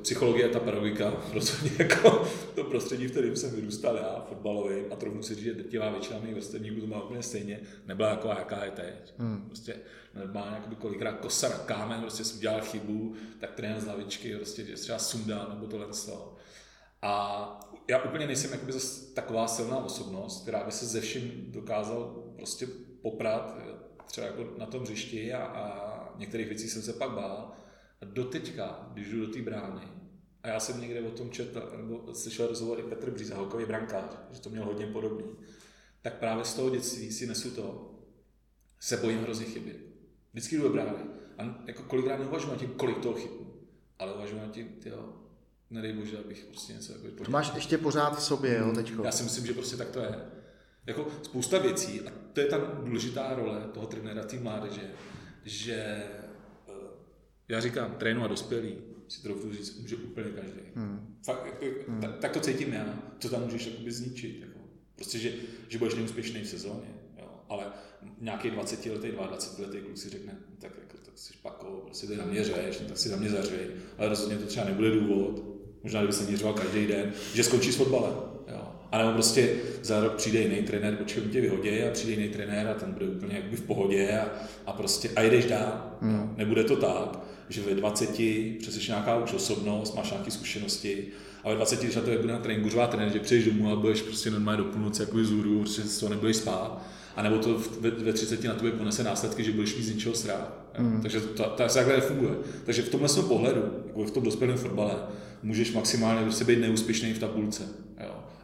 psychologie, 0.03 0.49
ta 0.49 0.61
pedagogika, 0.61 1.13
rozhodně 1.33 1.71
jako 1.79 2.29
to 2.55 2.65
prostředí, 2.65 3.07
v 3.07 3.11
kterém 3.11 3.37
jsem 3.37 3.51
vyrůstal 3.51 3.97
já, 3.97 4.25
fotbalový, 4.29 4.85
a 4.91 4.97
trochu 4.97 5.23
si 5.23 5.35
říct, 5.35 5.45
že 5.45 5.55
drtivá 5.55 5.91
většina 5.91 6.21
mých 6.21 6.35
vrstevníků 6.35 6.81
to 6.81 6.87
má 6.87 7.03
úplně 7.03 7.23
stejně, 7.23 7.61
nebyla 7.87 8.11
jako 8.11 8.29
jaká 8.29 8.65
je 8.65 8.71
teď. 8.71 9.15
Hmm. 9.19 9.45
Prostě 9.47 9.77
normálně 10.15 10.57
jakoby 10.57 10.77
kolikrát 10.77 11.13
kosa 11.13 11.49
na 11.49 11.59
kámen, 11.59 12.01
prostě 12.01 12.25
jsem 12.25 12.39
udělal 12.39 12.61
chybu, 12.61 13.15
tak 13.41 13.51
trenér 13.51 13.81
z 13.81 13.87
lavičky, 13.87 14.37
prostě 14.37 14.65
že 14.65 14.75
třeba 14.75 14.99
sundá 14.99 15.47
nebo 15.55 15.67
tohle 15.67 15.87
A 17.03 17.71
já 17.89 18.03
úplně 18.03 18.27
nejsem 18.27 18.53
jakoby 18.53 18.73
zase 18.73 19.15
taková 19.15 19.49
silná 19.49 19.85
osobnost, 19.85 20.43
která 20.43 20.65
by 20.65 20.73
se 20.73 20.87
ze 20.87 21.01
vším 21.01 21.45
dokázal 21.49 22.25
prostě 22.37 22.67
poprat, 23.03 23.57
třeba 24.07 24.27
jako 24.27 24.47
na 24.59 24.67
tom 24.67 24.83
hřišti 24.83 25.33
a, 25.33 25.45
a 25.45 26.19
některých 26.19 26.49
věcí 26.49 26.69
jsem 26.69 26.83
se 26.83 26.93
pak 26.93 27.11
bál. 27.11 27.53
A 28.01 28.05
doteďka, 28.05 28.91
když 28.93 29.09
jdu 29.09 29.27
do 29.27 29.33
té 29.33 29.43
brány, 29.43 29.81
a 30.43 30.49
já 30.49 30.61
jsem 30.61 30.81
někde 30.81 31.01
o 31.01 31.11
tom 31.11 31.31
četl, 31.31 31.73
nebo 31.77 32.15
slyšel 32.15 32.47
rozhovory 32.47 32.83
Petr 32.83 33.11
Bříza, 33.11 33.37
holkový 33.37 33.65
brankář, 33.65 34.17
že 34.31 34.41
to 34.41 34.51
měl 34.51 34.65
hodně 34.65 34.87
podobný, 34.87 35.25
tak 36.03 36.19
právě 36.19 36.45
z 36.45 36.55
toho 36.55 36.71
dětství 36.71 37.13
si 37.13 37.27
nesu 37.27 37.51
to, 37.51 37.95
se 38.81 38.97
bojím 38.97 39.21
hrozně 39.21 39.45
chyby. 39.45 39.77
Vždycky 40.33 40.57
jdu 40.57 40.63
do 40.63 40.69
brány. 40.71 40.99
A 41.39 41.63
jako 41.67 41.83
kolikrát 41.83 42.19
neuvažuji 42.19 42.51
na 42.51 42.57
tím, 42.57 42.69
kolik 42.69 42.99
toho 42.99 43.15
chybu, 43.15 43.67
ale 43.99 44.15
uvažuji 44.15 44.39
na 44.39 44.49
tím, 44.49 44.69
jo, 44.85 45.13
nedej 45.71 45.93
bože, 45.93 46.19
abych 46.19 46.45
prostě 46.45 46.73
něco 46.73 46.93
jako 46.93 47.25
To 47.25 47.31
máš 47.31 47.55
ještě 47.55 47.79
pořád 47.79 48.19
v 48.19 48.23
sobě, 48.23 48.59
jo, 48.59 48.73
teďko. 48.75 49.05
Já 49.05 49.13
si 49.13 49.23
myslím, 49.23 49.47
že 49.47 49.55
prostě 49.55 49.77
tak 49.77 49.91
to 49.91 50.01
je. 50.01 50.21
Jako 50.87 51.09
spousta 51.23 51.59
věcí, 51.59 52.01
a 52.01 52.13
to 52.33 52.41
je 52.41 52.47
ta 52.47 52.59
důležitá 52.59 53.35
role 53.35 53.69
toho 53.75 53.87
trenéra 53.87 54.25
té 54.25 54.41
mládeže, 54.41 54.91
že 55.45 56.03
já 57.51 57.61
říkám, 57.61 57.95
trénu 57.99 58.25
a 58.25 58.27
dospělý, 58.27 58.75
si 59.09 59.23
trochu 59.23 59.53
říct, 59.53 59.79
může 59.81 59.97
úplně 59.97 60.31
každý. 60.31 60.61
Hmm. 60.75 61.17
Fakt, 61.25 61.47
jako, 61.47 61.91
hmm. 61.91 62.01
Tak, 62.01 62.19
tak, 62.19 62.33
to 62.33 62.41
cítím 62.41 62.73
já, 62.73 63.03
co 63.19 63.29
tam 63.29 63.43
můžeš 63.45 63.67
jakoby 63.67 63.93
zničit. 63.93 64.41
Jako. 64.41 64.59
Prostě, 64.97 65.19
že, 65.19 65.33
že 65.69 65.79
budeš 65.79 65.95
neúspěšný 65.95 66.41
v 66.41 66.49
sezóně, 66.49 66.89
jo. 67.19 67.29
ale 67.49 67.67
nějaký 68.21 68.51
20 68.51 68.87
letý, 68.87 69.09
22 69.09 69.67
letý 69.67 69.81
kluk 69.81 69.99
si 69.99 70.09
řekne, 70.09 70.33
no 70.51 70.57
tak 70.61 70.73
jako, 70.81 70.97
tak 71.05 71.19
jsi 71.19 71.33
špako, 71.33 71.83
prostě 71.87 72.07
ty 72.07 72.17
na 72.17 72.25
mě 72.25 72.45
řeš, 72.45 72.81
no, 72.81 72.89
tak 72.89 72.99
si 72.99 73.09
na 73.09 73.17
mě 73.17 73.31
zařej, 73.31 73.71
ale 73.99 74.09
rozhodně 74.09 74.37
to 74.37 74.47
třeba 74.47 74.67
nebude 74.67 74.91
důvod, 74.91 75.45
možná 75.83 76.01
kdyby 76.01 76.13
se 76.13 76.25
měřoval 76.25 76.55
každý 76.55 76.87
den, 76.87 77.13
že 77.35 77.45
skončí 77.45 77.73
s 77.73 77.77
fotbalem. 77.77 78.30
A 78.93 78.99
nebo 78.99 79.13
prostě 79.13 79.55
za 79.83 80.01
rok 80.01 80.15
přijde 80.15 80.39
jiný 80.39 80.57
trenér, 80.57 80.97
počkej, 80.97 81.23
tě 81.23 81.41
vyhodí 81.41 81.83
a 81.83 81.91
přijde 81.91 82.13
jiný 82.13 82.29
trenér 82.29 82.69
a 82.69 82.75
ten 82.75 82.93
bude 82.93 83.07
úplně 83.07 83.35
jakby 83.35 83.57
v 83.57 83.63
pohodě 83.63 84.19
a, 84.19 84.29
a 84.67 84.73
prostě 84.73 85.11
a 85.17 85.23
jdeš 85.23 85.45
dál. 85.45 85.97
Hmm. 86.01 86.35
Nebude 86.37 86.65
to 86.65 86.77
tak, 86.77 87.19
že 87.49 87.61
ve 87.63 87.75
20 87.75 88.11
přeseš 88.59 88.89
nějaká 88.89 89.17
už 89.17 89.33
osobnost, 89.33 89.97
máš 89.97 90.11
nějaké 90.11 90.31
zkušenosti 90.31 91.07
a 91.45 91.49
ve 91.49 91.55
20, 91.55 91.81
když 91.81 91.97
na 91.97 92.03
to 92.03 92.11
bude 92.11 92.33
na 92.33 92.39
tréninku 92.39 92.79
trenér, 92.91 93.13
že 93.13 93.19
přijdeš 93.19 93.47
domů 93.47 93.73
a 93.73 93.77
budeš 93.77 94.03
prostě 94.03 94.31
normálně 94.31 94.59
do 94.59 94.65
půlnoci 94.65 95.03
jako 95.03 95.25
zůru, 95.25 95.59
prostě 95.59 95.83
z 95.83 95.99
toho 95.99 96.11
nebudeš 96.11 96.37
spát. 96.37 96.83
A 97.17 97.23
nebo 97.23 97.39
to 97.39 97.59
ve, 97.81 97.91
ve 97.91 98.13
30 98.13 98.45
na 98.45 98.55
tobě 98.55 98.73
ponese 98.73 99.05
následky, 99.05 99.45
že 99.45 99.53
budeš 99.53 99.77
mít 99.77 99.83
z 99.83 99.95
ničeho 99.95 100.15
strach. 100.15 100.53
Mm. 100.79 101.01
Takže 101.03 101.21
to, 101.21 101.27
to, 101.27 101.43
to 101.43 101.75
takhle 101.75 101.95
nefunguje. 101.95 102.35
Takže 102.65 102.83
v 102.83 102.89
tomhle 102.89 103.09
pohledu, 103.29 103.63
jako 103.87 104.05
v 104.05 104.11
tom 104.11 104.23
dospělém 104.23 104.57
fotbale, 104.57 104.95
můžeš 105.43 105.73
maximálně 105.73 106.23
prostě 106.23 106.45
být 106.45 106.59
neúspěšný 106.59 107.13
v 107.13 107.19
tabulce. 107.19 107.63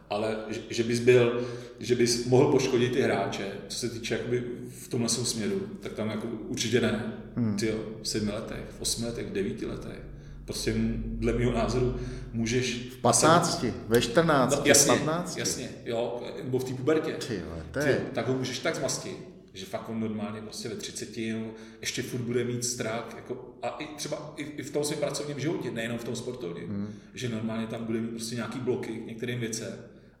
Ale 0.09 0.37
že, 0.49 0.61
že, 0.69 0.83
bys 0.83 0.99
byl, 0.99 1.47
že 1.79 1.95
bys 1.95 2.25
mohl 2.25 2.51
poškodit 2.51 2.93
ty 2.93 3.01
hráče, 3.01 3.51
co 3.67 3.77
se 3.77 3.89
týče 3.89 4.13
jakoby 4.13 4.43
v 4.69 4.87
tomhle 4.87 5.09
směru, 5.09 5.61
tak 5.79 5.93
tam 5.93 6.09
jako 6.09 6.27
určitě 6.27 6.81
ne. 6.81 7.13
Hmm. 7.35 7.55
Ty 7.55 7.73
v 8.01 8.07
sedmi 8.07 8.31
letech, 8.31 8.63
v 8.77 8.81
osmi 8.81 9.05
letech, 9.05 9.27
v 9.27 9.33
devíti 9.33 9.65
letech. 9.65 10.01
Prostě 10.45 10.75
dle 10.95 11.33
mého 11.33 11.51
názoru 11.51 11.95
můžeš... 12.33 12.89
V 12.91 12.97
15, 12.97 13.65
ve 13.87 14.01
14, 14.01 14.55
no, 14.55 14.61
jasně, 14.65 14.93
15. 14.93 15.37
Jasně, 15.37 15.69
jo, 15.85 16.23
nebo 16.43 16.59
v 16.59 16.63
té 16.63 16.73
pubertě. 16.73 17.13
Ty, 17.27 17.41
to 17.71 17.79
je... 17.79 17.95
Ty, 17.95 18.01
tak 18.13 18.27
ho 18.27 18.33
můžeš 18.33 18.59
tak 18.59 18.75
zmastit, 18.75 19.17
že 19.53 19.65
fakt 19.65 19.89
on 19.89 19.99
normálně 19.99 20.41
prostě 20.41 20.69
ve 20.69 20.75
30 20.75 21.17
no, 21.17 21.51
ještě 21.81 22.01
furt 22.01 22.21
bude 22.21 22.43
mít 22.43 22.65
strach, 22.65 23.13
jako, 23.15 23.55
a 23.61 23.69
i 23.69 23.87
třeba 23.95 24.33
i, 24.37 24.43
i 24.43 24.63
v 24.63 24.71
tom 24.71 24.83
svém 24.83 24.99
pracovním 24.99 25.39
životě, 25.39 25.71
nejenom 25.71 25.97
v 25.97 26.03
tom 26.03 26.15
sportovním, 26.15 26.69
hmm. 26.69 26.93
že 27.13 27.29
normálně 27.29 27.67
tam 27.67 27.85
bude 27.85 28.01
mít 28.01 28.09
prostě 28.09 28.35
nějaký 28.35 28.59
bloky 28.59 28.91
k 28.91 29.07
některým 29.07 29.39
věcem. 29.39 29.73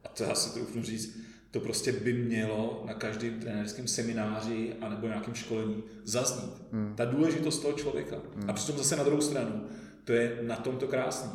A 0.07 0.09
to 0.17 0.23
já 0.23 0.35
si 0.35 0.53
to 0.53 0.59
ufnu 0.59 0.83
říct, 0.83 1.17
to 1.51 1.59
prostě 1.59 1.91
by 1.91 2.13
mělo 2.13 2.83
na 2.87 2.93
každém 2.93 3.39
trenérském 3.39 3.87
semináři 3.87 4.73
anebo 4.81 5.07
nějakém 5.07 5.33
školení 5.33 5.83
zaznít. 6.03 6.53
Hmm. 6.71 6.93
Ta 6.95 7.05
důležitost 7.05 7.59
toho 7.59 7.73
člověka. 7.73 8.21
Hmm. 8.35 8.49
A 8.49 8.53
přitom 8.53 8.77
zase 8.77 8.95
na 8.95 9.03
druhou 9.03 9.21
stranu, 9.21 9.67
to 10.03 10.13
je 10.13 10.39
na 10.41 10.55
tom 10.55 10.77
to 10.77 10.87
krásný. 10.87 11.31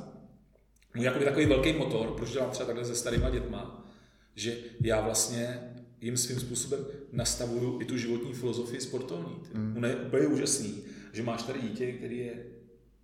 Můj 0.95 1.05
jakoby 1.05 1.25
takový 1.25 1.47
velký 1.47 1.73
motor, 1.73 2.15
proč 2.17 2.33
dělám 2.33 2.51
třeba 2.51 2.67
takhle 2.67 2.85
se 2.85 2.95
starýma 2.95 3.31
dětma, 3.31 3.89
že 4.35 4.57
já 4.81 5.01
vlastně 5.01 5.61
jim 6.01 6.17
svým 6.17 6.41
způsobem 6.41 6.85
nastavuju 7.13 7.81
i 7.81 7.85
tu 7.85 7.97
životní 7.97 8.33
filozofii 8.33 8.81
sportovní. 8.81 9.37
Mm. 9.55 9.75
Ono 9.77 9.89
je 9.89 9.97
úplně 9.97 10.27
úžasný, 10.27 10.83
že 11.13 11.23
máš 11.23 11.43
tady 11.43 11.61
dítě, 11.61 11.93
který 11.93 12.19
je, 12.19 12.45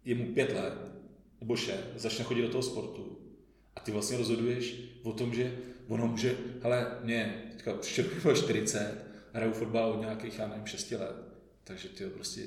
je 0.05 0.15
mu 0.15 0.27
pět 0.27 0.53
let, 0.53 0.75
nebo 1.41 1.57
šest, 1.57 1.85
začne 1.97 2.25
chodit 2.25 2.43
do 2.43 2.49
toho 2.49 2.63
sportu 2.63 3.19
ty 3.89 3.93
vlastně 3.93 4.19
rozhoduješ 4.19 4.77
o 5.03 5.13
tom, 5.13 5.35
že 5.35 5.59
ono 5.87 6.07
může, 6.07 6.37
hele, 6.63 6.99
mě 7.03 7.45
teďka 7.53 7.73
příště 7.73 8.05
40, 8.35 9.05
hraju 9.33 9.53
fotbal 9.53 9.93
od 9.93 10.01
nějakých, 10.01 10.39
já 10.39 10.49
nevím, 10.49 10.67
6 10.67 10.91
let, 10.91 11.17
takže 11.65 11.89
ty 11.89 12.05
prostě 12.05 12.43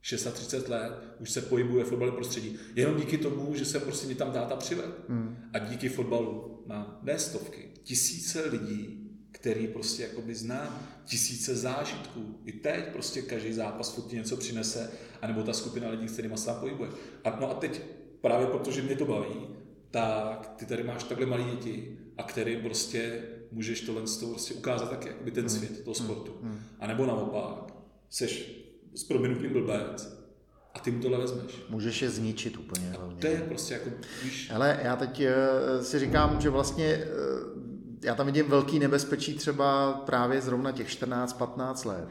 36 0.00 0.68
let, 0.68 0.92
už 1.20 1.30
se 1.30 1.40
pohybuje 1.42 1.84
v 1.84 1.88
fotbalové 1.88 2.16
prostředí. 2.16 2.58
Jenom 2.74 2.96
díky 2.96 3.18
tomu, 3.18 3.54
že 3.54 3.64
jsem 3.64 3.80
prostě 3.80 4.06
mě 4.06 4.14
tam 4.14 4.32
táta 4.32 4.56
přived. 4.56 4.90
Hmm. 5.08 5.36
A 5.52 5.58
díky 5.58 5.88
fotbalu 5.88 6.62
mám 6.66 7.00
ne 7.02 7.18
stovky, 7.18 7.70
tisíce 7.82 8.44
lidí, 8.50 9.10
který 9.32 9.66
prostě 9.66 10.02
jakoby 10.02 10.34
znám, 10.34 10.88
tisíce 11.04 11.56
zážitků. 11.56 12.40
I 12.44 12.52
teď 12.52 12.88
prostě 12.92 13.22
každý 13.22 13.52
zápas 13.52 13.94
furt 13.94 14.12
něco 14.12 14.36
přinese, 14.36 14.90
anebo 15.22 15.42
ta 15.42 15.52
skupina 15.52 15.90
lidí, 15.90 16.08
s 16.08 16.12
kterými 16.12 16.38
se 16.38 16.46
tam 16.46 16.60
pohybuje. 16.60 16.90
A, 17.24 17.40
no 17.40 17.50
a 17.50 17.54
teď 17.54 17.80
právě 18.20 18.46
protože 18.46 18.82
mě 18.82 18.96
to 18.96 19.04
baví, 19.04 19.47
tak 19.90 20.52
ty 20.56 20.66
tady 20.66 20.82
máš 20.82 21.04
takhle 21.04 21.26
malé 21.26 21.42
děti, 21.42 21.98
a 22.18 22.22
který 22.22 22.56
prostě 22.56 23.22
můžeš 23.52 23.80
tohle 23.80 24.02
prostě 24.30 24.54
ukázat 24.54 24.90
taky, 24.90 25.08
jakoby 25.08 25.30
ten 25.30 25.44
hmm. 25.44 25.50
svět 25.50 25.84
toho 25.84 25.94
sportu. 25.94 26.34
Hmm. 26.42 26.60
A 26.80 26.86
nebo 26.86 27.06
naopak, 27.06 27.74
seš 28.10 28.58
s 28.94 29.04
proměnutím 29.04 29.52
blbec 29.52 30.18
a 30.74 30.78
ty 30.78 30.90
mu 30.90 31.02
tohle 31.02 31.18
vezmeš. 31.18 31.62
Můžeš 31.68 32.02
je 32.02 32.10
zničit 32.10 32.56
úplně. 32.56 32.92
A 32.92 33.20
to 33.20 33.26
je 33.26 33.40
prostě 33.40 33.74
jako, 33.74 33.90
víš... 34.22 34.50
Ale 34.54 34.80
já 34.82 34.96
teď 34.96 35.20
uh, 35.20 35.82
si 35.82 35.98
říkám, 35.98 36.40
že 36.40 36.50
vlastně 36.50 36.96
uh, 36.96 37.62
já 38.02 38.14
tam 38.14 38.26
vidím 38.26 38.46
velký 38.48 38.78
nebezpečí 38.78 39.34
třeba 39.34 39.92
právě 39.92 40.40
zrovna 40.40 40.72
těch 40.72 40.88
14-15 40.88 41.88
let. 41.88 42.08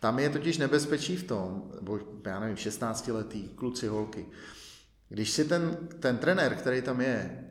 Tam 0.00 0.18
je 0.18 0.30
totiž 0.30 0.58
nebezpečí 0.58 1.16
v 1.16 1.22
tom, 1.22 1.70
nebo 1.74 1.98
já 2.26 2.40
nevím, 2.40 2.56
16 2.56 3.08
letý, 3.08 3.48
kluci, 3.48 3.86
holky, 3.88 4.26
když 5.12 5.30
si 5.30 5.44
ten, 5.44 5.76
ten 6.00 6.18
trenér, 6.18 6.54
který 6.54 6.82
tam 6.82 7.00
je, 7.00 7.44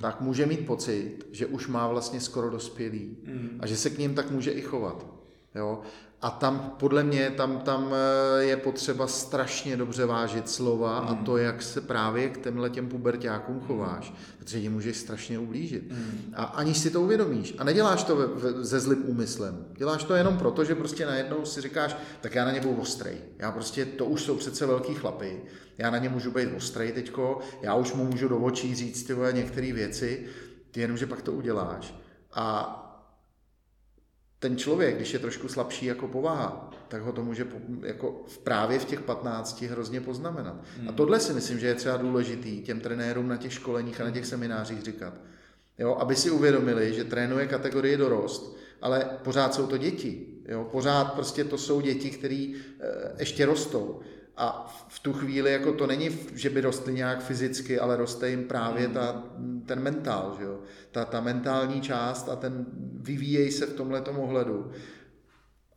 tak 0.00 0.20
může 0.20 0.46
mít 0.46 0.66
pocit, 0.66 1.26
že 1.32 1.46
už 1.46 1.66
má 1.66 1.88
vlastně 1.88 2.20
skoro 2.20 2.50
dospělý 2.50 3.16
mm. 3.26 3.58
a 3.60 3.66
že 3.66 3.76
se 3.76 3.90
k 3.90 3.98
ním 3.98 4.14
tak 4.14 4.30
může 4.30 4.50
i 4.50 4.62
chovat. 4.62 5.06
Jo? 5.54 5.82
A 6.22 6.30
tam, 6.30 6.74
podle 6.78 7.04
mě, 7.04 7.30
tam, 7.30 7.58
tam 7.58 7.94
eh, 7.94 8.44
je 8.44 8.56
potřeba 8.56 9.06
strašně 9.06 9.76
dobře 9.76 10.06
vážit 10.06 10.50
slova 10.50 11.00
mm. 11.00 11.08
a 11.08 11.14
to, 11.14 11.36
jak 11.36 11.62
se 11.62 11.80
právě 11.80 12.28
k 12.28 12.42
těmhle 12.42 12.70
těm 12.70 12.88
pubertákům 12.88 13.60
chováš, 13.60 14.12
protože 14.38 14.60
ti 14.60 14.68
můžeš 14.68 14.96
strašně 14.96 15.38
ublížit. 15.38 15.92
Mm. 15.92 16.34
A 16.36 16.44
aniž 16.44 16.78
si 16.78 16.90
to 16.90 17.02
uvědomíš. 17.02 17.54
A 17.58 17.64
neděláš 17.64 18.04
to 18.04 18.16
ve, 18.16 18.26
ve, 18.26 18.64
se 18.64 18.80
zlým 18.80 19.08
úmyslem. 19.08 19.66
Děláš 19.76 20.04
to 20.04 20.14
jenom 20.14 20.38
proto, 20.38 20.64
že 20.64 20.74
prostě 20.74 21.06
najednou 21.06 21.44
si 21.44 21.60
říkáš, 21.60 21.96
tak 22.20 22.34
já 22.34 22.44
na 22.44 22.52
ně 22.52 22.60
budu 22.60 22.80
ostrej. 22.80 23.16
Já 23.38 23.52
prostě, 23.52 23.84
to 23.84 24.04
už 24.04 24.22
jsou 24.22 24.36
přece 24.36 24.66
velký 24.66 24.94
chlapy. 24.94 25.42
Já 25.78 25.90
na 25.90 25.98
ně 25.98 26.08
můžu 26.08 26.30
být 26.30 26.48
ostrej 26.56 26.92
teďko, 26.92 27.38
já 27.62 27.74
už 27.74 27.94
mu 27.94 28.04
můžu 28.04 28.28
do 28.28 28.38
očí 28.38 28.74
říct 28.74 29.02
ty 29.02 29.14
některé 29.32 29.72
věci, 29.72 30.26
ty 30.70 30.80
jenomže 30.80 31.06
pak 31.06 31.22
to 31.22 31.32
uděláš. 31.32 31.94
A 32.32 32.84
ten 34.38 34.56
člověk, 34.56 34.96
když 34.96 35.12
je 35.12 35.18
trošku 35.18 35.48
slabší 35.48 35.86
jako 35.86 36.08
povaha, 36.08 36.70
tak 36.88 37.02
ho 37.02 37.12
to 37.12 37.24
může 37.24 37.46
jako 37.82 38.24
v 38.26 38.38
právě 38.38 38.78
v 38.78 38.84
těch 38.84 39.00
15 39.00 39.62
hrozně 39.62 40.00
poznamenat. 40.00 40.56
Hmm. 40.78 40.88
A 40.88 40.92
tohle 40.92 41.20
si 41.20 41.32
myslím, 41.32 41.58
že 41.58 41.66
je 41.66 41.74
třeba 41.74 41.96
důležitý 41.96 42.62
těm 42.62 42.80
trenérům 42.80 43.28
na 43.28 43.36
těch 43.36 43.52
školeních 43.52 44.00
a 44.00 44.04
na 44.04 44.10
těch 44.10 44.26
seminářích 44.26 44.82
říkat. 44.82 45.14
Jo, 45.78 45.94
aby 45.94 46.16
si 46.16 46.30
uvědomili, 46.30 46.94
že 46.94 47.04
trénuje 47.04 47.46
kategorie 47.46 47.96
dorost, 47.96 48.56
ale 48.82 49.10
pořád 49.22 49.54
jsou 49.54 49.66
to 49.66 49.76
děti. 49.76 50.26
Jo, 50.48 50.68
pořád 50.72 51.12
prostě 51.12 51.44
to 51.44 51.58
jsou 51.58 51.80
děti, 51.80 52.10
které 52.10 52.34
e, 52.34 52.54
ještě 53.18 53.46
rostou. 53.46 54.00
A 54.40 54.76
v 54.88 55.00
tu 55.00 55.12
chvíli 55.12 55.52
jako 55.52 55.72
to 55.72 55.86
není, 55.86 56.10
že 56.34 56.50
by 56.50 56.60
rostly 56.60 56.94
nějak 56.94 57.24
fyzicky, 57.24 57.78
ale 57.78 57.96
roste 57.96 58.30
jim 58.30 58.44
právě 58.44 58.84
hmm. 58.84 58.94
ta, 58.94 59.22
ten 59.66 59.80
mentál, 59.80 60.36
že 60.38 60.44
jo? 60.44 60.58
Ta, 60.90 61.04
ta 61.04 61.20
mentální 61.20 61.80
část 61.80 62.28
a 62.28 62.36
ten 62.36 62.66
vyvíjej 63.00 63.50
se 63.50 63.66
v 63.66 63.74
tomhle 63.74 64.00
ohledu. 64.00 64.70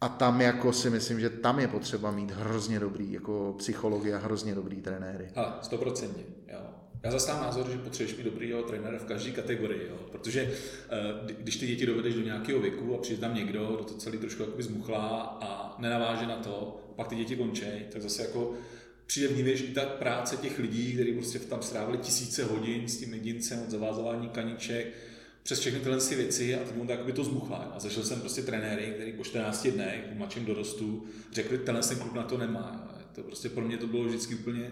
a 0.01 0.09
tam 0.09 0.41
jako 0.41 0.73
si 0.73 0.89
myslím, 0.89 1.19
že 1.19 1.29
tam 1.29 1.59
je 1.59 1.67
potřeba 1.67 2.11
mít 2.11 2.31
hrozně 2.31 2.79
dobrý 2.79 3.11
jako 3.11 3.55
psychologie 3.57 4.15
a 4.15 4.19
hrozně 4.19 4.55
dobrý 4.55 4.81
trenéry. 4.81 5.31
Ale 5.35 5.53
stoprocentně, 5.61 6.23
jo. 6.47 6.59
Já 7.03 7.11
zastávám 7.11 7.43
názor, 7.43 7.69
že 7.69 7.77
potřebuješ 7.77 8.17
mít 8.17 8.23
dobrýho 8.23 8.63
trenéra 8.63 8.97
v 8.99 9.05
každé 9.05 9.31
kategorii, 9.31 9.87
jo? 9.89 9.95
protože 10.11 10.41
eh, 10.41 11.33
když 11.37 11.57
ty 11.57 11.67
děti 11.67 11.85
dovedeš 11.85 12.15
do 12.15 12.21
nějakého 12.21 12.59
věku 12.59 12.95
a 12.95 13.01
přijde 13.01 13.21
tam 13.21 13.35
někdo, 13.35 13.65
kdo 13.65 13.83
to 13.83 13.93
celý 13.93 14.17
trošku 14.17 14.43
jakoby 14.43 14.63
zmuchlá 14.63 15.37
a 15.41 15.75
nenaváže 15.79 16.27
na 16.27 16.35
to, 16.35 16.80
pak 16.95 17.07
ty 17.07 17.15
děti 17.15 17.35
končí, 17.35 17.65
tak 17.91 18.01
zase 18.01 18.21
jako 18.21 18.53
přijde 19.05 19.27
vnímeš 19.27 19.61
i 19.61 19.67
ta 19.67 19.81
práce 19.81 20.37
těch 20.37 20.59
lidí, 20.59 20.93
kteří 20.93 21.13
prostě 21.13 21.39
tam 21.39 21.61
strávili 21.61 21.97
tisíce 21.97 22.43
hodin 22.43 22.87
s 22.87 22.97
tím 22.97 23.13
jedincem 23.13 23.59
od 23.63 23.69
zavázování 23.69 24.29
kaniček, 24.29 24.87
přes 25.43 25.59
všechny 25.59 25.79
tyhle 25.79 25.97
ty 25.97 26.15
věci 26.15 26.55
a 26.55 26.59
teď 26.63 26.75
mu 26.75 26.85
tak 26.85 27.05
by 27.05 27.13
to 27.13 27.23
zmuchlá. 27.23 27.57
A 27.57 27.79
zašel 27.79 28.03
jsem 28.03 28.19
prostě 28.19 28.41
trenéry, 28.41 28.93
který 28.95 29.13
po 29.13 29.23
14 29.23 29.67
dnech, 29.67 30.03
v 30.13 30.17
mladším 30.17 30.45
dorostu, 30.45 31.05
řekli, 31.31 31.57
tenhle 31.57 31.83
ten 31.83 31.99
klub 31.99 32.13
na 32.13 32.23
to 32.23 32.37
nemá. 32.37 32.97
To 33.15 33.23
prostě 33.23 33.49
pro 33.49 33.65
mě 33.65 33.77
to 33.77 33.87
bylo 33.87 34.03
vždycky 34.03 34.35
úplně 34.35 34.71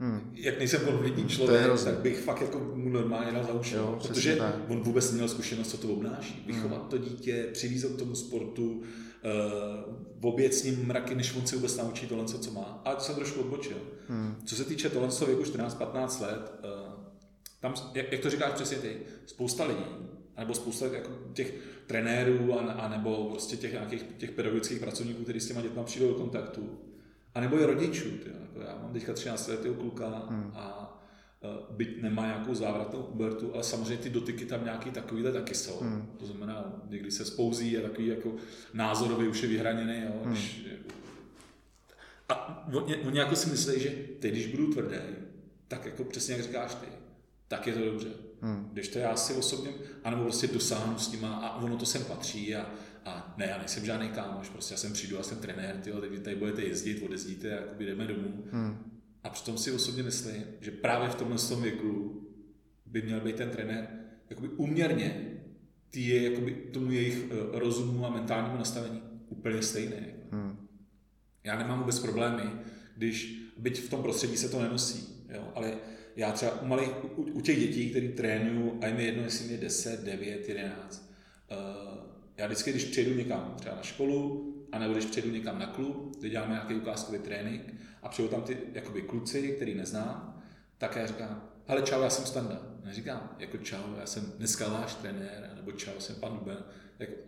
Hmm. 0.00 0.30
Jak 0.34 0.58
nejsem 0.58 0.80
konfliktní 0.80 1.28
člověk, 1.28 1.84
tak 1.84 1.98
bych 1.98 2.20
fakt 2.20 2.40
jako 2.40 2.72
mu 2.74 2.88
normálně 2.88 3.32
dal 3.32 3.44
za 3.44 3.52
uši. 3.52 3.74
Jo, 3.74 3.98
protože 4.02 4.36
tak. 4.36 4.56
on 4.68 4.80
vůbec 4.80 5.10
neměl 5.10 5.28
zkušenost, 5.28 5.70
co 5.70 5.76
to 5.76 5.88
obnáší. 5.88 6.44
Vychovat 6.46 6.80
hmm. 6.80 6.88
to 6.90 6.98
dítě, 6.98 7.48
přivízet 7.52 7.92
k 7.92 7.98
tomu 7.98 8.14
sportu, 8.14 8.82
uh, 9.24 9.94
v 10.20 10.26
oběd 10.26 10.54
s 10.54 10.64
ním 10.64 10.86
mraky, 10.86 11.14
než 11.14 11.34
on 11.36 11.46
se 11.46 11.56
vůbec 11.56 11.76
naučí 11.76 12.06
tohle, 12.06 12.24
co 12.24 12.50
má. 12.50 12.82
A 12.84 13.00
jsem 13.00 13.14
trošku 13.14 13.40
odbočil. 13.40 13.76
Hmm. 14.08 14.36
Co 14.44 14.56
se 14.56 14.64
týče 14.64 14.90
tohle 14.90 15.08
věku 15.26 15.42
14-15 15.42 16.22
let, 16.22 16.52
uh, 16.64 16.98
tam, 17.60 17.74
jak, 17.94 18.12
jak 18.12 18.20
to 18.20 18.30
říkáš 18.30 18.52
přesně 18.52 18.76
ty, 18.76 18.96
spousta 19.26 19.64
lidí, 19.64 19.84
nebo 20.38 20.54
spousta 20.54 20.86
jako 20.86 21.10
těch 21.32 21.54
trenérů, 21.86 22.54
a, 22.54 22.72
a 22.72 22.88
nebo 22.88 23.24
prostě 23.30 23.56
těch 23.56 23.72
nějakých 23.72 24.04
těch 24.18 24.30
pedagogických 24.30 24.80
pracovníků, 24.80 25.22
kteří 25.22 25.40
s 25.40 25.48
těma 25.48 25.60
dětmi 25.60 25.80
přijdou 25.84 26.08
do 26.08 26.14
kontaktu, 26.14 26.78
a 27.34 27.40
nebo 27.40 27.60
i 27.60 27.64
rodičů. 27.64 28.10
Tě, 28.10 28.30
jako 28.40 28.60
já 28.60 28.78
mám 28.82 28.92
teďka 28.92 29.12
13 29.12 29.48
letého 29.48 29.74
kluka 29.74 30.26
hmm. 30.28 30.52
a 30.54 30.87
byť 31.70 32.02
nemá 32.02 32.26
nějakou 32.26 32.54
závratnou 32.54 33.02
pubertu, 33.02 33.54
ale 33.54 33.64
samozřejmě 33.64 33.96
ty 33.96 34.10
dotyky 34.10 34.44
tam 34.44 34.64
nějaký 34.64 34.90
takovýhle 34.90 35.32
taky 35.32 35.54
jsou. 35.54 35.78
Hmm. 35.80 36.06
To 36.18 36.26
znamená, 36.26 36.82
někdy 36.88 37.10
se 37.10 37.24
spouzí 37.24 37.78
a 37.78 37.82
takový 37.82 38.06
jako 38.06 38.34
názorově 38.74 39.28
už 39.28 39.42
je 39.42 39.48
vyhraněný. 39.48 40.02
Jo, 40.04 40.20
hmm. 40.24 40.32
když, 40.32 40.66
a 42.28 42.66
oni, 42.74 42.96
oni 42.96 43.18
jako 43.18 43.36
si 43.36 43.50
myslí, 43.50 43.80
že 43.80 43.90
teď, 44.20 44.32
když 44.32 44.46
budu 44.46 44.72
tvrdý, 44.72 44.96
tak 45.68 45.84
jako 45.86 46.04
přesně 46.04 46.34
jak 46.34 46.42
říkáš 46.42 46.74
ty, 46.74 46.86
tak 47.48 47.66
je 47.66 47.72
to 47.72 47.84
dobře. 47.84 48.08
Hmm. 48.40 48.68
Když 48.72 48.88
to 48.88 48.98
já 48.98 49.16
si 49.16 49.34
osobně, 49.34 49.70
anebo 50.04 50.22
prostě 50.22 50.46
dosáhnu 50.46 50.98
s 50.98 51.12
nima 51.12 51.36
a 51.36 51.62
ono 51.62 51.76
to 51.76 51.86
sem 51.86 52.04
patří 52.04 52.54
a, 52.54 52.70
a 53.04 53.34
ne, 53.36 53.46
já 53.46 53.58
nejsem 53.58 53.84
žádný 53.84 54.08
kámoš, 54.08 54.48
prostě 54.48 54.74
já 54.74 54.78
jsem 54.78 54.92
přijdu, 54.92 55.16
já 55.16 55.22
jsem 55.22 55.38
trenér, 55.38 55.76
tyjo, 55.76 56.00
teď 56.00 56.22
tady 56.22 56.36
budete 56.36 56.62
jezdit, 56.62 57.02
odezdíte, 57.02 57.48
jakoby 57.48 57.86
jdeme 57.86 58.06
domů. 58.06 58.44
Hmm. 58.52 58.97
A 59.24 59.30
přitom 59.30 59.58
si 59.58 59.72
osobně 59.72 60.02
myslím, 60.02 60.44
že 60.60 60.70
právě 60.70 61.08
v 61.08 61.14
tomhle 61.14 61.38
tom 61.38 61.62
věku 61.62 62.22
by 62.86 63.02
měl 63.02 63.20
být 63.20 63.36
ten 63.36 63.50
trenér 63.50 63.98
jakoby 64.30 64.48
uměrně 64.48 65.38
ty 65.90 66.00
je 66.00 66.30
jakoby 66.30 66.52
tomu 66.52 66.92
jejich 66.92 67.24
eh, 67.30 67.58
rozumu 67.58 68.06
a 68.06 68.10
mentálnímu 68.10 68.58
nastavení 68.58 69.02
úplně 69.28 69.62
stejné. 69.62 70.06
Hmm. 70.30 70.68
Já 71.44 71.58
nemám 71.58 71.78
vůbec 71.78 71.98
problémy, 71.98 72.42
když, 72.96 73.42
byť 73.58 73.80
v 73.80 73.90
tom 73.90 74.02
prostředí 74.02 74.36
se 74.36 74.48
to 74.48 74.62
nenosí, 74.62 75.26
jo, 75.28 75.52
ale 75.54 75.74
já 76.16 76.32
třeba 76.32 76.62
u, 76.62 76.66
malých, 76.66 76.90
u, 77.16 77.22
u 77.22 77.40
těch 77.40 77.58
dětí, 77.60 77.90
který 77.90 78.08
trénuju, 78.08 78.78
a 78.82 78.86
jim 78.86 78.96
je 78.96 79.06
jedno, 79.06 79.22
jestli 79.22 79.52
je 79.52 79.58
10, 79.58 80.00
9, 80.00 80.48
11, 80.48 81.12
uh, 81.50 81.56
já 82.36 82.46
vždycky, 82.46 82.70
když 82.70 82.84
přijedu 82.84 83.14
někam 83.14 83.54
třeba 83.58 83.76
na 83.76 83.82
školu, 83.82 84.54
anebo 84.72 84.92
když 84.92 85.04
přijedu 85.04 85.30
někam 85.30 85.58
na 85.58 85.66
klub, 85.66 86.16
kde 86.18 86.28
děláme 86.28 86.52
nějaký 86.52 86.74
ukázkový 86.74 87.18
trénink 87.18 87.74
a 88.02 88.08
přijdou 88.08 88.28
tam 88.28 88.42
ty 88.42 88.58
jakoby 88.72 89.02
kluci, 89.02 89.48
který 89.48 89.74
neznám, 89.74 90.42
tak 90.78 90.96
já 90.96 91.06
říkám, 91.06 91.48
hele 91.66 91.82
čau, 91.82 92.02
já 92.02 92.10
jsem 92.10 92.26
Standa. 92.26 92.62
Neříkám, 92.84 93.36
jako 93.38 93.56
čau, 93.56 93.94
já 94.00 94.06
jsem 94.06 94.32
dneska 94.38 94.68
váš 94.68 94.94
trenér, 94.94 95.50
nebo 95.56 95.72
čau, 95.72 95.92
jsem 95.98 96.16
pan 96.16 96.38
Duben. 96.38 96.64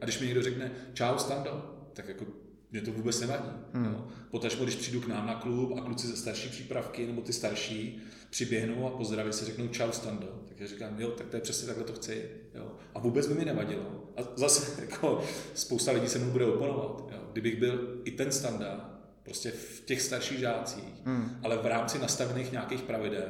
A 0.01 0.05
když 0.05 0.21
mi 0.21 0.27
někdo 0.27 0.43
řekne, 0.43 0.71
čau 0.93 1.19
Stando, 1.19 1.77
tak 1.93 2.09
jako 2.09 2.25
mě 2.71 2.81
to 2.81 2.93
vůbec 2.93 3.21
nevadí. 3.21 3.51
Hmm. 3.73 3.85
Jo. 3.85 4.07
Potažmo, 4.31 4.65
když 4.65 4.77
přijdu 4.77 5.01
k 5.01 5.09
nám 5.09 5.27
na 5.27 5.35
klub 5.35 5.73
a 5.79 5.81
kluci 5.81 6.07
ze 6.07 6.17
starší 6.17 6.49
přípravky 6.49 7.07
nebo 7.07 7.21
ty 7.21 7.33
starší 7.33 8.03
přiběhnou 8.31 8.87
a 8.87 8.91
pozdraví 8.91 9.33
se, 9.33 9.45
řeknou 9.45 9.69
čau 9.69 9.93
Stando, 9.93 10.43
tak 10.49 10.61
já 10.61 10.67
říkám, 10.67 11.01
jo, 11.01 11.11
tak 11.11 11.27
to 11.27 11.37
je 11.37 11.41
přesně 11.41 11.67
takhle 11.67 11.85
to 11.85 11.93
chci. 11.93 12.31
Jo. 12.55 12.73
A 12.95 12.99
vůbec 12.99 13.27
by 13.27 13.35
mi 13.35 13.45
nevadilo. 13.45 14.13
A 14.17 14.21
zase 14.37 14.81
jako 14.91 15.25
spousta 15.55 15.93
lidí 15.93 16.09
se 16.09 16.19
mu 16.19 16.31
bude 16.31 16.47
oponovat. 16.47 17.13
Jo. 17.13 17.20
Kdybych 17.33 17.61
byl 17.61 18.01
i 18.05 18.11
ten 18.11 18.33
Standa, 18.33 19.01
prostě 19.23 19.51
v 19.51 19.81
těch 19.85 20.03
starších 20.03 20.39
žácích, 20.39 20.95
hmm. 21.05 21.37
ale 21.43 21.57
v 21.57 21.67
rámci 21.67 21.99
nastavených 21.99 22.53
nějakých 22.53 22.83
pravidel, 22.83 23.29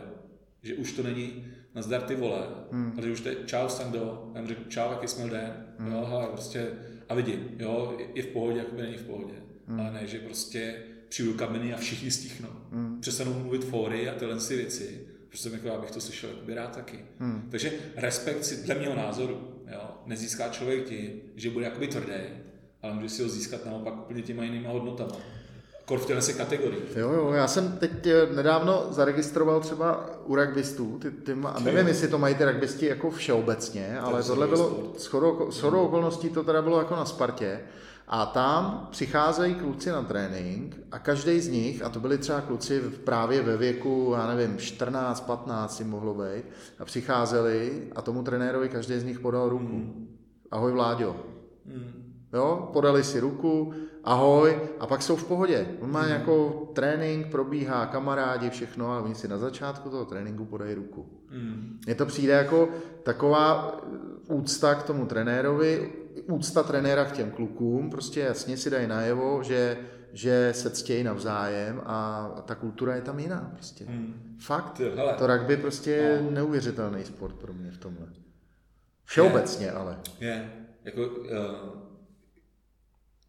že 0.63 0.75
už 0.75 0.93
to 0.93 1.03
není 1.03 1.47
nazdar 1.75 2.03
ty 2.03 2.15
vole, 2.15 2.47
hmm. 2.73 2.93
ale 2.97 3.07
že 3.07 3.13
už 3.13 3.21
to 3.21 3.29
je 3.29 3.37
čau 3.47 3.69
Stando, 3.69 4.33
já 4.35 4.41
mu 4.41 4.47
řeknu 4.47 4.65
čau, 4.65 4.91
jaký 4.91 5.09
jsme 5.09 5.31
den, 5.31 5.67
hmm. 5.79 5.93
jo, 5.93 6.07
hele, 6.11 6.27
prostě 6.27 6.67
a 7.09 7.15
vidím, 7.15 7.51
jo, 7.59 7.99
je 8.15 8.23
v 8.23 8.27
pohodě, 8.27 8.59
jako 8.59 8.75
by 8.75 8.83
není 8.83 8.97
v 8.97 9.05
pohodě. 9.05 9.35
Hmm. 9.67 9.81
Ale 9.81 9.93
ne, 9.93 10.07
že 10.07 10.19
prostě 10.19 10.83
přijdu 11.09 11.35
kameny 11.35 11.75
a 11.75 11.77
všichni 11.77 12.11
stichnou. 12.11 12.51
Hmm. 12.73 13.01
Přestanou 13.01 13.35
mluvit 13.35 13.65
fóry 13.65 14.09
a 14.09 14.15
tyhle 14.15 14.41
si 14.41 14.57
věci. 14.57 15.07
Prostě 15.29 15.49
jako 15.49 15.69
já 15.69 15.81
bych 15.81 15.91
to 15.91 16.01
slyšel 16.01 16.31
jako 16.31 16.55
rád 16.55 16.75
taky. 16.75 17.05
Hmm. 17.19 17.49
Takže 17.51 17.73
respekt 17.97 18.45
si 18.45 18.63
dle 18.63 18.75
mého 18.75 18.97
názoru 18.97 19.51
jo, 19.73 19.91
nezíská 20.07 20.49
člověk 20.49 20.85
tím, 20.85 21.11
že 21.37 21.51
bude 21.51 21.65
jakoby 21.65 21.87
tvrdý, 21.87 22.13
ale 22.83 22.95
může 22.95 23.09
si 23.09 23.23
ho 23.23 23.29
získat 23.29 23.67
naopak 23.67 23.95
úplně 23.99 24.23
těma 24.23 24.45
jinýma 24.45 24.71
hodnotama. 24.71 25.17
Kor 25.85 25.99
v 25.99 26.07
téhle 26.07 26.33
kategorii. 26.33 26.83
Jo, 26.97 27.13
jo, 27.13 27.33
já 27.33 27.49
jsem 27.49 27.73
teď 27.73 28.07
eh, 28.07 28.27
nedávno 28.37 28.87
zaregistroval 28.91 29.61
třeba 29.61 30.11
u 30.25 30.37
rugbystů, 30.37 30.99
ty, 30.99 31.11
ty, 31.11 31.33
a 31.45 31.61
nevím, 31.61 31.89
jestli 31.89 32.09
to 32.09 32.19
mají 32.19 32.35
ty 32.35 32.45
rugbysti 32.45 32.87
jako 32.87 33.11
všeobecně, 33.11 34.01
ale 34.01 34.23
tohle 34.23 34.47
bylo, 34.47 34.93
shodou, 34.99 35.51
shodou 35.51 35.85
okolností 35.85 36.29
to 36.29 36.45
teda 36.45 36.63
bylo 36.63 36.79
jako 36.79 36.97
na 36.97 37.05
Spartě, 37.05 37.61
a 38.13 38.27
tam 38.27 38.89
přicházejí 38.91 39.55
kluci 39.55 39.91
na 39.91 40.03
trénink 40.03 40.77
a 40.93 40.99
každý 40.99 41.41
z 41.41 41.49
nich, 41.49 41.83
a 41.83 41.89
to 41.89 42.01
byli 42.01 42.19
třeba 42.19 42.41
kluci 42.41 42.81
právě 42.81 43.43
ve 43.43 43.57
věku, 43.57 44.15
já 44.17 44.35
nevím, 44.35 44.59
14, 44.59 45.21
15 45.21 45.77
si 45.77 45.85
mohlo 45.85 46.15
být, 46.15 46.45
a 46.79 46.85
přicházeli 46.85 47.83
a 47.97 48.03
tomu 48.03 48.23
trenérovi 48.23 48.69
každý 48.69 48.99
z 48.99 49.05
nich 49.05 49.21
podal 49.21 49.49
ruku. 49.49 49.65
Mm. 49.65 50.19
Ahoj 50.51 50.73
Vláďo. 50.73 51.17
Mm. 51.67 52.00
Jo, 52.33 52.71
podali 52.73 53.05
si 53.05 53.21
ruku, 53.21 53.73
ahoj, 54.05 54.61
a 54.81 54.87
pak 54.87 55.03
jsou 55.03 55.17
v 55.17 55.25
pohodě. 55.25 55.67
On 55.81 55.91
má 55.91 56.03
mm. 56.03 56.11
jako 56.11 56.69
trénink, 56.73 57.27
probíhá, 57.27 57.87
kamarádi, 57.87 58.51
všechno, 58.51 58.93
a 58.93 59.01
oni 59.01 59.15
si 59.15 59.29
na 59.29 59.39
začátku 59.39 59.91
toho 59.91 60.05
tréninku 60.05 60.45
podají 60.45 60.75
ruku. 60.75 61.07
Mm. 61.31 61.79
Mně 61.87 61.95
to 61.95 62.07
přijde 62.07 62.33
jako 62.33 62.69
taková 63.03 63.81
úcta 64.29 64.75
k 64.75 64.83
tomu 64.83 65.07
trenérovi, 65.07 65.93
úcta 66.27 66.63
trenéra 66.63 67.05
k 67.05 67.13
těm 67.13 67.31
klukům, 67.31 67.91
prostě 67.91 68.21
jasně 68.21 68.57
si 68.57 68.71
dají 68.71 68.87
najevo, 68.87 69.43
že, 69.43 69.79
že 70.13 70.53
se 70.55 70.71
ctějí 70.71 71.05
navzájem 71.05 71.83
a 71.87 72.29
ta 72.45 72.55
kultura 72.55 72.95
je 72.95 73.03
tam 73.03 73.19
jiná 73.19 73.51
prostě. 73.55 73.85
Hmm. 73.85 74.37
Fakt, 74.41 74.79
Hele. 74.79 75.15
to 75.15 75.27
rugby 75.27 75.57
prostě 75.57 75.91
je 75.91 76.23
no. 76.23 76.31
neuvěřitelný 76.31 77.05
sport 77.05 77.35
pro 77.35 77.53
mě 77.53 77.71
v 77.71 77.79
tomhle. 77.79 78.07
Všeobecně 79.05 79.67
je. 79.67 79.73
ale. 79.73 79.99
Je, 80.21 80.53
jako 80.85 81.01
uh, 81.01 81.90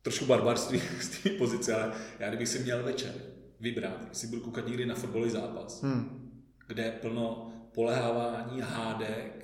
trošku 0.01 0.25
barbarství 0.25 0.81
z 1.01 1.09
té 1.09 1.29
pozice, 1.29 1.75
ale 1.75 1.93
já 2.19 2.27
kdybych 2.27 2.47
si 2.47 2.59
měl 2.59 2.83
večer 2.83 3.13
vybrat, 3.59 4.05
jestli 4.09 4.27
budu 4.27 4.41
koukat 4.41 4.67
někdy 4.67 4.85
na 4.85 4.95
fotbalový 4.95 5.31
zápas, 5.31 5.83
hmm. 5.83 6.31
kde 6.67 6.83
je 6.83 6.91
plno 6.91 7.53
polehávání, 7.73 8.61
hádek, 8.61 9.41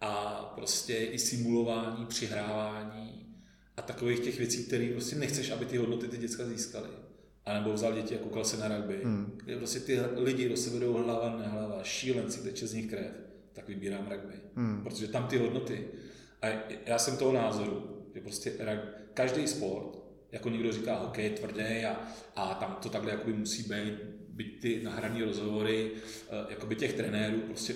a 0.00 0.42
prostě 0.54 0.96
i 0.96 1.18
simulování, 1.18 2.06
přihrávání 2.06 3.26
a 3.76 3.82
takových 3.82 4.20
těch 4.20 4.38
věcí, 4.38 4.64
které 4.64 4.88
prostě 4.92 5.16
nechceš, 5.16 5.50
aby 5.50 5.64
ty 5.64 5.76
hodnoty 5.76 6.08
ty 6.08 6.16
děcka 6.16 6.46
získaly. 6.46 6.88
A 7.44 7.54
nebo 7.54 7.72
vzal 7.72 7.94
děti 7.94 8.16
a 8.16 8.18
koukal 8.18 8.44
se 8.44 8.56
na 8.56 8.76
rugby, 8.76 9.00
hmm. 9.04 9.38
kde 9.44 9.56
prostě 9.56 9.80
ty 9.80 10.00
lidi 10.16 10.48
do 10.48 10.56
sebe 10.56 10.80
jdou 10.80 10.92
hlava 10.92 11.28
hlava, 11.28 11.82
šílenci, 11.82 12.40
teče 12.40 12.66
z 12.66 12.74
nich 12.74 12.86
krev, 12.86 13.12
tak 13.52 13.68
vybírám 13.68 14.08
rugby. 14.10 14.34
Hmm. 14.54 14.82
Protože 14.82 15.08
tam 15.08 15.26
ty 15.26 15.38
hodnoty. 15.38 15.88
A 16.42 16.46
já 16.86 16.98
jsem 16.98 17.16
toho 17.16 17.32
názoru, 17.32 18.04
že 18.14 18.20
prostě 18.20 18.52
každý 19.14 19.46
sport, 19.46 19.97
jako 20.32 20.48
někdo 20.48 20.72
říká, 20.72 20.98
hokej 20.98 21.24
je 21.24 21.30
tvrdý 21.30 21.84
a, 21.84 22.08
a 22.36 22.54
tam 22.54 22.78
to 22.82 22.88
takhle 22.88 23.10
jakoby 23.10 23.32
musí 23.32 23.62
být, 23.62 23.94
být 24.28 24.60
ty 24.60 24.82
nahrané 24.82 25.24
rozhovory 25.24 25.90
eh, 25.94 26.46
jakoby 26.50 26.76
těch 26.76 26.92
trenérů, 26.92 27.40
prostě 27.40 27.74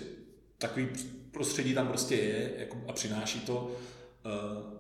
takový 0.59 0.89
prostředí 1.31 1.75
tam 1.75 1.89
prostě 1.89 2.15
je 2.15 2.53
jako, 2.59 2.85
a 2.89 2.93
přináší 2.93 3.41
to, 3.41 3.77
uh, 4.25 4.73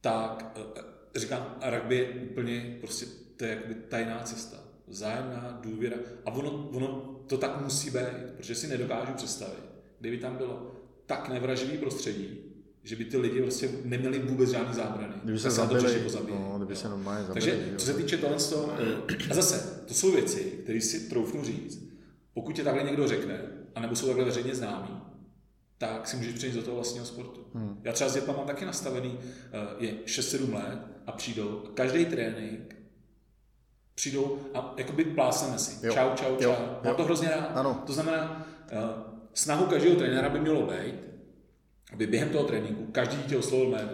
tak 0.00 0.56
uh, 0.56 0.82
říkám, 1.16 1.56
rugby 1.70 1.96
je 1.96 2.08
úplně 2.08 2.76
prostě, 2.80 3.06
to 3.36 3.44
je 3.44 3.50
jakoby 3.50 3.74
tajná 3.74 4.22
cesta. 4.22 4.56
Vzájemná 4.86 5.58
důvěra. 5.62 5.96
A 6.26 6.30
ono, 6.30 6.68
ono 6.68 6.88
to 7.26 7.38
tak 7.38 7.60
musí 7.60 7.90
být, 7.90 8.32
protože 8.36 8.54
si 8.54 8.68
nedokážu 8.68 9.12
představit, 9.12 9.64
kdyby 10.00 10.18
tam 10.18 10.36
bylo 10.36 10.72
tak 11.06 11.28
nevraživý 11.28 11.78
prostředí, 11.78 12.51
že 12.84 12.96
by 12.96 13.04
ty 13.04 13.16
lidi 13.16 13.42
prostě 13.42 13.70
neměli 13.84 14.18
vůbec 14.18 14.50
žádný 14.50 14.74
zábrany. 14.74 15.14
Kdyby 15.24 15.38
se 15.38 15.50
zabili, 15.50 16.02
no, 16.30 16.54
kdyby 16.56 16.76
se 16.76 16.88
normálně 16.88 17.26
zabili. 17.26 17.46
Takže 17.46 17.74
co 17.76 17.86
se 17.86 17.94
týče 17.94 18.16
tohle, 18.18 18.36
a 19.30 19.34
zase, 19.34 19.82
to 19.86 19.94
jsou 19.94 20.12
věci, 20.12 20.40
které 20.62 20.80
si 20.80 21.08
troufnu 21.08 21.44
říct, 21.44 21.92
pokud 22.34 22.56
tě 22.56 22.64
takhle 22.64 22.82
někdo 22.82 23.08
řekne, 23.08 23.40
anebo 23.74 23.96
jsou 23.96 24.06
takhle 24.06 24.24
veřejně 24.24 24.54
známí, 24.54 25.02
tak 25.78 26.08
si 26.08 26.16
můžeš 26.16 26.34
přijít 26.34 26.54
do 26.54 26.62
toho 26.62 26.74
vlastního 26.74 27.06
sportu. 27.06 27.40
Hmm. 27.54 27.80
Já 27.84 27.92
třeba 27.92 28.10
s 28.10 28.14
dětma 28.14 28.36
mám 28.36 28.46
taky 28.46 28.64
nastavený, 28.64 29.18
eh, 29.22 29.58
je 29.78 29.94
6-7 30.06 30.54
let 30.54 30.78
a 31.06 31.12
přijdou, 31.12 31.62
každý 31.74 32.04
trénink 32.04 32.76
přijdou 33.94 34.38
a 34.54 34.74
jakoby 34.76 35.04
plásneme 35.04 35.58
si. 35.58 35.86
Jo. 35.86 35.94
Čau, 35.94 36.08
čau, 36.14 36.36
čau. 36.36 36.42
Jo. 36.42 36.56
Mám 36.58 36.78
jo. 36.84 36.94
to 36.94 37.04
hrozně 37.04 37.28
rád. 37.28 37.50
Ano. 37.54 37.82
To 37.86 37.92
znamená, 37.92 38.46
uh, 38.72 38.78
snahu 39.34 39.66
každého 39.66 39.96
trenéra 39.96 40.28
by 40.28 40.40
mělo 40.40 40.62
být, 40.62 40.94
aby 41.92 42.06
během 42.06 42.28
toho 42.28 42.44
tréninku 42.44 42.86
každý 42.92 43.16
dítě 43.16 43.36
oslovil 43.36 43.70
jméno. 43.70 43.90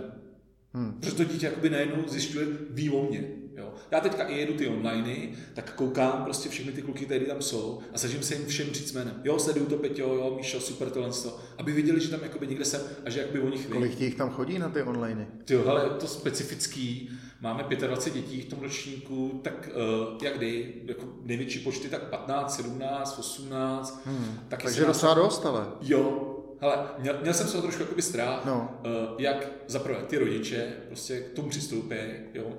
Hmm. 0.75 0.93
Protože 0.93 1.15
to 1.15 1.25
dítě 1.25 1.47
jakoby 1.47 1.71
najednou 1.71 2.09
zjišťuje 2.09 2.47
ví 2.71 2.91
o 2.91 3.03
mě. 3.03 3.29
Jo. 3.59 3.73
Já 3.91 4.01
teďka 4.01 4.25
i 4.25 4.39
jedu 4.39 4.55
ty 4.55 4.69
online, 4.69 5.29
tak 5.55 5.75
koukám 5.75 6.25
prostě 6.25 6.49
všechny 6.49 6.73
ty 6.73 6.83
kluky, 6.83 7.05
které 7.05 7.25
tam 7.25 7.43
jsou 7.43 7.81
a 7.95 7.99
snažím 7.99 8.23
se 8.23 8.35
jim 8.35 8.47
všem 8.47 8.67
říct 8.67 8.93
jménem. 8.93 9.21
Jo, 9.25 9.39
sleduju 9.39 9.67
to 9.67 9.77
Peťo, 9.77 10.15
jo, 10.15 10.35
Míšo, 10.37 10.61
super 10.61 10.91
tohle, 10.91 11.11
aby 11.59 11.73
viděli, 11.73 12.01
že 12.01 12.09
tam 12.09 12.21
jakoby 12.23 12.47
někde 12.47 12.65
jsem 12.65 12.81
a 13.05 13.11
že 13.11 13.21
jakoby 13.21 13.41
o 13.41 13.49
nich 13.49 13.67
ví. 13.67 13.73
Kolik 13.73 13.95
těch 13.95 14.15
tam 14.15 14.31
chodí 14.31 14.59
na 14.59 14.69
ty 14.69 14.83
online? 14.83 15.27
Ty 15.45 15.55
jo, 15.55 15.65
ale 15.67 15.91
to 15.91 16.07
specifický. 16.07 17.11
Máme 17.41 17.63
25 17.63 18.23
dětí 18.23 18.41
v 18.41 18.49
tom 18.49 18.61
ročníku, 18.61 19.41
tak 19.45 19.71
uh, 20.09 20.19
jak 20.23 20.37
kdy, 20.37 20.75
jako 20.85 21.05
největší 21.23 21.59
počty, 21.59 21.89
tak 21.89 22.03
15, 22.03 22.57
17, 22.57 23.19
18. 23.19 24.03
Hmm. 24.07 24.39
Takže 24.49 24.85
docela 24.85 25.15
dost, 25.15 25.47
ale. 25.47 25.67
Jo, 25.81 26.38
Hele, 26.61 26.89
měl, 26.99 27.19
měl 27.23 27.35
jsem 27.35 27.47
toho 27.47 27.63
trošku 27.63 27.83
jakoby 27.83 28.03
strach, 28.03 28.45
no. 28.45 28.81
uh, 28.85 29.21
jak 29.21 29.49
zaprvé 29.67 30.03
ty 30.07 30.19
rodiče 30.19 30.73
prostě 30.87 31.21
k 31.21 31.33
tomu 31.33 31.49
přistoupí, 31.49 31.97
jo. 32.35 32.53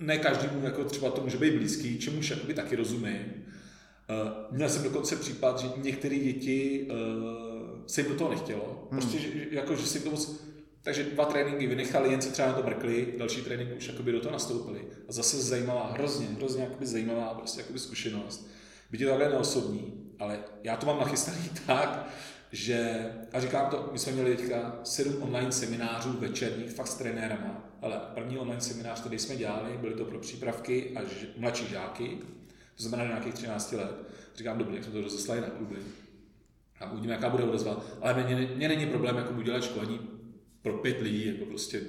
Ne 0.00 0.18
každému 0.18 0.64
jako 0.64 0.84
třeba 0.84 1.10
to 1.10 1.20
může 1.20 1.38
být 1.38 1.54
blízký, 1.54 1.98
čemuž 1.98 2.30
jakoby 2.30 2.54
taky 2.54 2.76
rozumím. 2.76 3.16
Uh, 3.16 4.56
měl 4.56 4.68
jsem 4.68 4.82
dokonce 4.82 5.16
případ, 5.16 5.58
že 5.58 5.68
některé 5.76 6.16
děti 6.16 6.88
uh, 6.90 6.96
se 7.86 8.00
jim 8.00 8.10
do 8.10 8.18
toho 8.18 8.30
nechtělo. 8.30 8.88
Hmm. 8.90 9.00
Prostě, 9.00 9.18
že, 9.18 9.28
jako, 9.50 9.76
že 9.76 9.86
si 9.86 10.00
to 10.00 10.10
moc... 10.10 10.40
Takže 10.82 11.04
dva 11.04 11.24
tréninky 11.24 11.66
vynechali, 11.66 12.10
jen 12.10 12.22
se 12.22 12.30
třeba 12.30 12.48
na 12.48 12.54
to 12.54 12.62
mrkli, 12.62 13.14
další 13.18 13.42
tréninky 13.42 13.74
už 13.74 13.88
jakoby 13.88 14.12
do 14.12 14.20
toho 14.20 14.32
nastoupili. 14.32 14.80
A 15.08 15.12
zase 15.12 15.42
zajímavá, 15.42 15.92
hrozně, 15.92 16.26
hrozně 16.26 16.62
jakoby 16.62 16.86
zajímavá 16.86 17.34
prostě 17.34 17.60
jakoby 17.60 17.78
zkušenost. 17.78 18.50
Byť 18.90 19.00
je 19.00 19.06
to 19.06 19.12
takhle 19.12 19.28
neosobní, 19.28 19.92
ale 20.18 20.38
já 20.62 20.76
to 20.76 20.86
mám 20.86 20.98
nachystaný 20.98 21.50
tak, 21.66 22.08
že, 22.56 23.10
a 23.32 23.40
říkám 23.40 23.70
to, 23.70 23.88
my 23.92 23.98
jsme 23.98 24.12
měli 24.12 24.36
teďka 24.36 24.80
sedm 24.84 25.22
online 25.22 25.52
seminářů 25.52 26.12
večerních, 26.20 26.70
fakt 26.70 26.86
s 26.86 26.94
trenérama, 26.94 27.64
ale 27.82 28.00
první 28.14 28.38
online 28.38 28.60
seminář, 28.60 29.00
který 29.00 29.18
jsme 29.18 29.36
dělali, 29.36 29.78
byly 29.80 29.94
to 29.94 30.04
pro 30.04 30.18
přípravky 30.18 30.92
a 30.96 31.04
ž, 31.04 31.26
mladší 31.36 31.66
žáky, 31.70 32.18
to 32.76 32.82
znamená 32.82 33.08
nějakých 33.08 33.34
13 33.34 33.72
let. 33.72 33.90
Říkám, 34.36 34.58
dobře, 34.58 34.74
jak 34.74 34.84
jsme 34.84 34.92
to 34.92 35.00
rozeslali 35.00 35.40
na 35.40 35.46
kluby. 35.46 35.76
A 36.80 36.92
uvidíme, 36.92 37.12
jaká 37.12 37.28
bude 37.28 37.44
odezva. 37.44 37.84
Ale 38.00 38.24
mě, 38.24 38.48
mě 38.54 38.68
není 38.68 38.86
problém 38.86 39.16
jako 39.16 39.34
udělat 39.34 39.64
školení 39.64 40.00
pro 40.62 40.72
pět 40.72 41.00
lidí, 41.00 41.26
jako 41.26 41.44
prostě 41.44 41.80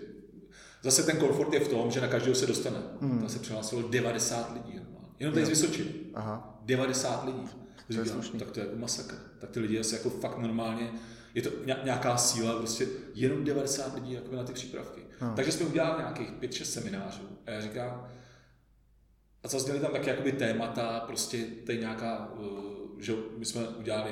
Zase 0.84 1.04
ten 1.04 1.18
komfort 1.18 1.54
je 1.54 1.60
v 1.60 1.68
tom, 1.68 1.92
že 1.92 2.02
na 2.02 2.08
každého 2.08 2.36
se 2.36 2.48
dostane. 2.48 2.78
Hmm. 3.02 3.20
Tam 3.20 3.30
se 3.30 3.40
přihlásilo 3.40 3.82
90 3.82 4.54
lidí. 4.54 4.80
Jenom 5.20 5.34
tady 5.34 5.46
z 5.46 5.50
Vysočiny. 5.50 5.90
Aha. 6.14 6.60
90 6.66 7.26
lidí. 7.26 7.50
To 7.88 8.04
říkám, 8.04 8.40
tak 8.40 8.52
to 8.52 8.60
je 8.60 8.66
jako 8.66 8.78
masakr. 8.78 9.16
Tak 9.40 9.50
ty 9.50 9.60
lidi 9.60 9.80
asi 9.80 9.96
jako 9.96 10.10
fakt 10.10 10.38
normálně, 10.38 10.92
je 11.34 11.42
to 11.42 11.50
nějaká 11.84 12.18
síla, 12.18 12.58
prostě 12.58 12.88
jenom 13.14 13.44
90 13.44 13.96
lidí 13.96 14.14
jako 14.14 14.36
na 14.36 14.44
ty 14.44 14.54
přípravky. 14.54 15.02
Hmm. 15.20 15.36
Takže 15.36 15.52
jsme 15.52 15.66
udělali 15.66 15.98
nějakých 15.98 16.32
5-6 16.32 16.64
seminářů 16.64 17.30
a 17.46 17.52
já 17.52 17.62
říkám, 17.62 18.08
a 19.44 19.48
zazněly 19.48 19.80
tam 19.80 19.92
taky 19.92 20.10
jakoby 20.10 20.32
témata, 20.32 21.00
prostě 21.00 21.46
tady 21.66 21.80
nějaká, 21.80 22.34
uh, 22.34 23.02
že 23.02 23.14
my 23.38 23.46
jsme 23.46 23.68
udělali 23.68 24.12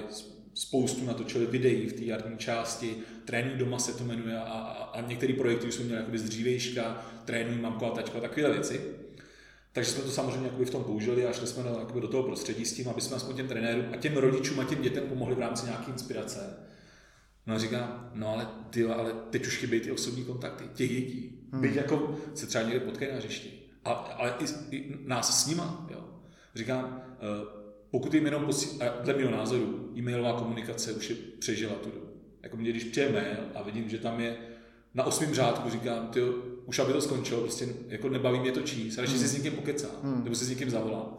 spoustu 0.54 1.06
natočili 1.06 1.46
videí 1.46 1.88
v 1.88 1.94
té 1.94 2.04
jarní 2.04 2.38
části, 2.38 2.98
trénink 3.26 3.58
doma 3.58 3.80
se 3.80 3.94
to 3.94 4.04
jmenuje 4.04 4.38
a, 4.38 4.44
a, 4.44 4.84
a 4.84 5.02
některé 5.02 5.34
projekty 5.34 5.68
už 5.68 5.74
jsme 5.74 5.86
měli 5.86 6.00
jakoby 6.00 6.20
z 6.20 6.24
dřívejška, 6.24 7.06
trénují 7.26 7.60
mamko 7.60 7.86
a 7.86 7.96
tačko 7.96 8.18
a 8.18 8.22
takové 8.22 8.52
věci. 8.52 8.82
Takže 9.76 9.92
jsme 9.92 10.04
to 10.04 10.12
samozřejmě 10.12 10.50
v 10.50 10.70
tom 10.70 10.84
použili 10.84 11.26
a 11.26 11.34
šli 11.34 11.48
jsme 11.48 11.64
do, 11.64 12.00
do 12.00 12.08
toho 12.08 12.24
prostředí 12.24 12.66
s 12.66 12.74
tím, 12.74 12.90
aby 12.90 13.02
jsme 13.02 13.16
aspoň 13.16 13.36
těm 13.36 13.48
trenérům 13.48 13.86
a 13.94 13.98
těm 13.98 14.18
rodičům 14.18 14.60
a 14.60 14.64
těm 14.64 14.82
dětem 14.82 15.04
pomohli 15.04 15.36
v 15.36 15.40
rámci 15.40 15.66
nějaké 15.66 15.92
inspirace. 15.92 16.58
No 17.48 17.56
a 17.56 17.60
říkám, 17.60 18.12
no 18.14 18.30
ale 18.30 18.48
ty, 18.70 18.86
ale 18.86 19.14
teď 19.30 19.48
už 19.48 19.58
chybějí 19.58 19.82
ty 19.82 19.92
osobní 19.92 20.24
kontakty, 20.24 20.64
těch 20.74 20.90
dětí. 20.90 21.40
Hmm. 21.52 21.62
Byť 21.62 21.76
jako 21.76 22.18
se 22.36 22.48
třeba 22.48 22.64
někde 22.64 22.80
potkají 22.80 23.12
na 23.14 23.20
řešti. 23.20 23.52
A, 23.86 23.92
ale 23.92 24.34
i, 24.40 24.76
i, 24.76 24.98
nás 25.06 25.44
s 25.44 25.48
nima, 25.48 25.88
jo. 25.92 26.06
Říkám, 26.56 27.02
uh, 27.44 27.48
pokud 27.92 28.14
jim 28.14 28.26
jenom 28.26 28.46
posí, 28.46 28.82
a 28.82 29.02
dle 29.02 29.14
mého 29.14 29.32
názoru, 29.32 29.92
e-mailová 29.98 30.34
komunikace 30.34 30.94
už 30.94 31.10
je 31.10 31.16
přežila 31.40 31.76
tu 31.76 31.92
dobu. 31.92 32.08
Jako 32.44 32.58
mě, 32.58 32.70
když 32.70 32.84
přijde 32.84 33.10
mail 33.10 33.38
a 33.56 33.62
vidím, 33.62 33.90
že 33.90 33.98
tam 33.98 34.20
je 34.20 34.38
na 34.96 35.04
osmém 35.04 35.34
řádku, 35.34 35.70
říkám, 35.70 36.08
ty 36.08 36.22
už 36.66 36.80
aby 36.80 36.94
to 36.94 37.02
skončilo, 37.02 37.42
prostě 37.42 37.68
jako 37.88 38.10
nebaví 38.10 38.40
mě 38.40 38.52
to 38.52 38.62
číst, 38.62 38.98
radši 38.98 39.14
hmm. 39.14 39.22
si 39.22 39.28
s 39.28 39.34
někým 39.34 39.52
pokecám, 39.52 39.92
hmm. 40.04 40.24
nebo 40.24 40.36
si 40.36 40.46
s 40.46 40.50
někým 40.50 40.70
zavolám. 40.70 41.18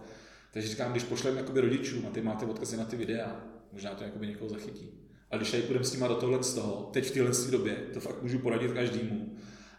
Takže 0.52 0.68
říkám, 0.68 0.90
když 0.90 1.04
pošlem 1.04 1.36
jakoby 1.36 1.60
rodičům 1.60 2.06
a 2.06 2.10
ty 2.10 2.20
máte 2.20 2.46
odkazy 2.46 2.76
na 2.76 2.84
ty 2.84 2.96
videa, 2.96 3.40
možná 3.72 3.90
to 3.90 4.04
jakoby 4.04 4.26
někoho 4.26 4.50
zachytí. 4.50 4.90
A 5.30 5.36
když 5.36 5.50
tady 5.50 5.62
půjdeme 5.62 5.84
s 5.84 5.92
nima 5.92 6.08
do 6.08 6.14
tohle 6.14 6.42
z 6.42 6.54
toho, 6.54 6.90
teď 6.92 7.06
v 7.06 7.10
téhle 7.10 7.50
době, 7.50 7.74
to 7.94 8.00
fakt 8.00 8.22
můžu 8.22 8.38
poradit 8.38 8.72
každému. 8.72 9.36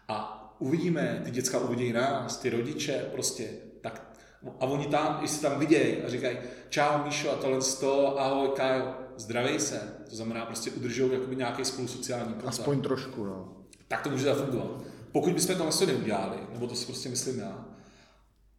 A 0.08 0.38
uvidíme, 0.58 1.22
ty 1.24 1.30
děcka 1.30 1.58
uvidí 1.58 1.92
nás, 1.92 2.36
ty 2.36 2.50
rodiče, 2.50 3.06
prostě, 3.12 3.48
tak 3.80 4.18
a 4.60 4.66
oni 4.66 4.86
tam, 4.86 5.20
i 5.22 5.28
se 5.28 5.42
tam 5.42 5.58
vidějí 5.58 5.96
a 6.02 6.08
říkají, 6.08 6.38
čau 6.68 7.04
Míšo 7.04 7.30
a 7.30 7.36
tohle 7.36 7.62
z 7.62 7.74
toho, 7.74 8.20
ahoj 8.20 8.48
Kájo, 8.56 8.94
zdravej 9.16 9.60
se. 9.60 9.94
To 10.10 10.16
znamená, 10.16 10.46
prostě 10.46 10.70
udržují 10.70 11.12
jakoby 11.12 11.36
nějaký 11.36 11.64
spolu 11.64 11.88
sociální 11.88 12.32
kontakt. 12.32 12.48
Aspoň 12.48 12.80
trošku, 12.80 13.24
no. 13.24 13.56
Tak 13.88 14.02
to 14.02 14.10
může 14.10 14.24
zafungovat. 14.24 14.82
Pokud 15.12 15.32
bychom 15.32 15.56
to 15.56 15.62
vlastně 15.62 15.86
neudělali, 15.86 16.36
nebo 16.52 16.66
to 16.66 16.74
si 16.74 16.86
prostě 16.86 17.08
myslím 17.08 17.38
já, 17.38 17.68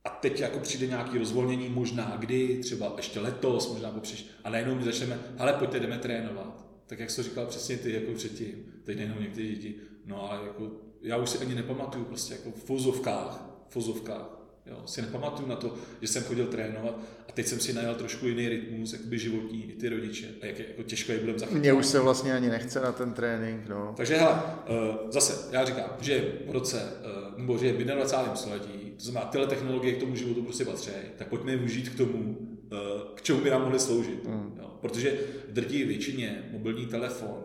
a 0.04 0.10
teď 0.10 0.40
jako 0.40 0.60
přijde 0.60 0.88
nějaký 0.88 1.18
rozvolnění, 1.18 1.70
možná 1.70 2.16
kdy, 2.20 2.60
třeba 2.64 2.94
ještě 2.98 3.20
letos, 3.20 3.74
možná 3.74 3.92
po 3.92 4.00
příště, 4.00 4.30
a 4.44 4.50
najednou 4.50 4.76
my 4.76 4.84
začneme, 4.84 5.20
ale 5.38 5.54
pojďte, 5.54 5.80
jdeme 5.80 5.98
trénovat. 5.98 6.66
Tak 6.88 7.00
jak 7.00 7.10
jsi 7.10 7.16
to 7.16 7.24
říkal 7.24 7.46
přesně 7.46 7.78
ty, 7.78 7.94
jako 7.94 8.12
předtím, 8.12 8.74
teď 8.84 8.98
najednou 8.98 9.22
někteří 9.22 9.56
děti, 9.56 9.76
no 10.06 10.32
ale 10.32 10.44
jako, 10.48 10.72
já 11.02 11.18
už 11.18 11.30
si 11.30 11.38
ani 11.38 11.56
nepamatuju 11.56 12.06
prostě 12.06 12.34
jako 12.34 12.52
v 12.52 12.64
fuzovkách, 12.64 13.50
v 13.68 13.74
fuzovkách, 13.74 14.39
Jo, 14.70 14.82
si 14.86 15.02
nepamatuju 15.02 15.50
na 15.50 15.56
to, 15.56 15.76
že 16.02 16.08
jsem 16.08 16.24
chodil 16.24 16.48
trénovat 16.48 17.00
a 17.30 17.32
teď 17.32 17.48
jsem 17.48 17.60
si 17.60 17.74
najal 17.74 17.96
trošku 17.96 18.28
jiný 18.28 18.50
rytmus, 18.50 18.94
jakoby 18.94 19.20
životní, 19.20 19.72
i 19.72 19.76
ty 19.76 19.90
rodiče. 19.90 20.28
A 20.42 20.46
jak 20.46 20.60
je, 20.60 20.66
jako 20.68 20.84
těžko 20.84 21.12
je 21.12 21.20
budeme 21.20 21.40
zachytit. 21.40 21.60
Mně 21.60 21.74
už 21.74 21.86
se 21.86 22.00
vlastně 22.00 22.34
ani 22.34 22.50
nechce 22.50 22.80
na 22.82 22.92
ten 22.92 23.14
trénink. 23.14 23.68
No. 23.70 23.94
Takže 23.98 24.18
hele, 24.18 24.34
uh, 24.34 25.12
zase, 25.12 25.56
já 25.56 25.66
říkám, 25.66 25.90
že 26.02 26.34
v 26.48 26.52
roce, 26.52 26.94
uh, 27.34 27.40
nebo 27.40 27.58
že 27.58 27.74
v 27.74 27.78
21. 27.78 28.36
století, 28.36 28.94
to 28.98 29.04
znamená, 29.04 29.32
tyhle 29.32 29.48
technologie 29.48 29.94
k 29.94 30.00
tomu 30.00 30.16
životu 30.16 30.44
prostě 30.44 30.66
patří, 30.66 30.92
tak 31.18 31.28
pojďme 31.28 31.52
je 31.52 31.58
využít 31.58 31.90
k 31.90 31.98
tomu, 31.98 32.38
uh, 32.72 32.78
k 33.16 33.22
čemu 33.22 33.42
by 33.42 33.50
nám 33.50 33.62
mohly 33.62 33.80
sloužit. 33.80 34.28
Mm. 34.28 34.58
Jo, 34.60 34.78
protože 34.82 35.20
v 35.50 35.54
drtí 35.54 35.84
většině 35.84 36.50
mobilní 36.52 36.86
telefon, 36.86 37.44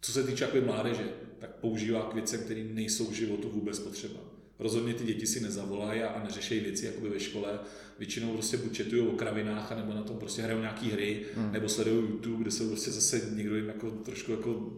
co 0.00 0.12
se 0.12 0.24
týče 0.24 0.44
jako 0.44 0.66
mládeže, 0.66 1.04
tak 1.38 1.50
používá 1.50 2.02
k 2.02 2.14
věcem, 2.14 2.40
které 2.40 2.64
nejsou 2.64 3.06
v 3.06 3.12
životu 3.12 3.48
vůbec 3.48 3.78
potřeba. 3.78 4.20
Rozhodně 4.60 4.94
ty 4.94 5.04
děti 5.04 5.26
si 5.26 5.40
nezavolají 5.40 6.02
a 6.02 6.22
neřešejí 6.24 6.60
věci 6.60 6.86
jakoby 6.86 7.08
ve 7.08 7.20
škole. 7.20 7.58
Většinou 7.98 8.32
prostě 8.32 8.56
buď 8.56 8.72
četují 8.72 9.08
o 9.08 9.12
kravinách, 9.12 9.76
nebo 9.76 9.94
na 9.94 10.02
tom 10.02 10.18
prostě 10.18 10.42
hrajou 10.42 10.60
nějaký 10.60 10.90
hry, 10.90 11.22
hmm. 11.36 11.52
nebo 11.52 11.68
sledují 11.68 12.10
YouTube, 12.10 12.42
kde 12.42 12.50
se 12.50 12.64
prostě 12.64 12.90
zase 12.90 13.20
někdo 13.34 13.56
jim 13.56 13.68
jako 13.68 13.90
trošku 13.90 14.32
jako 14.32 14.70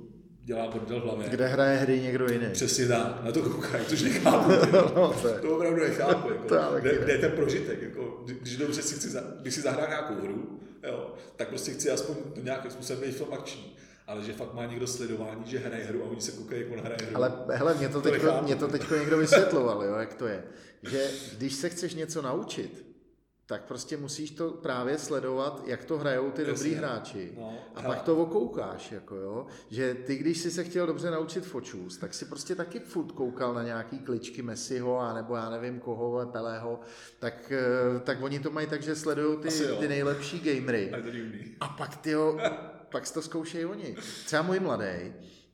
dělá 0.45 0.71
bordel 0.71 1.01
v 1.01 1.05
hlavě. 1.05 1.29
Kde 1.29 1.47
hraje 1.47 1.79
hry 1.79 2.01
někdo 2.01 2.27
jiný. 2.33 2.47
Přesně 2.53 2.89
tak, 2.89 3.25
na 3.25 3.33
to 3.33 3.43
koukají, 3.43 3.85
což 3.85 4.03
nechápu. 4.03 4.51
no, 4.95 5.15
to, 5.23 5.29
je. 5.29 5.35
to 5.35 5.57
opravdu 5.57 5.81
nechápu. 5.81 6.29
Jako, 6.29 6.49
to 6.49 6.81
kde, 6.81 6.99
kde, 6.99 7.13
je 7.13 7.19
ten 7.19 7.31
prožitek? 7.31 7.83
Jako, 7.83 8.25
když 8.41 8.57
dobře 8.57 8.83
si 8.83 8.95
chci, 8.95 9.09
když 9.41 9.55
si 9.55 9.61
zahrát 9.61 9.89
nějakou 9.89 10.15
hru, 10.15 10.61
jo, 10.87 11.15
tak 11.37 11.49
prostě 11.49 11.71
chci 11.71 11.91
aspoň 11.91 12.17
nějakým 12.43 12.71
způsobem 12.71 13.03
být 13.03 13.17
film 13.17 13.33
akční 13.33 13.72
ale 14.13 14.23
že 14.23 14.33
fakt 14.33 14.55
má 14.55 14.67
někdo 14.67 14.87
sledování, 14.87 15.43
že 15.47 15.59
hraje 15.59 15.85
hru 15.85 16.05
a 16.05 16.07
oni 16.07 16.21
se 16.21 16.33
koukají, 16.33 16.63
jak 16.63 16.73
on 16.73 16.79
hraje 16.79 16.99
hru. 17.07 17.17
Ale 17.17 17.33
hele, 17.49 17.75
mě 17.75 17.89
to, 17.89 18.01
to 18.01 18.11
teďko, 18.11 18.43
mě 18.43 18.57
to 18.57 18.69
teďko 18.69 18.95
někdo 18.95 19.19
vysvětloval, 19.19 19.85
jo, 19.85 19.95
jak 19.95 20.15
to 20.15 20.27
je. 20.27 20.45
Že 20.83 21.11
když 21.37 21.55
se 21.55 21.69
chceš 21.69 21.95
něco 21.95 22.23
naučit, 22.23 22.93
tak 23.47 23.65
prostě 23.65 23.97
musíš 23.97 24.31
to 24.31 24.51
právě 24.51 24.99
sledovat, 24.99 25.63
jak 25.67 25.85
to 25.85 25.99
hrajou 25.99 26.31
ty 26.31 26.43
Jasně. 26.43 26.55
dobrý 26.55 26.75
hráči. 26.75 27.33
No, 27.39 27.59
a 27.75 27.81
hele. 27.81 27.97
pak 27.97 28.05
to 28.05 28.17
okoukáš, 28.17 28.93
jako 28.93 29.17
jo. 29.17 29.47
Že 29.71 29.95
ty, 29.95 30.17
když 30.17 30.39
jsi 30.39 30.51
se 30.51 30.65
chtěl 30.65 30.87
dobře 30.87 31.11
naučit 31.11 31.47
fočůst, 31.47 32.01
tak 32.01 32.15
si 32.15 32.25
prostě 32.25 32.55
taky 32.55 32.81
furt 32.81 33.13
koukal 33.13 33.55
na 33.55 33.63
nějaký 33.63 33.99
kličky 33.99 34.43
Messiho, 34.43 35.01
a 35.01 35.15
nebo 35.15 35.37
já 35.37 35.51
nevím 35.51 35.81
koho, 35.81 36.27
Pelého, 36.33 36.81
tak, 37.19 37.53
eh, 37.53 38.01
tak 38.01 38.23
oni 38.23 38.41
to 38.41 38.51
mají 38.51 38.67
tak, 38.67 38.83
že 38.83 38.97
sledují 38.97 39.39
ty, 39.39 39.49
ty 39.81 39.89
nejlepší 39.89 40.41
gamery. 40.41 40.93
A, 41.61 41.67
a 41.67 41.69
pak 41.69 41.97
ty 41.97 42.15
pak 42.93 43.11
to 43.11 43.23
zkoušejí 43.23 43.65
oni. 43.65 43.97
Třeba 44.25 44.43
můj 44.43 44.61
mladý, 44.61 45.13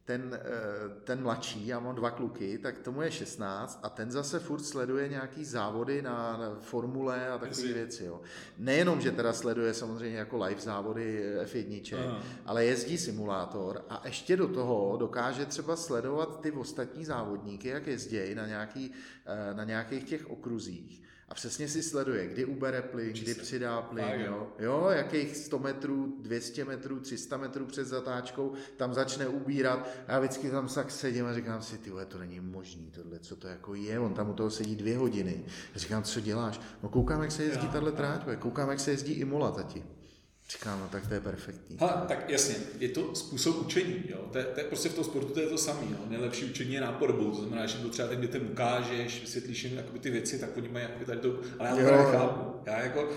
ten, 0.09 0.41
eh, 0.43 1.01
ten 1.05 1.23
mladší, 1.23 1.67
já 1.67 1.81
mám 1.81 1.95
dva 1.95 2.11
kluky, 2.11 2.59
tak 2.59 2.79
tomu 2.79 3.03
je 3.03 3.11
16 3.11 3.81
a 3.83 3.89
ten 3.89 4.11
zase 4.11 4.39
furt 4.39 4.65
sleduje 4.65 5.09
nějaký 5.09 5.45
závody 5.45 6.03
na, 6.03 6.37
na 6.37 6.57
formule 6.61 7.29
a 7.29 7.39
takové 7.39 7.73
věci. 7.73 8.05
Jo. 8.05 8.21
Nejenom, 8.59 9.01
že 9.01 9.13
teda 9.13 9.33
sleduje 9.33 9.75
samozřejmě 9.75 10.19
jako 10.19 10.45
live 10.45 10.61
závody 10.61 11.25
F1, 11.45 11.97
Aha. 12.07 12.23
ale 12.47 12.65
jezdí 12.65 12.99
simulátor 12.99 13.85
a 13.89 14.03
ještě 14.05 14.37
do 14.37 14.49
toho 14.49 14.97
dokáže 15.01 15.47
třeba 15.47 15.77
sledovat 15.77 16.41
ty 16.41 16.51
ostatní 16.51 17.05
závodníky, 17.05 17.69
jak 17.69 17.87
jezdí 17.87 18.35
na, 18.35 18.47
nějaký, 18.47 18.93
eh, 19.27 19.55
na 19.55 19.65
nějakých 19.65 20.05
těch 20.05 20.31
okruzích 20.31 21.08
a 21.29 21.35
přesně 21.35 21.69
si 21.69 21.83
sleduje, 21.83 22.27
kdy 22.27 22.45
ubere 22.45 22.83
plyn, 22.83 23.13
kdy 23.13 23.35
přidá 23.35 23.83
plyn, 23.83 24.21
jo. 24.27 24.53
jo, 24.59 24.89
jakých 24.91 25.37
100 25.37 25.59
metrů, 25.59 26.17
200 26.21 26.65
metrů, 26.65 27.01
300 27.01 27.37
metrů 27.37 27.67
před 27.67 27.87
zatáčkou, 27.87 28.53
tam 28.77 28.95
začne 28.95 29.29
ubírat 29.29 29.89
a 30.07 30.13
já 30.13 30.19
vždycky 30.19 30.51
tam 30.51 30.69
tak 30.69 30.91
sedím 30.91 31.27
a 31.27 31.35
říkám 31.35 31.63
si, 31.63 31.79
ty 31.79 31.91
to 32.09 32.19
není 32.19 32.41
možný, 32.41 32.91
tohle, 32.91 33.19
co 33.19 33.37
to 33.37 33.49
jako 33.49 33.75
je, 33.75 33.99
on 33.99 34.15
tam 34.15 34.31
u 34.31 34.35
toho 34.35 34.51
sedí 34.51 34.77
dvě 34.77 34.99
hodiny. 34.99 35.45
Já 35.75 35.81
říkám, 35.81 36.03
co 36.03 36.21
děláš? 36.21 36.61
No 36.83 36.89
koukám, 36.89 37.23
jak 37.23 37.33
se 37.33 37.45
jezdí 37.45 37.69
tahle 37.69 37.93
tráť, 37.93 38.23
koukám, 38.39 38.71
jak 38.71 38.81
se 38.81 38.91
jezdí 38.91 39.13
Imola, 39.13 39.51
tati. 39.51 39.98
Říkám, 40.51 40.81
no 40.81 40.89
tak 40.89 41.07
to 41.07 41.15
je 41.15 41.21
perfektní. 41.21 41.77
Ha, 41.81 42.05
tak 42.09 42.31
jasně, 42.31 42.55
je 42.79 42.89
to 42.89 43.15
způsob 43.15 43.57
učení, 43.57 44.05
jo. 44.09 44.19
To 44.33 44.39
je, 44.39 44.45
to 44.45 44.61
je 44.61 44.67
prostě 44.67 44.89
v 44.89 44.95
tom 44.95 45.05
sportu 45.05 45.33
to 45.33 45.41
je 45.41 45.47
to 45.47 45.59
samé, 45.59 45.81
jo. 45.91 45.99
Nejlepší 46.09 46.45
učení 46.45 46.75
je 46.75 46.81
nápodobou, 46.81 47.31
to 47.31 47.37
znamená, 47.37 47.67
že 47.67 47.79
to 47.79 47.89
třeba 47.89 48.09
těm 48.09 48.21
dětem 48.21 48.49
ukážeš, 48.51 49.21
vysvětlíš 49.21 49.65
jim 49.65 49.77
jakoby 49.77 49.99
ty 49.99 50.11
věci, 50.11 50.39
tak 50.39 50.57
oni 50.57 50.69
mají 50.69 50.85
jakoby 50.85 51.05
tady 51.05 51.21
to, 51.21 51.39
ale 51.59 51.69
já 51.69 51.77
to 51.77 51.83
nechápu. 51.83 52.61
Já 52.67 52.81
jako, 52.81 53.09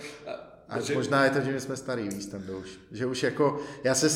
a 0.69 0.79
že... 0.79 0.93
možná 0.93 1.23
je 1.23 1.29
to, 1.29 1.41
že 1.41 1.51
my 1.51 1.59
jsme 1.61 1.77
starý 1.77 2.09
víc 2.09 2.25
tam 2.27 2.43
už. 2.59 2.79
Že 2.91 3.05
už 3.05 3.23
jako, 3.23 3.59
já 3.84 3.95
se 3.95 4.09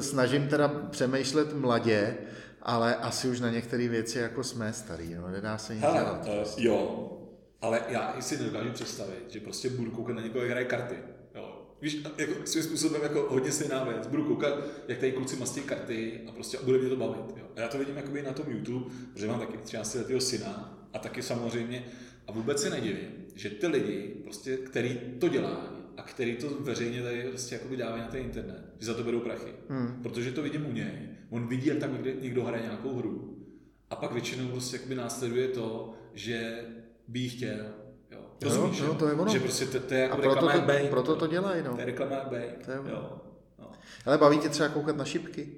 snažím 0.00 0.48
teda 0.48 0.68
přemýšlet 0.68 1.54
mladě, 1.54 2.16
ale 2.62 2.96
asi 2.96 3.28
už 3.28 3.40
na 3.40 3.50
některé 3.50 3.88
věci 3.88 4.18
jako 4.18 4.44
jsme 4.44 4.72
starý, 4.72 5.14
no, 5.14 5.28
nedá 5.28 5.58
se 5.58 5.74
nic 5.74 5.82
dělat. 5.82 6.26
Uh, 6.26 6.64
jo, 6.64 7.10
ale 7.60 7.80
já 7.88 8.16
si 8.20 8.38
nedokážu 8.38 8.70
představit, 8.70 9.24
že 9.28 9.40
prostě 9.40 9.70
budu 9.70 9.90
koukat 9.90 10.16
na 10.16 10.22
někoho, 10.22 10.44
hraje 10.44 10.64
karty. 10.64 10.94
Víš, 11.82 12.02
jako 12.18 12.32
svým 12.44 12.64
způsobem 12.64 13.02
jako 13.02 13.26
hodně 13.30 13.52
stejná 13.52 13.84
věc. 13.84 14.06
Budu 14.06 14.24
koukat, 14.24 14.54
jak 14.88 14.98
tady 14.98 15.12
kluci 15.12 15.36
mastí 15.36 15.60
karty 15.60 16.20
a 16.28 16.32
prostě 16.32 16.58
bude 16.64 16.78
mě 16.78 16.88
to 16.88 16.96
bavit. 16.96 17.36
Jo. 17.36 17.44
A 17.56 17.60
já 17.60 17.68
to 17.68 17.78
vidím 17.78 17.96
jakoby 17.96 18.22
na 18.22 18.32
tom 18.32 18.46
YouTube, 18.48 18.94
protože 19.12 19.26
mám 19.26 19.40
taky 19.40 19.58
13 19.58 19.94
letého 19.94 20.20
syna 20.20 20.78
a 20.92 20.98
taky 20.98 21.22
samozřejmě. 21.22 21.84
A 22.26 22.32
vůbec 22.32 22.62
se 22.62 22.70
nedivím, 22.70 23.08
že 23.34 23.50
ty 23.50 23.66
lidi, 23.66 24.14
prostě, 24.22 24.56
který 24.56 25.00
to 25.18 25.28
dělají 25.28 25.56
a 25.96 26.02
který 26.02 26.36
to 26.36 26.48
veřejně 26.60 27.02
tady 27.02 27.22
prostě 27.22 27.54
jakoby 27.54 27.76
dávají 27.76 28.02
na 28.02 28.08
ten 28.08 28.20
internet, 28.20 28.64
že 28.78 28.86
za 28.86 28.94
to 28.94 29.04
berou 29.04 29.20
prachy. 29.20 29.52
Hmm. 29.68 30.02
Protože 30.02 30.32
to 30.32 30.42
vidím 30.42 30.66
u 30.66 30.72
něj. 30.72 31.08
On 31.30 31.48
vidí, 31.48 31.66
jak 31.66 31.78
tam 31.78 31.92
někde, 31.92 32.14
někdo 32.20 32.44
hraje 32.44 32.62
nějakou 32.62 32.96
hru. 32.96 33.38
A 33.90 33.96
pak 33.96 34.12
většinou 34.12 34.48
prostě 34.48 34.76
jakoby 34.76 34.94
následuje 34.94 35.48
to, 35.48 35.94
že 36.14 36.64
by 37.08 37.28
chtěl 37.28 37.81
Rozumíš, 38.42 38.78
jo, 38.78 38.86
jo, 38.86 38.94
to 38.94 39.08
je 39.08 39.14
ono. 39.14 39.32
Že 39.32 39.40
prostě 39.40 39.66
to, 39.66 39.80
to 39.80 39.94
je 39.94 40.00
jako 40.00 40.18
a 40.18 40.20
proto 40.20 40.48
to, 40.48 40.60
bake, 40.60 40.88
proto 40.90 41.16
to 41.16 41.26
dělají, 41.26 41.62
no. 41.62 41.74
To 41.74 41.80
je 41.80 41.86
reklama 41.86 42.16
bake. 42.24 42.56
To 42.64 42.70
je 42.70 42.80
ono. 42.80 42.90
Jo. 42.90 43.20
No. 43.58 43.72
Ale 44.06 44.18
baví 44.18 44.38
tě 44.38 44.48
třeba 44.48 44.68
koukat 44.68 44.96
na 44.96 45.04
šipky? 45.04 45.48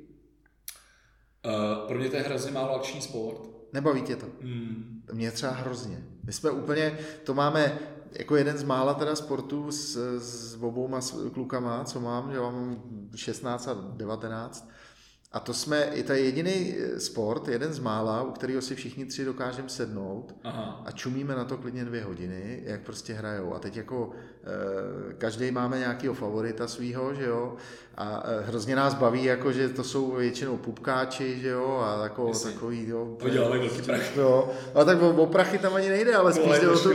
Uh, 1.47 1.89
pro 1.89 1.99
mě 1.99 2.09
to 2.09 2.17
je 2.17 2.23
hrozně 2.23 2.53
málo 2.53 2.75
akční 2.75 3.01
sport. 3.01 3.41
Nebaví 3.73 4.03
tě 4.03 4.17
to? 4.17 4.27
Mm. 4.41 5.03
Mě 5.13 5.31
třeba 5.31 5.53
hrozně. 5.53 6.05
My 6.25 6.33
jsme 6.33 6.51
úplně, 6.51 6.99
to 7.25 7.35
máme 7.35 7.79
jako 8.13 8.37
jeden 8.37 8.59
z 8.59 8.63
mála 8.63 8.95
teda 8.95 9.17
sportů 9.17 9.73
s, 9.73 9.97
s 10.19 10.63
obouma 10.63 11.01
klukama, 11.33 11.85
co 11.85 12.01
mám, 12.01 12.33
že 12.33 12.41
mám 12.41 12.83
16 13.15 13.69
a 13.69 13.75
19, 13.75 14.71
a 15.35 15.41
to 15.41 15.55
jsme, 15.55 15.85
i 15.85 16.03
to 16.03 16.13
je 16.13 16.21
jediný 16.21 16.75
eh, 16.79 17.01
sport, 17.01 17.49
jeden 17.49 17.73
z 17.73 17.79
mála, 17.79 18.23
u 18.23 18.31
kterého 18.31 18.63
si 18.63 18.75
všichni 18.75 19.07
tři 19.07 19.25
dokážeme 19.25 19.69
sednout 19.69 20.35
Aha. 20.45 20.83
a 20.85 20.91
čumíme 20.91 21.35
na 21.35 21.45
to 21.45 21.59
klidně 21.59 21.85
dvě 21.85 22.05
hodiny, 22.05 22.63
jak 22.65 22.81
prostě 22.81 23.13
hrajou. 23.13 23.55
A 23.55 23.59
teď 23.59 23.77
jako 23.77 24.11
e, 24.11 25.15
každý 25.15 25.51
máme 25.51 25.79
nějakého 25.79 26.15
favorita 26.15 26.69
svýho, 26.69 27.15
že 27.15 27.25
jo, 27.25 27.57
a 27.97 28.23
e, 28.25 28.41
hrozně 28.47 28.77
nás 28.77 28.95
baví, 28.95 29.25
jako, 29.25 29.53
že 29.53 29.69
to 29.69 29.85
jsou 29.85 30.11
většinou 30.11 30.57
pupkáči, 30.57 31.41
že 31.41 31.49
jo, 31.49 31.83
a 31.85 32.03
jako, 32.03 32.33
takový, 32.43 32.89
jo. 32.89 33.17
Poděláme 33.21 33.59
velký 33.59 33.83
prach. 33.83 34.17
Jo, 34.17 34.53
a 34.75 34.85
tak 34.85 35.03
o, 35.03 35.11
o 35.11 35.27
prachy 35.27 35.59
tam 35.59 35.75
ani 35.75 35.89
nejde, 35.89 36.15
ale 36.15 36.33
spíš 36.33 36.59
jde 36.59 36.69
o 36.69 36.79
to, 36.79 36.91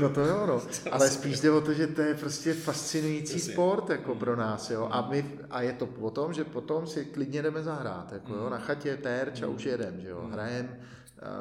no 0.00 0.08
to 0.08 0.20
jo, 0.20 0.46
no, 0.46 0.62
ale 0.90 1.10
spíš 1.10 1.40
jde 1.40 1.50
o 1.50 1.60
to, 1.60 1.72
že 1.72 1.86
to 1.86 2.02
je 2.02 2.14
prostě 2.14 2.54
fascinující 2.54 3.40
sport, 3.40 3.90
jako 3.90 4.14
pro 4.14 4.36
nás, 4.36 4.70
jo, 4.70 4.88
a 4.90 5.08
my, 5.10 5.24
a 5.50 5.62
je 5.62 5.72
to 5.72 5.88
o 6.00 6.10
tom, 6.10 6.32
že 6.32 6.44
potom 6.44 6.86
si 6.86 7.04
klidně 7.04 7.42
jdeme 7.42 7.62
zahrát, 7.62 8.12
jako 8.12 8.34
jo, 8.34 8.50
na 8.50 8.58
chatě 8.58 8.96
terč 8.96 9.42
a 9.42 9.46
už 9.46 9.64
jedem, 9.64 10.00
že 10.00 10.08
jo, 10.08 10.28
hrajem 10.32 10.76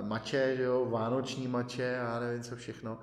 mače, 0.01 0.53
že 0.57 0.63
jo, 0.63 0.87
vánoční 0.89 1.47
mače 1.47 1.99
a 1.99 2.19
nevím 2.19 2.43
co 2.43 2.55
všechno 2.55 2.97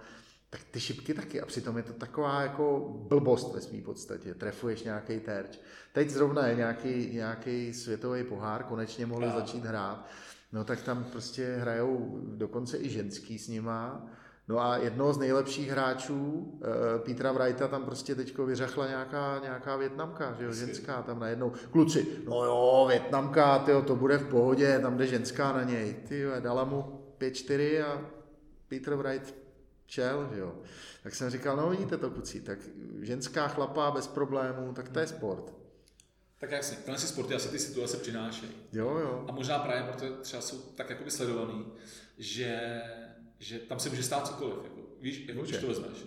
tak 0.51 0.61
ty 0.71 0.81
šipky 0.81 1.15
taky 1.15 1.41
a 1.41 1.47
přitom 1.47 1.77
je 1.77 1.83
to 1.83 1.93
taková 1.93 2.43
jako 2.43 2.95
blbost 3.09 3.55
ve 3.55 3.61
svým 3.61 3.83
podstatě, 3.83 4.35
trefuješ 4.35 4.83
nějaký 4.83 5.21
terč. 5.21 5.59
Teď 5.93 6.11
zrovna 6.11 6.47
je 6.47 6.55
nějaký, 6.55 7.11
nějaký 7.13 7.75
světový 7.75 8.25
pohár, 8.25 8.63
konečně 8.65 9.07
mohli 9.07 9.27
no. 9.27 9.33
začít 9.33 9.65
hrát, 9.65 10.07
no 10.53 10.65
tak 10.65 10.83
tam 10.83 11.05
prostě 11.05 11.57
hrajou 11.61 12.21
dokonce 12.23 12.79
i 12.79 12.89
ženský 12.89 13.39
s 13.39 13.49
nima, 13.49 14.11
No 14.49 14.61
a 14.61 14.77
jednoho 14.77 15.13
z 15.13 15.19
nejlepších 15.19 15.71
hráčů, 15.71 16.53
eh, 16.63 16.99
Petra 16.99 17.33
Wrighta, 17.33 17.69
tam 17.69 17.85
prostě 17.85 18.15
teďko 18.15 18.47
vyřechla 18.47 18.89
nějaká, 18.89 19.41
nějaká 19.43 19.77
větnamka, 19.77 20.37
že 20.39 20.45
jo, 20.45 20.53
ženská 20.53 21.03
tam 21.03 21.21
najednou. 21.21 21.53
Kluci, 21.71 22.07
no 22.29 22.45
jo, 22.45 22.87
větnamka, 22.89 23.59
tyjo, 23.59 23.83
to 23.83 23.97
bude 23.97 24.19
v 24.19 24.29
pohodě, 24.29 24.79
tam 24.79 24.97
jde 24.97 25.07
ženská 25.07 25.53
na 25.53 25.63
něj. 25.63 25.97
Ty 26.09 26.25
dala 26.41 26.65
mu 26.65 27.01
5-4 27.19 27.85
a 27.85 28.01
Peter 28.69 28.95
Wright 28.95 29.35
čel, 29.89 30.29
že 30.35 30.41
jo. 30.41 30.55
Tak 31.03 31.15
jsem 31.15 31.31
říkal, 31.31 31.57
no 31.57 31.71
vidíte 31.71 31.97
to, 31.97 32.11
kucí, 32.11 32.41
tak 32.41 32.59
ženská 33.01 33.49
chlapa 33.49 33.91
bez 33.91 34.07
problémů, 34.07 34.73
tak 34.73 34.89
to 34.89 34.99
je 34.99 35.07
sport. 35.07 35.53
Tak 36.39 36.51
jak 36.51 36.65
si, 36.65 36.77
tenhle 36.77 36.99
si 36.99 37.07
sporty 37.07 37.35
asi 37.35 37.49
ty 37.49 37.59
situace 37.59 37.97
přinášejí. 37.97 38.53
Jo, 38.73 38.89
jo. 38.89 39.25
A 39.29 39.33
možná 39.33 39.59
právě 39.59 39.83
proto 39.83 40.17
třeba 40.23 40.43
jsou 40.43 40.59
tak 40.59 40.91
jakoby 40.91 41.11
sledovaný, 41.11 41.67
že, 42.19 42.81
že 43.39 43.59
tam 43.59 43.81
se 43.81 43.89
může 43.91 44.03
stát 44.03 44.27
cokoliv. 44.27 44.57
Jako, 44.65 44.81
víš, 45.01 45.25
jako, 45.29 45.43
když 45.43 45.57
to 45.57 45.67
vezmeš. 45.67 45.99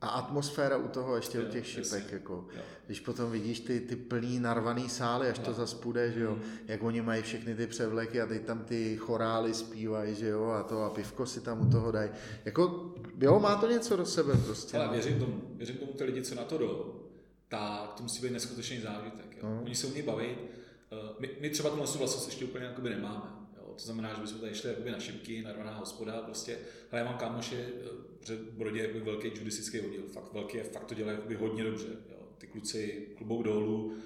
A 0.00 0.08
atmosféra 0.08 0.76
u 0.76 0.88
toho 0.88 1.16
ještě 1.16 1.38
jo, 1.38 1.44
u 1.48 1.50
těch 1.50 1.66
šipek, 1.66 1.92
jasný. 1.92 2.12
jako, 2.12 2.46
jo. 2.56 2.62
když 2.86 3.00
potom 3.00 3.30
vidíš 3.30 3.60
ty, 3.60 3.80
ty 3.80 3.96
plný 3.96 4.40
narvaný 4.40 4.88
sály, 4.88 5.28
až 5.28 5.38
jo. 5.38 5.44
to 5.44 5.52
zas 5.52 5.74
půjde, 5.74 6.12
že 6.12 6.20
jo, 6.20 6.34
mm. 6.34 6.42
jak 6.66 6.82
oni 6.82 7.02
mají 7.02 7.22
všechny 7.22 7.54
ty 7.54 7.66
převleky 7.66 8.20
a 8.20 8.26
teď 8.26 8.44
tam 8.44 8.64
ty 8.64 8.96
chorály 8.96 9.54
zpívají, 9.54 10.14
že 10.14 10.28
jo, 10.28 10.44
a 10.44 10.62
to 10.62 10.82
a 10.82 10.90
pivko 10.90 11.26
si 11.26 11.40
tam 11.40 11.66
u 11.66 11.70
toho 11.70 11.90
dají. 11.90 12.10
Jako, 12.44 12.94
jo, 13.20 13.40
má 13.40 13.56
to 13.56 13.70
něco 13.70 13.96
do 13.96 14.06
sebe 14.06 14.36
prostě. 14.44 14.76
Ale 14.76 14.86
no. 14.86 14.92
věřím 14.92 15.18
tomu, 15.18 15.42
věřím 15.54 15.76
tomu, 15.76 15.92
ty 15.92 16.04
lidi, 16.04 16.22
co 16.22 16.34
na 16.34 16.44
to 16.44 16.58
jdou, 16.58 16.94
tak 17.48 17.92
to 17.96 18.02
musí 18.02 18.22
být 18.22 18.32
neskutečný 18.32 18.80
zážitek. 18.80 19.36
Jo. 19.36 19.48
No. 19.48 19.62
Oni 19.64 19.74
se 19.74 19.86
umí 19.86 20.02
bavit. 20.02 20.38
Eh, 20.92 21.14
my, 21.18 21.30
my 21.40 21.50
třeba 21.50 21.70
tu 21.70 21.76
vlastnost 21.76 22.28
ještě 22.28 22.44
úplně 22.44 22.70
nemáme. 22.90 23.38
To 23.78 23.84
znamená, 23.84 24.14
že 24.14 24.20
bychom 24.20 24.40
tady 24.40 24.54
šli 24.54 24.68
jakoby 24.68 24.90
na 24.90 25.00
šipky, 25.00 25.42
narvaná 25.42 25.74
hospoda, 25.74 26.22
prostě. 26.22 26.58
Ale 26.92 27.00
já 27.00 27.04
mám 27.04 27.18
kámoše, 27.18 27.68
že 28.26 28.36
v 28.36 28.52
Brodě 28.52 28.80
je 28.80 29.00
velký 29.00 29.28
judistický 29.28 29.80
oddíl, 29.80 30.02
fakt 30.12 30.32
velký, 30.32 30.58
fakt 30.58 30.84
to 30.84 30.94
dělá 30.94 31.12
hodně 31.38 31.64
dobře. 31.64 31.86
Jo. 32.10 32.28
Ty 32.38 32.46
kluci 32.46 33.08
klubou 33.16 33.42
dolů 33.42 33.96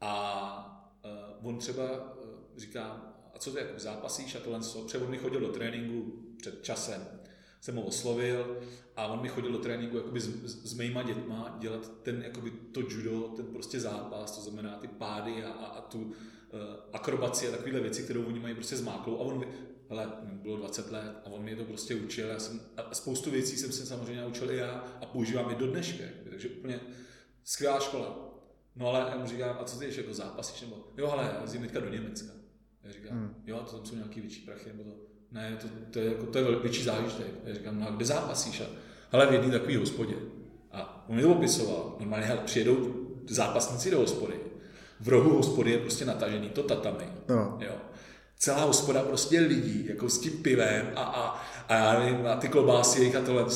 a 0.00 0.98
uh, 1.40 1.48
on 1.48 1.58
třeba 1.58 2.14
uh, 2.14 2.24
říká, 2.56 3.14
a 3.34 3.38
co 3.38 3.52
ty 3.52 3.58
jako 3.58 3.78
zápasíš 3.78 4.34
a 4.34 4.40
tohle, 4.40 4.60
mi 5.08 5.18
chodil 5.18 5.40
do 5.40 5.48
tréninku 5.48 6.24
před 6.36 6.64
časem, 6.64 7.06
jsem 7.60 7.76
ho 7.76 7.82
oslovil 7.82 8.60
a 8.96 9.06
on 9.06 9.22
mi 9.22 9.28
chodil 9.28 9.52
do 9.52 9.58
tréninku 9.58 9.96
jakoby 9.96 10.20
s, 10.20 10.26
s 10.44 10.74
mýma 10.74 11.02
dětma 11.02 11.56
dělat 11.60 11.90
ten 12.02 12.22
jakoby 12.22 12.50
to 12.50 12.80
judo, 12.80 13.20
ten 13.20 13.46
prostě 13.46 13.80
zápas, 13.80 14.36
to 14.36 14.50
znamená 14.50 14.76
ty 14.76 14.88
pády 14.88 15.44
a, 15.44 15.50
a, 15.52 15.66
a 15.66 15.80
tu, 15.80 16.12
Eh, 16.41 16.41
akrobacie 16.92 17.48
a 17.48 17.52
takovéhle 17.52 17.80
věci, 17.80 18.02
kterou 18.02 18.24
oni 18.24 18.40
mají 18.40 18.54
prostě 18.54 18.76
zmáklou. 18.76 19.16
A 19.16 19.20
on, 19.20 19.44
hele, 19.90 20.12
bylo 20.22 20.56
20 20.56 20.90
let 20.90 21.12
a 21.24 21.26
on 21.26 21.42
mě 21.42 21.56
to 21.56 21.64
prostě 21.64 21.94
učil. 21.94 22.28
Já 22.28 22.38
jsem, 22.38 22.60
a 22.76 22.94
spoustu 22.94 23.30
věcí 23.30 23.56
jsem 23.56 23.72
se 23.72 23.86
samozřejmě 23.86 24.22
naučil 24.22 24.50
i 24.50 24.56
já 24.56 24.84
a 25.00 25.06
používám 25.06 25.50
je 25.50 25.56
do 25.56 25.66
dneška. 25.66 26.04
Takže 26.30 26.48
úplně 26.48 26.80
skvělá 27.44 27.80
škola. 27.80 28.28
No 28.76 28.88
ale 28.88 29.10
já 29.10 29.18
mu 29.18 29.26
říkám, 29.26 29.56
a 29.60 29.64
co 29.64 29.78
ty 29.78 29.84
ještě 29.84 30.00
jako 30.00 30.14
zápasíš? 30.14 30.60
Nebo, 30.60 30.76
jo, 30.96 31.10
ale 31.10 31.24
já 31.24 31.60
teďka 31.60 31.80
do 31.80 31.88
Německa. 31.88 32.32
Já 32.82 32.92
říkám, 32.92 33.18
hmm. 33.18 33.34
jo, 33.46 33.58
to 33.58 33.76
tam 33.76 33.86
jsou 33.86 33.94
nějaký 33.94 34.20
větší 34.20 34.40
prachy, 34.40 34.68
nebo 34.68 34.82
to, 34.82 34.96
ne, 35.32 35.58
to, 35.62 35.68
to, 35.90 35.98
je, 35.98 36.06
jako, 36.06 36.26
to 36.26 36.38
je 36.38 36.58
větší 36.58 36.82
zážitek. 36.82 37.26
Já 37.44 37.54
říkám, 37.54 37.80
no 37.80 37.88
a 37.88 37.90
kde 37.90 38.04
zápasíš? 38.04 38.60
A, 38.60 38.64
hele, 39.10 39.26
v 39.26 39.32
jedné 39.32 39.50
takové 39.50 39.78
hospodě. 39.78 40.14
A 40.72 41.08
on 41.08 41.16
mi 41.16 41.22
to 41.22 41.34
popisoval. 41.34 41.96
Normálně 42.00 42.26
hele, 42.26 42.40
přijedou 42.44 42.94
zápasníci 43.28 43.90
do 43.90 43.98
hospody 43.98 44.51
v 45.02 45.08
rohu 45.08 45.36
hospody 45.36 45.70
je 45.70 45.78
prostě 45.78 46.04
natažený 46.04 46.48
to 46.48 46.62
tatami. 46.62 47.04
No. 47.28 47.58
Jo. 47.60 47.74
Celá 48.38 48.64
hospoda 48.64 49.02
prostě 49.02 49.40
lidí, 49.40 49.86
jako 49.86 50.08
s 50.08 50.18
tím 50.18 50.32
pivem 50.32 50.90
a, 50.96 51.02
a, 51.02 51.42
a, 51.68 51.74
já 51.74 51.98
nevím, 51.98 52.26
a 52.26 52.36
ty 52.36 52.48
klobásy 52.48 53.00
jejich 53.00 53.16
a 53.16 53.20
tohle 53.20 53.46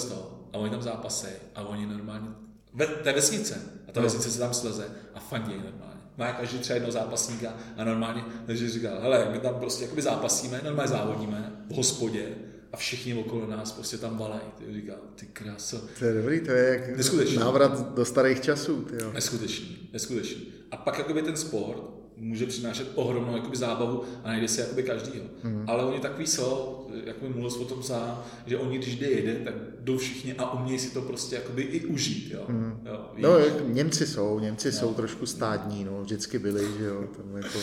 A 0.52 0.58
oni 0.58 0.70
tam 0.70 0.82
zápasy 0.82 1.28
a 1.54 1.62
oni 1.62 1.86
normálně, 1.86 2.28
ve, 2.74 2.86
to 2.86 3.08
je 3.08 3.14
vesnice 3.14 3.62
a 3.88 3.92
ta 3.92 4.00
no. 4.00 4.04
vesnice 4.04 4.30
se 4.30 4.38
tam 4.38 4.54
sleze 4.54 4.86
a 5.14 5.20
fandí 5.20 5.54
normálně. 5.54 6.00
má 6.16 6.32
každý 6.32 6.58
třeba 6.58 6.74
jednoho 6.74 6.92
zápasníka 6.92 7.54
a 7.76 7.84
normálně, 7.84 8.24
takže 8.46 8.70
říká, 8.70 8.90
hele, 9.00 9.28
my 9.32 9.38
tam 9.38 9.54
prostě 9.54 9.84
jakoby 9.84 10.02
zápasíme, 10.02 10.60
normálně 10.64 10.88
závodíme 10.88 11.52
v 11.70 11.74
hospodě 11.74 12.28
a 12.76 12.78
všichni 12.78 13.14
okolo 13.14 13.46
nás 13.46 13.72
prostě 13.72 13.98
tam 13.98 14.18
valají. 14.18 14.42
Ty 14.58 14.74
říká, 14.74 14.92
ty 15.14 15.26
krása. 15.26 15.80
To 15.98 16.04
je 16.04 16.14
dobrý, 16.14 16.40
to 16.40 16.50
je 16.50 16.64
jak 16.64 16.96
neskutečný. 16.96 17.36
návrat 17.36 17.94
do 17.94 18.04
starých 18.04 18.40
časů. 18.40 18.82
Ty 18.82 18.94
jo. 19.02 19.12
Neskutečný, 19.12 19.88
neskutečný. 19.92 20.46
A 20.70 20.76
pak 20.76 20.98
jakoby 20.98 21.22
ten 21.22 21.36
sport 21.36 21.82
může 22.16 22.46
přinášet 22.46 22.88
ohromnou 22.94 23.36
jakoby, 23.36 23.56
zábavu 23.56 24.02
a 24.24 24.28
najde 24.28 24.48
si 24.48 24.60
jakoby 24.60 24.82
každýho. 24.82 25.24
Mm. 25.42 25.64
Ale 25.66 25.84
oni 25.84 26.00
takový 26.00 26.26
jsou, 26.26 26.86
jak 27.04 27.22
mi 27.22 27.28
mluvil 27.28 27.62
o 27.62 27.64
tom 27.64 27.82
sám, 27.82 28.24
že 28.46 28.58
oni 28.58 28.78
když 28.78 28.96
jde 28.96 29.06
jeden, 29.06 29.44
tak 29.44 29.54
jdou 29.80 29.98
všichni 29.98 30.34
a 30.34 30.52
umějí 30.52 30.78
si 30.78 30.90
to 30.90 31.02
prostě 31.02 31.36
jakoby 31.36 31.62
i 31.62 31.86
užít. 31.86 32.32
Jo? 32.32 32.44
Mm. 32.48 32.80
Jo, 32.86 33.10
no, 33.16 33.38
Němci 33.66 34.06
jsou, 34.06 34.38
Němci 34.38 34.68
no. 34.68 34.78
jsou 34.78 34.94
trošku 34.94 35.26
stádní, 35.26 35.84
no, 35.84 36.02
vždycky 36.02 36.38
byli, 36.38 36.78
že 36.78 36.84
jo, 36.84 37.04
tam 37.16 37.36
jako, 37.36 37.58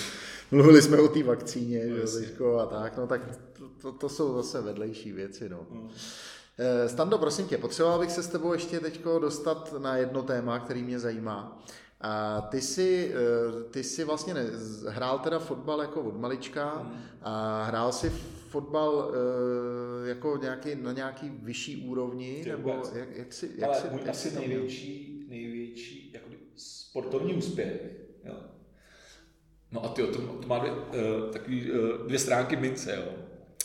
mluvili 0.54 0.82
jsme 0.82 0.98
o 0.98 1.08
té 1.08 1.24
vakcíně, 1.24 1.86
no, 1.86 1.96
že 2.22 2.32
jo, 2.40 2.56
a 2.56 2.66
tak, 2.66 2.98
no 2.98 3.08
tak 3.08 3.22
to, 3.54 3.70
to, 3.82 3.92
to, 3.92 4.10
jsou 4.10 4.36
zase 4.36 4.62
vedlejší 4.62 5.12
věci, 5.12 5.50
no. 5.50 5.68
Mm. 5.70 5.90
Stando, 6.88 7.18
prosím 7.18 7.48
tě, 7.48 7.58
potřeboval 7.58 8.00
bych 8.00 8.12
se 8.12 8.24
s 8.24 8.28
tebou 8.28 8.54
ještě 8.54 8.80
teď 8.80 9.04
dostat 9.20 9.74
na 9.80 9.98
jedno 9.98 10.24
téma, 10.24 10.60
který 10.60 10.84
mě 10.84 11.00
zajímá. 11.00 11.64
A 12.02 12.42
ty 12.42 12.62
jsi, 12.62 13.14
eh, 13.14 13.64
ty 13.72 13.84
jsi 13.84 14.04
vlastně 14.04 14.34
ne, 14.34 14.46
hrál 14.90 15.20
teda 15.20 15.40
fotbal 15.40 15.82
jako 15.82 16.02
od 16.02 16.20
malička 16.20 16.78
hmm. 16.78 17.02
a 17.22 17.64
hrál 17.64 17.92
si 17.92 18.10
fotbal 18.50 19.12
eh, 19.14 20.10
jako 20.10 20.40
nějaký, 20.42 20.76
na 20.76 20.92
nějaký 20.92 21.30
vyšší 21.30 21.88
úrovni? 21.88 22.42
Ty 22.44 22.50
nebo 22.50 22.82
jak, 22.94 23.16
jak 23.16 23.34
jsi, 23.34 23.52
jak 23.56 23.70
Ale 23.70 23.82
jsi, 23.82 23.88
můj 23.90 24.00
jak 24.00 24.10
asi 24.10 24.40
největší, 24.40 25.26
největší 25.30 26.12
jakoby 26.14 26.38
sportovní 26.56 27.34
úspěch. 27.34 28.03
No 29.74 29.86
a 29.86 29.88
ty, 29.88 30.02
to, 30.02 30.22
to 30.22 30.48
má 30.48 30.60
dvě, 30.60 30.72
uh, 30.72 31.32
takový, 31.32 31.72
uh, 31.72 32.08
dvě 32.08 32.20
stránky 32.20 32.56
mince. 32.56 32.96
Jo. 32.96 33.12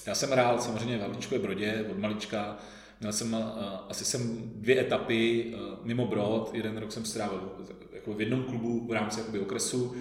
Já 0.07 0.15
jsem 0.15 0.31
hrál 0.31 0.59
samozřejmě 0.61 0.99
v 0.99 1.01
Havlíčkové 1.01 1.41
Brodě 1.41 1.87
od 1.91 1.99
malička, 1.99 2.57
Měl 3.01 3.13
jsem, 3.13 3.35
uh, 3.35 3.41
asi 3.89 4.05
jsem 4.05 4.43
dvě 4.55 4.81
etapy 4.81 5.55
mimo 5.83 6.07
Brod, 6.07 6.51
jeden 6.55 6.79
rok 6.79 6.93
jsem 6.93 7.05
strávil 7.05 7.53
jako 7.93 8.15
v 8.15 8.21
jednom 8.21 8.43
klubu 8.43 8.87
v 8.89 8.93
rámci 8.93 9.21
jakoby 9.21 9.41
okresu, 9.41 9.97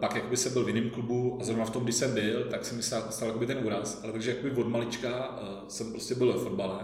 pak 0.00 0.14
jakoby 0.14 0.36
jsem 0.36 0.52
byl 0.52 0.64
v 0.64 0.68
jiném 0.68 0.90
klubu 0.90 1.38
a 1.40 1.44
zrovna 1.44 1.64
v 1.64 1.70
tom, 1.70 1.84
kdy 1.84 1.92
jsem 1.92 2.14
byl, 2.14 2.44
tak 2.50 2.64
se 2.64 2.74
mi 2.74 2.82
stal, 2.82 3.02
stal 3.10 3.28
jakoby 3.28 3.46
ten 3.46 3.58
úraz, 3.66 4.00
ale 4.02 4.12
takže 4.12 4.30
jakoby 4.30 4.50
od 4.50 4.68
malička 4.68 5.38
jsem 5.68 5.90
prostě 5.90 6.14
byl 6.14 6.32
ve 6.32 6.38
fotbale 6.38 6.80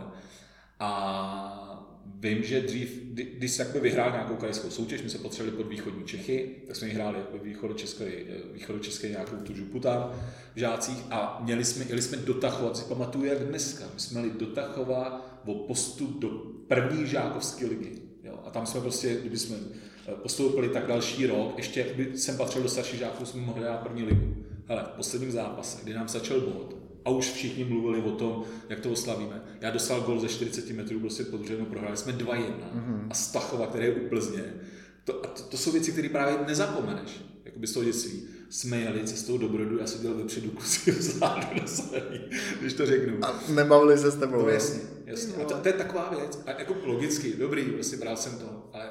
a 0.80 1.73
vím, 2.20 2.42
že 2.42 2.60
dřív, 2.60 3.00
kdy, 3.02 3.24
když 3.38 3.50
jsem 3.50 3.66
jakoby 3.66 3.88
vyhrál 3.88 4.10
nějakou 4.10 4.36
krajskou 4.36 4.70
soutěž, 4.70 5.02
my 5.02 5.10
se 5.10 5.18
potřebovali 5.18 5.56
pod 5.56 5.70
východní 5.70 6.04
Čechy, 6.04 6.50
tak 6.66 6.76
jsme 6.76 6.88
hráli 6.88 7.18
jako 7.18 7.44
východočeské, 7.44 8.10
východočeské 8.52 9.08
nějakou 9.08 9.36
tu 9.36 9.54
župu 9.54 9.80
tam 9.80 10.12
v 10.54 10.58
žácích 10.58 10.98
a 11.10 11.40
měli 11.44 11.64
jsme, 11.64 11.84
jeli 11.88 12.02
jsme 12.02 12.16
dotachovat, 12.16 12.76
si 12.76 12.84
pamatuju 12.84 13.24
jak 13.24 13.38
dneska, 13.38 13.84
my 13.94 14.00
jsme 14.00 14.20
měli 14.20 14.38
dotachovat 14.38 15.40
o 15.46 15.54
postup 15.54 16.20
do 16.20 16.28
první 16.68 17.06
žákovské 17.06 17.66
ligy. 17.66 17.92
Jo? 18.24 18.40
A 18.46 18.50
tam 18.50 18.66
jsme 18.66 18.80
prostě, 18.80 19.16
kdyby 19.20 19.38
jsme 19.38 19.56
postoupili 20.22 20.68
tak 20.68 20.86
další 20.86 21.26
rok, 21.26 21.54
ještě 21.56 21.86
kdyby 21.94 22.18
jsem 22.18 22.36
patřil 22.36 22.62
do 22.62 22.68
starších 22.68 22.98
žáků, 22.98 23.26
jsme 23.26 23.40
mohli 23.40 23.64
dát 23.64 23.76
první 23.76 24.02
ligu. 24.02 24.36
Ale 24.68 24.82
v 24.82 24.96
posledním 24.96 25.30
zápase, 25.30 25.78
kdy 25.82 25.94
nám 25.94 26.08
začal 26.08 26.40
bod, 26.40 26.83
a 27.04 27.10
už 27.10 27.32
všichni 27.32 27.64
mluvili 27.64 28.02
o 28.02 28.10
tom, 28.10 28.44
jak 28.68 28.80
to 28.80 28.90
oslavíme. 28.90 29.42
Já 29.60 29.70
dostal 29.70 30.00
gol 30.00 30.20
ze 30.20 30.28
40 30.28 30.70
metrů, 30.70 31.00
prostě 31.00 31.24
pod 31.24 31.40
no 31.58 31.64
prohráli 31.64 31.96
jsme 31.96 32.12
2-1. 32.12 32.26
Mm-hmm. 32.26 33.06
A 33.10 33.14
Stachova, 33.14 33.66
který 33.66 33.84
je 33.84 33.94
u 33.94 34.08
Plzně, 34.08 34.54
to, 35.04 35.24
a 35.24 35.26
to, 35.26 35.42
to 35.42 35.56
jsou 35.56 35.72
věci, 35.72 35.92
které 35.92 36.08
právě 36.08 36.38
nezapomeneš, 36.46 37.24
jakoby 37.44 37.66
z 37.66 37.72
toho 37.72 37.84
dětství. 37.84 38.22
Jsme 38.50 38.80
jeli 38.80 39.04
cestou 39.04 39.38
do 39.38 39.48
Brodu, 39.48 39.78
já 39.78 39.86
jsem 39.86 40.00
dělal 40.00 40.16
vepředu 40.16 40.50
kusy 40.50 40.90
vzadu 40.90 41.46
na 41.60 41.66
zelený, 41.66 42.20
když 42.60 42.72
to 42.72 42.86
řeknu. 42.86 43.24
A 43.24 43.42
nebavili 43.48 43.98
se 43.98 44.10
s 44.10 44.16
tebou. 44.16 44.42
No, 44.42 44.48
jasně, 44.48 44.80
jasně. 45.06 45.34
A 45.34 45.44
to, 45.44 45.54
to, 45.54 45.68
je 45.68 45.74
taková 45.74 46.10
věc. 46.18 46.42
A 46.46 46.50
jako 46.50 46.76
logicky, 46.84 47.36
dobrý, 47.36 47.64
prostě 47.64 47.96
bral 47.96 48.16
jsem 48.16 48.38
to, 48.38 48.70
ale 48.72 48.90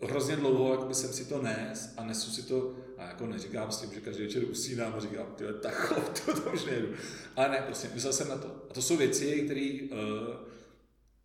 uh, 0.00 0.08
hrozně 0.10 0.36
dlouho 0.36 0.70
jakoby 0.70 0.94
jsem 0.94 1.12
si 1.12 1.24
to 1.24 1.42
nes 1.42 1.94
a 1.96 2.04
nesu 2.04 2.30
si 2.30 2.42
to, 2.42 2.74
a 2.98 3.08
jako 3.08 3.26
neříkám 3.26 3.72
s 3.72 3.80
tím, 3.80 3.90
že 3.94 4.00
každý 4.00 4.22
večer 4.22 4.44
usínám 4.44 4.94
a 4.96 5.00
říkám, 5.00 5.26
tyhle, 5.36 5.52
tak 5.52 5.94
to, 6.24 6.40
to 6.40 6.52
už 6.52 6.64
nejdu. 6.64 6.88
Ale 7.36 7.48
ne, 7.48 7.62
prostě 7.66 7.88
myslel 7.94 8.12
jsem 8.12 8.28
na 8.28 8.36
to. 8.36 8.66
A 8.70 8.74
to 8.74 8.82
jsou 8.82 8.96
věci, 8.96 9.42
které 9.42 9.78
uh, 9.82 9.98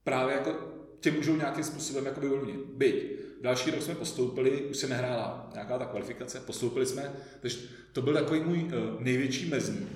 právě 0.03 0.35
jako 0.35 0.55
tě 0.99 1.11
můžou 1.11 1.35
nějakým 1.35 1.63
způsobem 1.63 2.05
jakoby 2.05 2.27
ovlivnit. 2.27 2.65
Byť, 2.65 3.05
další 3.41 3.71
rok 3.71 3.81
jsme 3.81 3.95
postoupili, 3.95 4.61
už 4.61 4.77
se 4.77 4.87
nehrála 4.87 5.49
nějaká 5.53 5.77
ta 5.77 5.85
kvalifikace, 5.85 6.39
postoupili 6.39 6.85
jsme, 6.85 7.13
takže 7.41 7.57
to 7.93 8.01
byl 8.01 8.13
takový 8.13 8.39
můj 8.39 8.63
uh, 8.63 9.01
největší 9.01 9.49
mezník. 9.49 9.89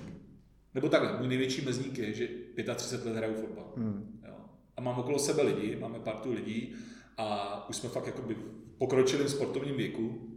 Nebo 0.73 0.89
takhle, 0.89 1.17
můj 1.17 1.27
největší 1.27 1.65
mezník 1.65 1.97
je, 1.97 2.13
že 2.13 2.27
35 2.75 3.09
let 3.11 3.17
hraju 3.17 3.33
fotbal. 3.33 3.73
Hmm. 3.77 4.21
Jo. 4.27 4.35
A 4.77 4.81
mám 4.81 4.99
okolo 4.99 5.19
sebe 5.19 5.43
lidi, 5.43 5.75
máme 5.75 5.99
partu 5.99 6.31
lidí 6.31 6.75
a 7.17 7.69
už 7.69 7.75
jsme 7.75 7.89
fakt 7.89 8.05
jakoby 8.05 8.33
v 8.33 8.43
pokročilém 8.77 9.29
sportovním 9.29 9.77
věku. 9.77 10.31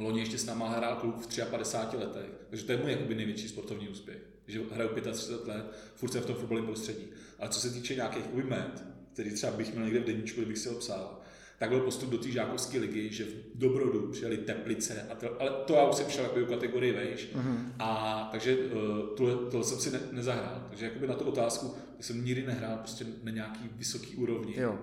Loni 0.00 0.20
ještě 0.20 0.38
s 0.38 0.46
náma 0.46 0.68
hrál 0.68 0.96
klub 0.96 1.16
v 1.16 1.44
53 1.50 1.96
letech, 1.96 2.30
takže 2.50 2.64
to 2.64 2.72
je 2.72 2.78
můj 2.78 2.90
jakoby 2.90 3.14
největší 3.14 3.48
sportovní 3.48 3.88
úspěch. 3.88 4.18
Že 4.46 4.60
hraju 4.72 4.90
35 5.12 5.54
let, 5.54 5.64
furt 5.94 6.12
jsem 6.12 6.22
v 6.22 6.26
tom 6.26 6.36
fotbalovém 6.36 6.66
prostředí. 6.66 7.06
Ale 7.38 7.48
co 7.48 7.60
se 7.60 7.70
týče 7.70 7.94
nějakých 7.94 8.34
met, 8.34 8.84
který 9.12 9.34
třeba 9.34 9.52
bych 9.52 9.72
měl 9.72 9.84
někde 9.84 10.00
v 10.00 10.04
deníčku, 10.04 10.40
kdybych 10.40 10.58
si 10.58 10.68
ho 10.68 10.74
psal, 10.74 11.20
tak 11.58 11.68
byl 11.68 11.80
postup 11.80 12.10
do 12.10 12.18
té 12.18 12.28
žákovské 12.30 12.78
ligy, 12.78 13.12
že 13.12 13.24
v 13.24 13.34
Dobrodu 13.54 14.08
přijeli 14.12 14.36
Teplice, 14.36 15.06
a 15.10 15.14
to, 15.14 15.42
ale 15.42 15.50
to 15.50 15.74
já 15.74 15.88
už 15.88 15.96
jsem 15.96 16.10
šel 16.10 16.24
jako 16.24 16.46
kategorii 16.46 16.92
vejš, 16.92 17.28
uh-huh. 17.34 17.56
a 17.78 18.28
takže 18.32 18.56
uh, 18.56 19.16
tohle, 19.16 19.34
tohle, 19.50 19.64
jsem 19.66 19.78
si 19.78 19.90
ne, 19.90 20.00
nezahrál. 20.12 20.66
Takže 20.68 20.84
jakoby 20.84 21.06
na 21.06 21.14
tu 21.14 21.24
otázku 21.24 21.74
jsem 22.00 22.24
nikdy 22.24 22.46
nehrál 22.46 22.76
prostě 22.76 23.06
na 23.22 23.30
nějaký 23.30 23.70
vysoký 23.76 24.16
úrovni. 24.16 24.54
Jo. 24.56 24.78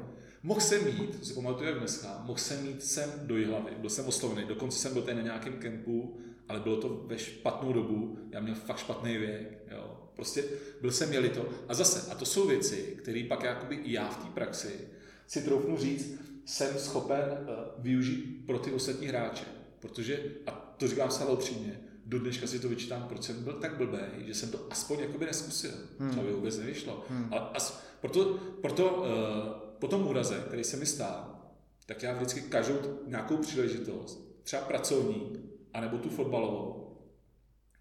Mohl 0.47 0.59
jsem 0.59 0.85
mít, 0.85 1.19
to 1.19 1.25
si 1.25 1.33
pamatuju 1.33 1.69
jak 1.69 1.79
dneska, 1.79 2.21
mohl 2.23 2.39
jsem 2.39 2.63
mít 2.63 2.83
sem 2.83 3.11
do 3.23 3.37
Jihlavy, 3.37 3.71
byl 3.77 3.89
jsem 3.89 4.05
oslovený, 4.05 4.47
dokonce 4.47 4.79
jsem 4.79 4.93
byl 4.93 5.01
tady 5.01 5.17
na 5.17 5.23
nějakém 5.23 5.53
kempu, 5.53 6.17
ale 6.47 6.59
bylo 6.59 6.77
to 6.77 7.03
ve 7.05 7.17
špatnou 7.17 7.73
dobu, 7.73 8.17
já 8.31 8.39
měl 8.39 8.55
fakt 8.55 8.77
špatný 8.77 9.17
věk, 9.17 9.63
jo. 9.71 10.09
Prostě 10.15 10.43
byl 10.81 10.91
jsem 10.91 11.09
měli 11.09 11.29
to. 11.29 11.49
A 11.67 11.73
zase, 11.73 12.11
a 12.11 12.15
to 12.15 12.25
jsou 12.25 12.47
věci, 12.47 12.97
které 13.01 13.25
pak 13.29 13.43
jakoby 13.43 13.75
i 13.75 13.93
já 13.93 14.09
v 14.09 14.17
té 14.17 14.29
praxi 14.33 14.79
si 15.27 15.41
troufnu 15.41 15.77
říct, 15.77 16.21
jsem 16.45 16.77
schopen 16.77 17.21
uh, 17.21 17.83
využít 17.83 18.43
pro 18.45 18.59
ty 18.59 18.71
ostatní 18.71 19.07
hráče. 19.07 19.45
Protože, 19.79 20.23
a 20.47 20.51
to 20.51 20.87
říkám 20.87 21.11
se 21.11 21.25
upřímně, 21.25 21.79
do 22.05 22.19
dneška 22.19 22.47
si 22.47 22.59
to 22.59 22.69
vyčítám, 22.69 23.03
proč 23.03 23.23
jsem 23.23 23.43
byl 23.43 23.53
tak 23.53 23.77
blbý, 23.77 23.97
že 24.27 24.33
jsem 24.33 24.51
to 24.51 24.67
aspoň 24.69 24.99
jakoby 24.99 25.25
neskusil. 25.25 25.71
Hmm. 25.99 26.09
Třeba 26.09 26.25
by 26.25 26.31
vůbec 26.31 26.57
nevyšlo. 26.57 27.05
Hmm. 27.09 27.27
Ale 27.31 27.49
as, 27.53 27.83
proto, 28.01 28.39
proto 28.61 28.89
uh, 28.89 29.66
po 29.79 29.87
tom 29.87 30.07
úraze, 30.07 30.43
který 30.47 30.63
se 30.63 30.77
mi 30.77 30.85
stál, 30.85 31.37
tak 31.85 32.03
já 32.03 32.13
vždycky 32.13 32.41
každou 32.41 32.99
nějakou 33.07 33.37
příležitost, 33.37 34.41
třeba 34.43 34.61
pracovní, 34.61 35.33
anebo 35.73 35.97
tu 35.97 36.09
fotbalovou, 36.09 36.97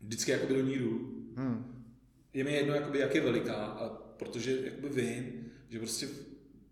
vždycky 0.00 0.30
jakoby 0.30 0.54
do 0.54 0.62
ní 0.62 0.74
jdu. 0.74 0.90
Hmm. 1.36 1.84
Je 2.32 2.44
mi 2.44 2.52
jedno, 2.52 2.74
jakoby, 2.74 2.98
jak 2.98 3.14
je 3.14 3.20
veliká, 3.20 3.54
a 3.54 3.88
protože 3.88 4.60
jakoby 4.64 4.88
vím, 4.88 5.50
že 5.68 5.78
prostě 5.78 6.08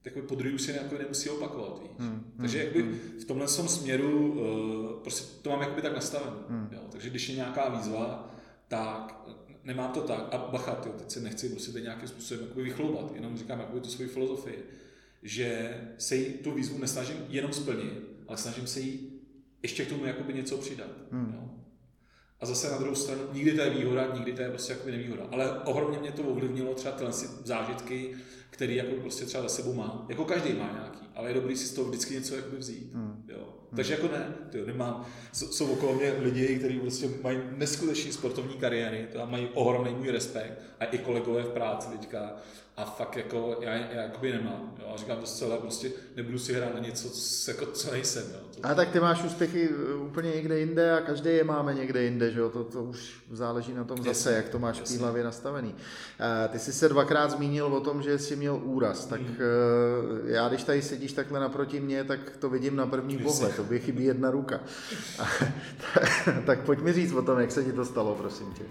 takový 0.03 0.27
podruhý 0.27 0.55
už 0.55 0.63
se 0.63 0.73
jako 0.73 0.99
nemusí 0.99 1.31
opakovat, 1.31 1.83
víš. 1.83 1.91
Hmm, 1.99 2.11
hmm, 2.11 2.33
Takže 2.41 2.59
jakoby 2.59 2.83
hmm. 2.83 2.99
v 3.21 3.25
tomhle 3.25 3.47
tom 3.47 3.69
směru 3.69 4.33
uh, 4.33 5.03
prostě 5.03 5.43
to 5.43 5.51
mám 5.51 5.61
jakoby 5.61 5.83
tak 5.83 5.95
nastavené. 5.95 6.37
Hmm. 6.49 6.69
Jo. 6.73 6.81
Takže 6.93 7.11
když 7.11 7.29
je 7.29 7.35
nějaká 7.35 7.69
výzva, 7.69 8.35
tak 8.69 9.29
nemám 9.65 9.93
to 9.93 10.01
tak. 10.01 10.35
A 10.35 10.39
bacha, 10.39 10.75
tyjo, 10.75 10.95
teď 10.99 11.11
se 11.11 11.21
nechci 11.21 11.49
prostě 11.49 11.73
teď 11.73 11.83
nějakým 11.83 12.09
způsobem 12.09 12.45
jakoby 12.45 12.63
vychloubat, 12.63 13.13
jenom 13.15 13.39
říkám 13.39 13.61
jakoby 13.61 13.81
tu 13.81 13.89
svoji 13.89 14.09
filozofii, 14.09 14.65
že 15.25 15.81
se 15.99 16.17
jí 16.17 16.33
tu 16.33 16.53
výzvu 16.53 16.79
nesnažím 16.79 17.17
jenom 17.29 17.53
splnit, 17.53 18.03
ale 18.29 18.39
snažím 18.39 18.67
se 18.67 18.81
jí 18.81 19.11
ještě 19.63 19.85
k 19.85 19.89
tomu 19.89 20.05
jakoby 20.05 20.35
něco 20.35 20.59
přidat. 20.59 20.91
Hmm. 21.11 21.33
Jo. 21.35 21.51
A 22.41 22.47
zase 22.47 22.71
na 22.71 22.79
druhou 22.79 22.95
stranu, 22.95 23.21
nikdy 23.33 23.53
to 23.53 23.61
je 23.61 23.71
výhoda, 23.71 24.15
nikdy 24.15 24.33
to 24.33 24.43
je 24.43 24.49
prostě 24.49 24.73
jakoby 24.73 24.93
nevýhoda. 24.93 25.23
Ale 25.31 25.59
ohromně 25.59 25.99
mě 25.99 26.13
to 26.13 26.23
ovlivnilo 26.23 26.75
třeba 26.75 26.95
tyhle 26.95 27.13
zážitky, 27.45 28.17
který 28.51 28.77
jako 28.77 28.95
prostě 29.01 29.25
třeba 29.25 29.43
za 29.43 29.49
sebou 29.49 29.75
má. 29.75 30.07
Jako 30.09 30.25
každý 30.25 30.53
má 30.53 30.71
nějaký, 30.73 31.07
ale 31.15 31.31
je 31.31 31.35
dobrý 31.35 31.57
si 31.57 31.67
z 31.67 31.75
toho 31.75 31.89
vždycky 31.89 32.15
něco 32.15 32.37
jakoby 32.37 32.57
vzít. 32.57 32.95
Hmm. 32.95 33.25
Jo. 33.29 33.39
Hmm. 33.39 33.77
Takže 33.77 33.95
jako 33.95 34.09
ne, 34.09 34.35
tyjo, 34.51 34.67
nemám, 34.67 35.07
jsou 35.33 35.73
okolo 35.73 35.95
mě 35.95 36.15
lidi, 36.19 36.59
kteří 36.59 36.81
prostě 36.81 37.09
mají 37.23 37.39
neskutečný 37.57 38.13
sportovní 38.13 38.55
kariéry, 38.55 39.09
to 39.13 39.27
mají 39.27 39.49
ohromný 39.55 39.95
můj 39.95 40.11
respekt 40.11 40.53
a 40.81 40.85
i 40.85 40.99
kolegové 40.99 41.43
v 41.43 41.49
práci 41.49 41.89
teďka 41.89 42.37
a 42.77 42.85
fakt 42.85 43.17
jako 43.17 43.57
já, 43.61 43.75
já 43.75 44.03
jakoby 44.03 44.33
nemám. 44.33 44.75
Jo. 44.79 44.93
A 44.95 44.97
říkám 44.97 45.19
to 45.19 45.27
zcela, 45.27 45.57
prostě 45.57 45.91
nebudu 46.17 46.39
si 46.39 46.53
hrát 46.53 46.75
na 46.75 46.81
něco, 46.81 47.11
co, 47.11 47.51
jako, 47.51 47.67
co 47.67 47.91
nejsem. 47.91 48.25
Jo. 48.33 48.39
To... 48.55 48.67
A 48.67 48.75
tak 48.75 48.89
ty 48.89 49.01
máš 49.01 49.25
úspěchy 49.25 49.69
uh, 49.69 50.07
úplně 50.07 50.31
někde 50.31 50.59
jinde 50.59 50.93
a 50.93 51.01
každý 51.01 51.31
je 51.31 51.45
máme 51.45 51.75
někde 51.75 52.03
jinde, 52.03 52.31
že 52.31 52.41
jo? 52.41 52.51
To, 52.51 52.65
to 52.65 52.83
už 52.83 53.23
záleží 53.31 53.75
na 53.75 53.85
tom 53.85 54.03
zase, 54.03 54.33
jak 54.33 54.49
to 54.49 54.59
máš 54.59 54.79
jasně. 54.79 54.97
v 54.97 54.99
té 54.99 55.03
hlavě 55.05 55.25
nastavený. 55.25 55.69
Uh, 55.69 56.53
ty 56.53 56.59
jsi 56.59 56.73
se 56.73 56.89
dvakrát 56.89 57.31
zmínil 57.31 57.67
o 57.67 57.81
tom, 57.81 58.03
že 58.03 58.19
jsi 58.19 58.37
měl 58.37 58.61
úraz, 58.65 59.07
tak 59.07 59.21
mm. 59.21 59.29
uh, 59.29 60.31
já 60.31 60.49
když 60.49 60.63
tady 60.63 60.83
sedíš 60.83 61.13
takhle 61.13 61.41
naproti 61.41 61.81
mě, 61.81 62.05
tak 62.05 62.37
to 62.37 62.51
vidím 62.51 62.77
na 62.77 62.87
první 62.87 63.19
pohled, 63.19 63.57
to 63.57 63.65
by 63.65 63.81
chybí 63.81 64.05
jedna 64.05 64.31
ruka. 64.31 64.61
tak, 65.95 66.29
tak 66.47 66.61
pojď 66.61 66.81
mi 66.81 66.93
říct 66.93 67.13
o 67.13 67.23
tom, 67.23 67.41
jak 67.41 67.53
se 67.53 67.65
ti 67.65 67.73
to 67.73 67.85
stalo, 67.85 68.15
prosím 68.15 68.53
tě. 68.53 68.65